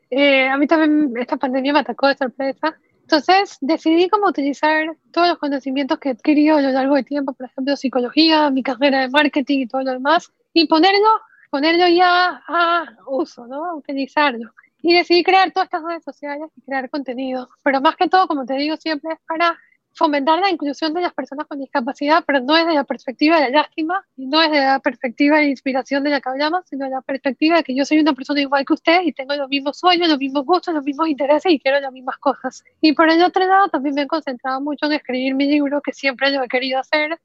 eh, 0.09 0.47
a 0.47 0.57
mí 0.57 0.67
también 0.67 1.11
esta 1.17 1.35
pandemia 1.35 1.73
me 1.73 1.79
atacó 1.79 2.07
de 2.07 2.15
sorpresa. 2.15 2.79
Entonces 3.01 3.57
decidí 3.59 4.07
cómo 4.07 4.29
utilizar 4.29 4.95
todos 5.11 5.27
los 5.27 5.37
conocimientos 5.37 5.99
que 5.99 6.07
he 6.07 6.11
adquirido 6.13 6.55
a 6.55 6.61
lo 6.61 6.69
largo 6.71 6.95
del 6.95 7.03
tiempo, 7.03 7.33
por 7.33 7.47
ejemplo, 7.47 7.75
psicología, 7.75 8.49
mi 8.51 8.63
carrera 8.63 9.01
de 9.01 9.09
marketing 9.09 9.59
y 9.59 9.67
todo 9.67 9.83
lo 9.83 9.91
demás, 9.91 10.31
y 10.53 10.65
ponerlo, 10.65 11.09
ponerlo 11.51 11.89
ya 11.89 12.41
a 12.47 12.85
uso, 13.05 13.45
¿no? 13.47 13.75
Utilizarlo 13.75 14.49
y 14.81 14.93
decidí 14.93 15.23
crear 15.23 15.51
todas 15.51 15.67
estas 15.67 15.83
redes 15.83 16.03
sociales 16.03 16.49
y 16.55 16.61
crear 16.61 16.89
contenido. 16.89 17.49
Pero 17.63 17.81
más 17.81 17.95
que 17.95 18.07
todo, 18.07 18.27
como 18.27 18.45
te 18.45 18.55
digo 18.55 18.77
siempre, 18.77 19.13
es 19.13 19.19
para 19.27 19.57
fomentar 19.93 20.39
la 20.39 20.49
inclusión 20.49 20.93
de 20.93 21.01
las 21.01 21.13
personas 21.13 21.47
con 21.47 21.59
discapacidad, 21.59 22.23
pero 22.25 22.39
no 22.39 22.53
desde 22.53 22.73
la 22.73 22.83
perspectiva 22.85 23.35
de 23.35 23.49
la 23.49 23.61
lástima 23.61 24.05
y 24.15 24.27
no 24.27 24.39
desde 24.39 24.63
la 24.63 24.79
perspectiva 24.79 25.37
de 25.39 25.49
inspiración 25.49 26.03
de 26.03 26.11
la 26.11 26.21
que 26.21 26.29
hablamos, 26.29 26.65
sino 26.69 26.85
de 26.85 26.91
la 26.91 27.01
perspectiva 27.01 27.57
de 27.57 27.63
que 27.63 27.75
yo 27.75 27.83
soy 27.85 27.99
una 27.99 28.13
persona 28.13 28.39
igual 28.39 28.65
que 28.65 28.73
usted 28.73 29.01
y 29.03 29.11
tengo 29.11 29.35
los 29.35 29.49
mismos 29.49 29.77
sueños, 29.77 30.07
los 30.07 30.19
mismos 30.19 30.45
gustos, 30.45 30.73
los 30.73 30.83
mismos 30.83 31.09
intereses 31.09 31.51
y 31.51 31.59
quiero 31.59 31.79
las 31.81 31.91
mismas 31.91 32.17
cosas. 32.17 32.63
Y 32.81 32.93
por 32.93 33.09
el 33.09 33.21
otro 33.21 33.45
lado, 33.45 33.67
también 33.67 33.95
me 33.95 34.03
he 34.03 34.07
concentrado 34.07 34.61
mucho 34.61 34.85
en 34.85 34.93
escribir 34.93 35.35
mi 35.35 35.47
libro, 35.47 35.81
que 35.81 35.91
siempre 35.91 36.31
lo 36.31 36.43
he 36.43 36.47
querido 36.47 36.79
hacer, 36.79 37.19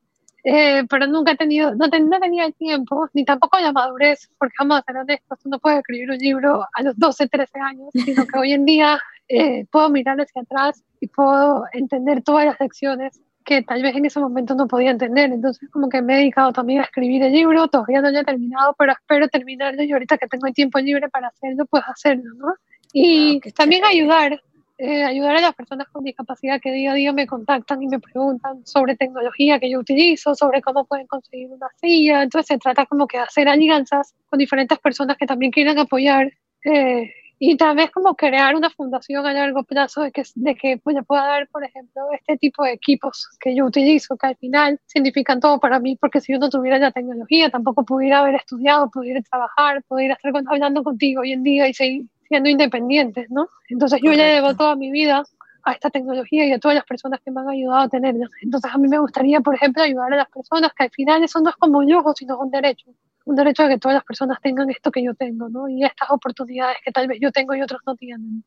eh, 0.45 0.85
pero 0.91 1.07
nunca 1.07 1.33
he 1.33 1.37
tenido, 1.37 1.75
no, 1.75 1.89
tenía 1.89 2.45
el 2.45 2.55
tiempo, 2.55 3.09
ni 3.15 3.25
tampoco 3.25 3.59
la 3.59 3.73
madurez, 3.73 4.29
porque 4.39 4.55
vamos 4.59 4.79
a 4.79 4.83
ser 4.83 4.99
honestos, 4.99 5.39
no 5.47 5.59
puedes 5.59 5.79
escribir 5.79 6.11
un 6.11 6.19
libro 6.19 6.67
a 6.71 6.83
los 6.83 6.99
12, 6.99 7.29
13 7.29 7.59
años, 7.61 7.89
sino 7.93 8.27
que 8.27 8.39
hoy 8.39 8.53
en 8.53 8.67
día 8.67 9.01
eh, 9.29 9.65
puedo 9.71 9.89
mirar 9.89 10.21
hacia 10.21 10.43
atrás 10.43 10.85
y 11.01 11.07
puedo 11.07 11.65
entender 11.73 12.23
todas 12.23 12.45
las 12.45 12.61
lecciones 12.61 13.21
que 13.43 13.63
tal 13.63 13.83
vez 13.83 13.97
en 13.97 14.05
ese 14.05 14.21
momento 14.21 14.55
no 14.55 14.67
podía 14.67 14.91
entender. 14.91 15.33
Entonces, 15.33 15.69
como 15.71 15.89
que 15.89 16.03
me 16.03 16.15
he 16.15 16.17
dedicado 16.19 16.53
también 16.53 16.81
a 16.81 16.85
escribir 16.85 17.23
el 17.23 17.33
libro, 17.33 17.69
todavía 17.69 18.03
no 18.03 18.11
lo 18.11 18.19
he 18.19 18.25
terminado, 18.25 18.75
pero 18.79 18.93
espero 18.93 19.29
terminarlo 19.29 19.83
y 19.83 19.93
ahorita 19.93 20.19
que 20.19 20.27
tengo 20.27 20.47
el 20.47 20.55
tiempo 20.55 20.79
libre 20.79 21.09
para 21.09 21.29
hacerlo, 21.29 21.65
pues 21.67 21.83
hacerlo, 21.87 22.35
¿no? 22.37 22.55
Y 22.93 23.41
también 23.53 23.85
ayudar 23.85 24.41
eh, 24.77 25.05
ayudar 25.05 25.37
a 25.37 25.41
las 25.41 25.55
personas 25.55 25.89
con 25.89 26.03
discapacidad 26.03 26.61
que 26.61 26.73
día 26.73 26.93
a 26.93 26.95
día 26.95 27.13
me 27.13 27.27
contactan 27.27 27.83
y 27.83 27.87
me 27.87 28.01
preguntan 28.01 28.67
sobre 28.67 28.97
tecnología 28.97 29.61
que 29.61 29.71
yo 29.71 29.79
utilizo, 29.79 30.35
sobre 30.35 30.63
cómo 30.63 30.85
pueden 30.85 31.07
conseguir 31.07 31.51
una 31.51 31.69
silla. 31.81 32.23
Entonces 32.23 32.49
se 32.49 32.59
trata 32.59 32.87
como 32.87 33.07
que 33.07 33.19
de 33.19 33.25
hacer 33.25 33.49
alianzas 33.49 34.15
con 34.29 34.39
diferentes 34.39 34.79
personas 34.79 35.17
que 35.17 35.27
también 35.27 35.53
quieran 35.53 35.79
apoyar 35.79 36.33
eh, 36.65 37.11
y 37.39 37.57
tal 37.57 37.77
vez 37.77 37.91
como 37.91 38.15
crear 38.15 38.55
una 38.55 38.71
fundación 38.71 39.27
a 39.27 39.33
largo 39.33 39.65
plazo 39.65 40.03
de 40.03 40.13
que, 40.13 40.23
de 40.35 40.55
que 40.55 40.79
pues, 40.79 40.97
pueda 41.07 41.27
dar, 41.27 41.49
por 41.49 41.65
ejemplo, 41.65 42.03
este 42.13 42.37
tipo 42.39 42.65
de 42.65 42.73
equipos 42.73 43.29
que 43.41 43.55
yo 43.55 43.67
utilizo, 43.67 44.17
que 44.17 44.29
al 44.29 44.37
final 44.37 44.81
significan 44.87 45.41
todo 45.41 45.61
para 45.61 45.79
mí, 45.81 45.97
porque 46.01 46.21
si 46.21 46.33
yo 46.33 46.39
no 46.39 46.49
tuviera 46.49 46.79
la 46.79 46.91
tecnología, 46.91 47.51
tampoco 47.51 47.85
pudiera 47.85 48.21
haber 48.21 48.37
estudiado, 48.37 48.91
pudiera 48.91 49.21
trabajar, 49.23 49.83
pudiera 49.87 50.15
estar 50.15 50.33
hablando 50.47 50.83
contigo 50.83 51.23
hoy 51.23 51.33
en 51.33 51.43
día 51.43 51.69
y 51.69 51.75
seguir 51.75 52.07
siendo 52.29 52.49
independientes, 52.49 53.31
¿no? 53.31 53.49
Entonces 53.69 54.01
yo 54.03 54.13
le 54.13 54.25
debo 54.25 54.55
toda 54.55 54.77
mi 54.77 54.91
vida 54.91 55.25
a 55.65 55.73
esta 55.73 55.91
tecnología 55.91 56.47
y 56.47 56.53
a 56.53 56.59
todas 56.59 56.75
las 56.75 56.85
personas 56.85 57.21
que 57.25 57.31
me 57.31 57.41
han 57.41 57.49
ayudado 57.49 57.83
a 57.83 57.89
tenerla. 57.89 58.29
Entonces 58.43 58.71
a 58.73 58.79
mí 58.79 58.89
me 58.89 58.99
gustaría, 58.99 59.41
por 59.41 59.55
ejemplo, 59.55 59.83
ayudar 59.83 60.13
a 60.13 60.17
las 60.17 60.29
personas 60.29 60.73
que 60.77 60.85
al 60.85 60.91
final 60.91 61.23
eso 61.23 61.41
no 61.41 61.51
es 61.51 61.57
como 61.57 61.79
un 61.79 61.91
lujo, 61.91 62.13
sino 62.15 62.39
un 62.39 62.51
derecho. 62.51 62.91
Un 63.25 63.37
derecho 63.37 63.63
a 63.63 63.69
que 63.69 63.79
todas 63.79 63.95
las 63.95 64.05
personas 64.05 64.39
tengan 64.43 64.69
esto 64.69 64.91
que 64.91 65.03
yo 65.03 65.15
tengo, 65.15 65.49
¿no? 65.49 65.67
Y 65.69 65.83
estas 65.83 66.11
oportunidades 66.11 66.77
que 66.85 66.93
tal 66.93 67.09
vez 67.09 67.19
yo 67.21 67.33
tengo 67.33 67.55
y 67.55 67.63
otros 67.63 67.81
no 67.87 67.97
tienen. 67.97 68.45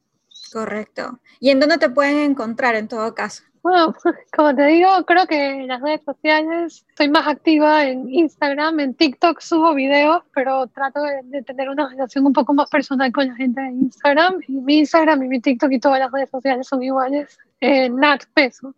Correcto. 0.54 1.20
¿Y 1.40 1.50
en 1.50 1.60
dónde 1.60 1.80
te 1.80 1.90
pueden 1.90 2.20
encontrar 2.20 2.76
en 2.76 2.88
todo 2.88 3.14
caso? 3.16 3.44
Bueno, 3.68 3.94
como 4.38 4.56
te 4.56 4.66
digo, 4.68 4.90
creo 5.06 5.28
que 5.28 5.36
en 5.36 5.68
las 5.68 5.82
redes 5.82 6.02
sociales 6.06 6.86
estoy 6.88 7.10
más 7.10 7.28
activa 7.28 7.84
en 7.84 8.08
Instagram, 8.10 8.80
en 8.80 8.94
TikTok 8.94 9.42
subo 9.42 9.74
videos, 9.74 10.24
pero 10.34 10.68
trato 10.68 11.02
de, 11.02 11.44
tener 11.44 11.70
una 11.70 11.90
relación 11.90 12.26
un 12.26 12.32
poco 12.32 12.54
más 12.54 12.70
personal 12.70 13.12
con 13.12 13.28
la 13.28 13.36
gente 13.36 13.60
de 13.60 13.72
Instagram. 13.72 14.40
Y 14.48 14.54
mi 14.54 14.78
Instagram 14.80 15.22
y 15.24 15.28
mi 15.28 15.42
TikTok 15.42 15.70
y 15.74 15.82
todas 15.82 16.00
las 16.00 16.10
redes 16.14 16.30
sociales 16.30 16.66
son 16.66 16.82
iguales. 16.82 17.38
Eh, 17.60 17.90
Nat 17.90 18.24
Peso. 18.34 18.74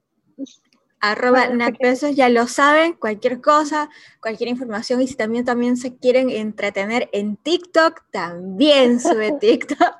Arroba 1.01 1.49
Nat 1.49 1.77
Pesos, 1.77 2.15
ya 2.15 2.27
lo 2.27 2.47
saben, 2.47 2.93
cualquier 2.93 3.41
cosa, 3.41 3.89
cualquier 4.21 4.49
información. 4.49 5.01
Y 5.01 5.07
si 5.07 5.13
también, 5.13 5.45
también 5.45 5.77
se 5.77 5.97
quieren 5.97 6.31
entretener 6.31 7.09
en 7.13 7.37
TikTok, 7.37 8.09
también 8.11 8.99
sube 8.99 9.33
TikTok. 9.39 9.97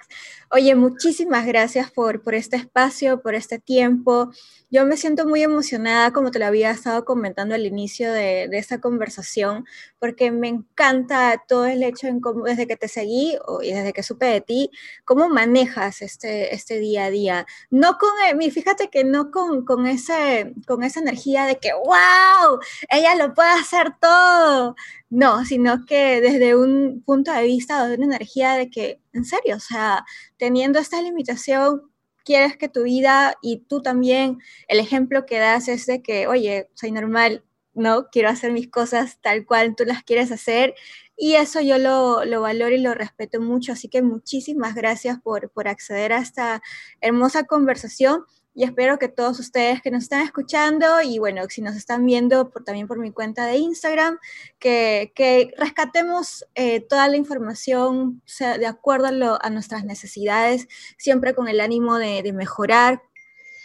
Oye, 0.52 0.74
muchísimas 0.74 1.46
gracias 1.46 1.92
por, 1.92 2.24
por 2.24 2.34
este 2.34 2.56
espacio, 2.58 3.22
por 3.22 3.36
este 3.36 3.60
tiempo. 3.60 4.32
Yo 4.72 4.84
me 4.84 4.98
siento 4.98 5.28
muy 5.28 5.44
emocionada, 5.44 6.12
como 6.12 6.32
te 6.32 6.40
lo 6.40 6.48
había 6.48 6.72
estado 6.72 7.06
comentando 7.06 7.54
al 7.54 7.68
inicio 7.68 8.12
de, 8.12 8.48
de 8.50 8.58
esta 8.58 8.80
conversación, 8.82 9.66
porque 10.00 10.32
me 10.32 10.48
encanta 10.48 11.44
todo 11.48 11.66
el 11.66 11.84
hecho 11.84 12.08
en 12.08 12.22
cómo, 12.22 12.46
desde 12.46 12.68
que 12.68 12.78
te 12.78 12.88
seguí 12.88 13.38
y 13.62 13.72
desde 13.72 13.94
que 13.94 14.04
supe 14.04 14.26
de 14.26 14.42
ti, 14.42 14.72
cómo 15.06 15.30
manejas 15.30 16.02
este, 16.02 16.54
este 16.56 16.80
día 16.80 17.06
a 17.06 17.10
día. 17.10 17.46
No 17.70 17.98
con, 17.98 18.10
eh, 18.42 18.52
fíjate 18.52 18.90
que 18.90 19.04
no 19.04 19.32
con, 19.32 19.66
con, 19.66 19.88
ese, 19.88 20.54
con 20.68 20.84
esa 20.84 21.00
energía 21.02 21.46
de 21.46 21.58
que, 21.60 21.74
wow, 21.74 22.60
ella 22.90 23.16
lo 23.16 23.34
puede 23.34 23.52
hacer 23.52 23.94
todo. 24.02 24.76
No, 25.10 25.44
sino 25.46 25.86
que 25.86 26.22
desde 26.22 26.56
un 26.56 27.04
punto 27.06 27.32
de 27.34 27.44
vista, 27.44 27.88
de 27.88 27.96
una 27.96 28.06
energía 28.16 28.54
de 28.54 28.70
que, 28.70 29.02
en 29.14 29.26
serio, 29.26 29.56
o 29.58 29.60
sea, 29.60 30.06
teniendo 30.38 30.80
esta 30.80 31.02
limitación, 31.02 31.90
quieres 32.24 32.58
que 32.58 32.70
tu 32.70 32.84
vida 32.84 33.36
y 33.42 33.66
tú 33.68 33.82
también, 33.82 34.38
el 34.68 34.80
ejemplo 34.80 35.26
que 35.26 35.40
das 35.40 35.68
es 35.68 35.86
de 35.88 36.02
que, 36.04 36.28
oye, 36.28 36.70
soy 36.76 36.92
normal, 36.92 37.44
no, 37.80 38.10
quiero 38.12 38.30
hacer 38.30 38.52
mis 38.52 38.70
cosas 38.70 39.20
tal 39.22 39.46
cual 39.46 39.76
tú 39.76 39.86
las 39.86 40.04
quieres 40.04 40.32
hacer. 40.32 40.76
Y 41.18 41.36
eso 41.36 41.60
yo 41.62 41.78
lo, 41.78 42.24
lo 42.26 42.42
valoro 42.42 42.74
y 42.74 42.80
lo 42.80 42.94
respeto 42.94 43.42
mucho. 43.42 43.74
Así 43.74 43.90
que 43.90 44.02
muchísimas 44.02 44.76
gracias 44.76 45.20
por, 45.22 45.50
por 45.50 45.68
acceder 45.68 46.14
a 46.14 46.20
esta 46.20 46.62
hermosa 47.02 47.44
conversación 47.44 48.24
y 48.60 48.64
espero 48.64 49.00
que 49.00 49.08
todos 49.08 49.40
ustedes 49.40 49.82
que 49.82 49.90
nos 49.90 50.04
están 50.04 50.22
escuchando 50.22 51.02
y 51.02 51.18
bueno, 51.18 51.44
si 51.48 51.62
nos 51.62 51.78
están 51.78 52.06
viendo 52.06 52.50
por, 52.50 52.64
también 52.64 52.88
por 52.88 53.00
mi 53.00 53.12
cuenta 53.12 53.46
de 53.46 53.58
Instagram, 53.58 54.18
que, 54.60 55.14
que 55.16 55.54
rescatemos 55.56 56.46
eh, 56.56 56.82
toda 56.82 57.08
la 57.08 57.16
información 57.16 58.22
de 58.40 58.66
acuerdo 58.66 59.40
a, 59.42 59.50
nuestras 59.50 59.86
necesidades, 59.86 60.68
siempre 60.98 61.34
con 61.34 61.48
el 61.48 61.62
ánimo 61.62 61.98
de 62.00 62.34
mejorar, 62.34 63.02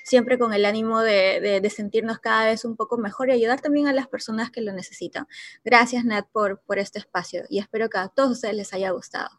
siempre 0.04 0.38
con 0.38 0.52
el 0.54 0.64
ánimo 0.64 1.00
de, 1.00 1.40
de, 1.40 1.60
de, 1.60 1.70
sentirnos 1.70 2.20
cada 2.20 2.44
vez 2.44 2.64
un 2.64 2.76
poco 2.76 2.98
mejor 2.98 3.30
y 3.30 3.32
ayudar 3.32 3.60
también 3.60 3.88
a 3.88 3.92
las 3.92 4.06
personas 4.06 4.50
que 4.50 4.60
lo 4.60 4.72
necesitan. 4.72 5.26
Gracias, 5.64 6.04
Nat, 6.04 6.28
por, 6.30 6.60
por 6.60 6.78
este 6.78 7.00
espacio 7.00 7.42
y 7.48 7.58
espero 7.58 7.88
que 7.88 7.98
a 7.98 8.08
todos 8.08 8.30
ustedes 8.32 8.54
les 8.54 8.72
haya 8.72 8.90
gustado. 8.90 9.30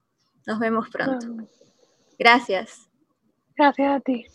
Nos 0.45 0.60
vemos 0.60 0.89
pronto. 0.89 1.28
Gracias. 2.19 2.89
Gracias 3.56 3.95
a 3.95 3.99
ti. 4.01 4.25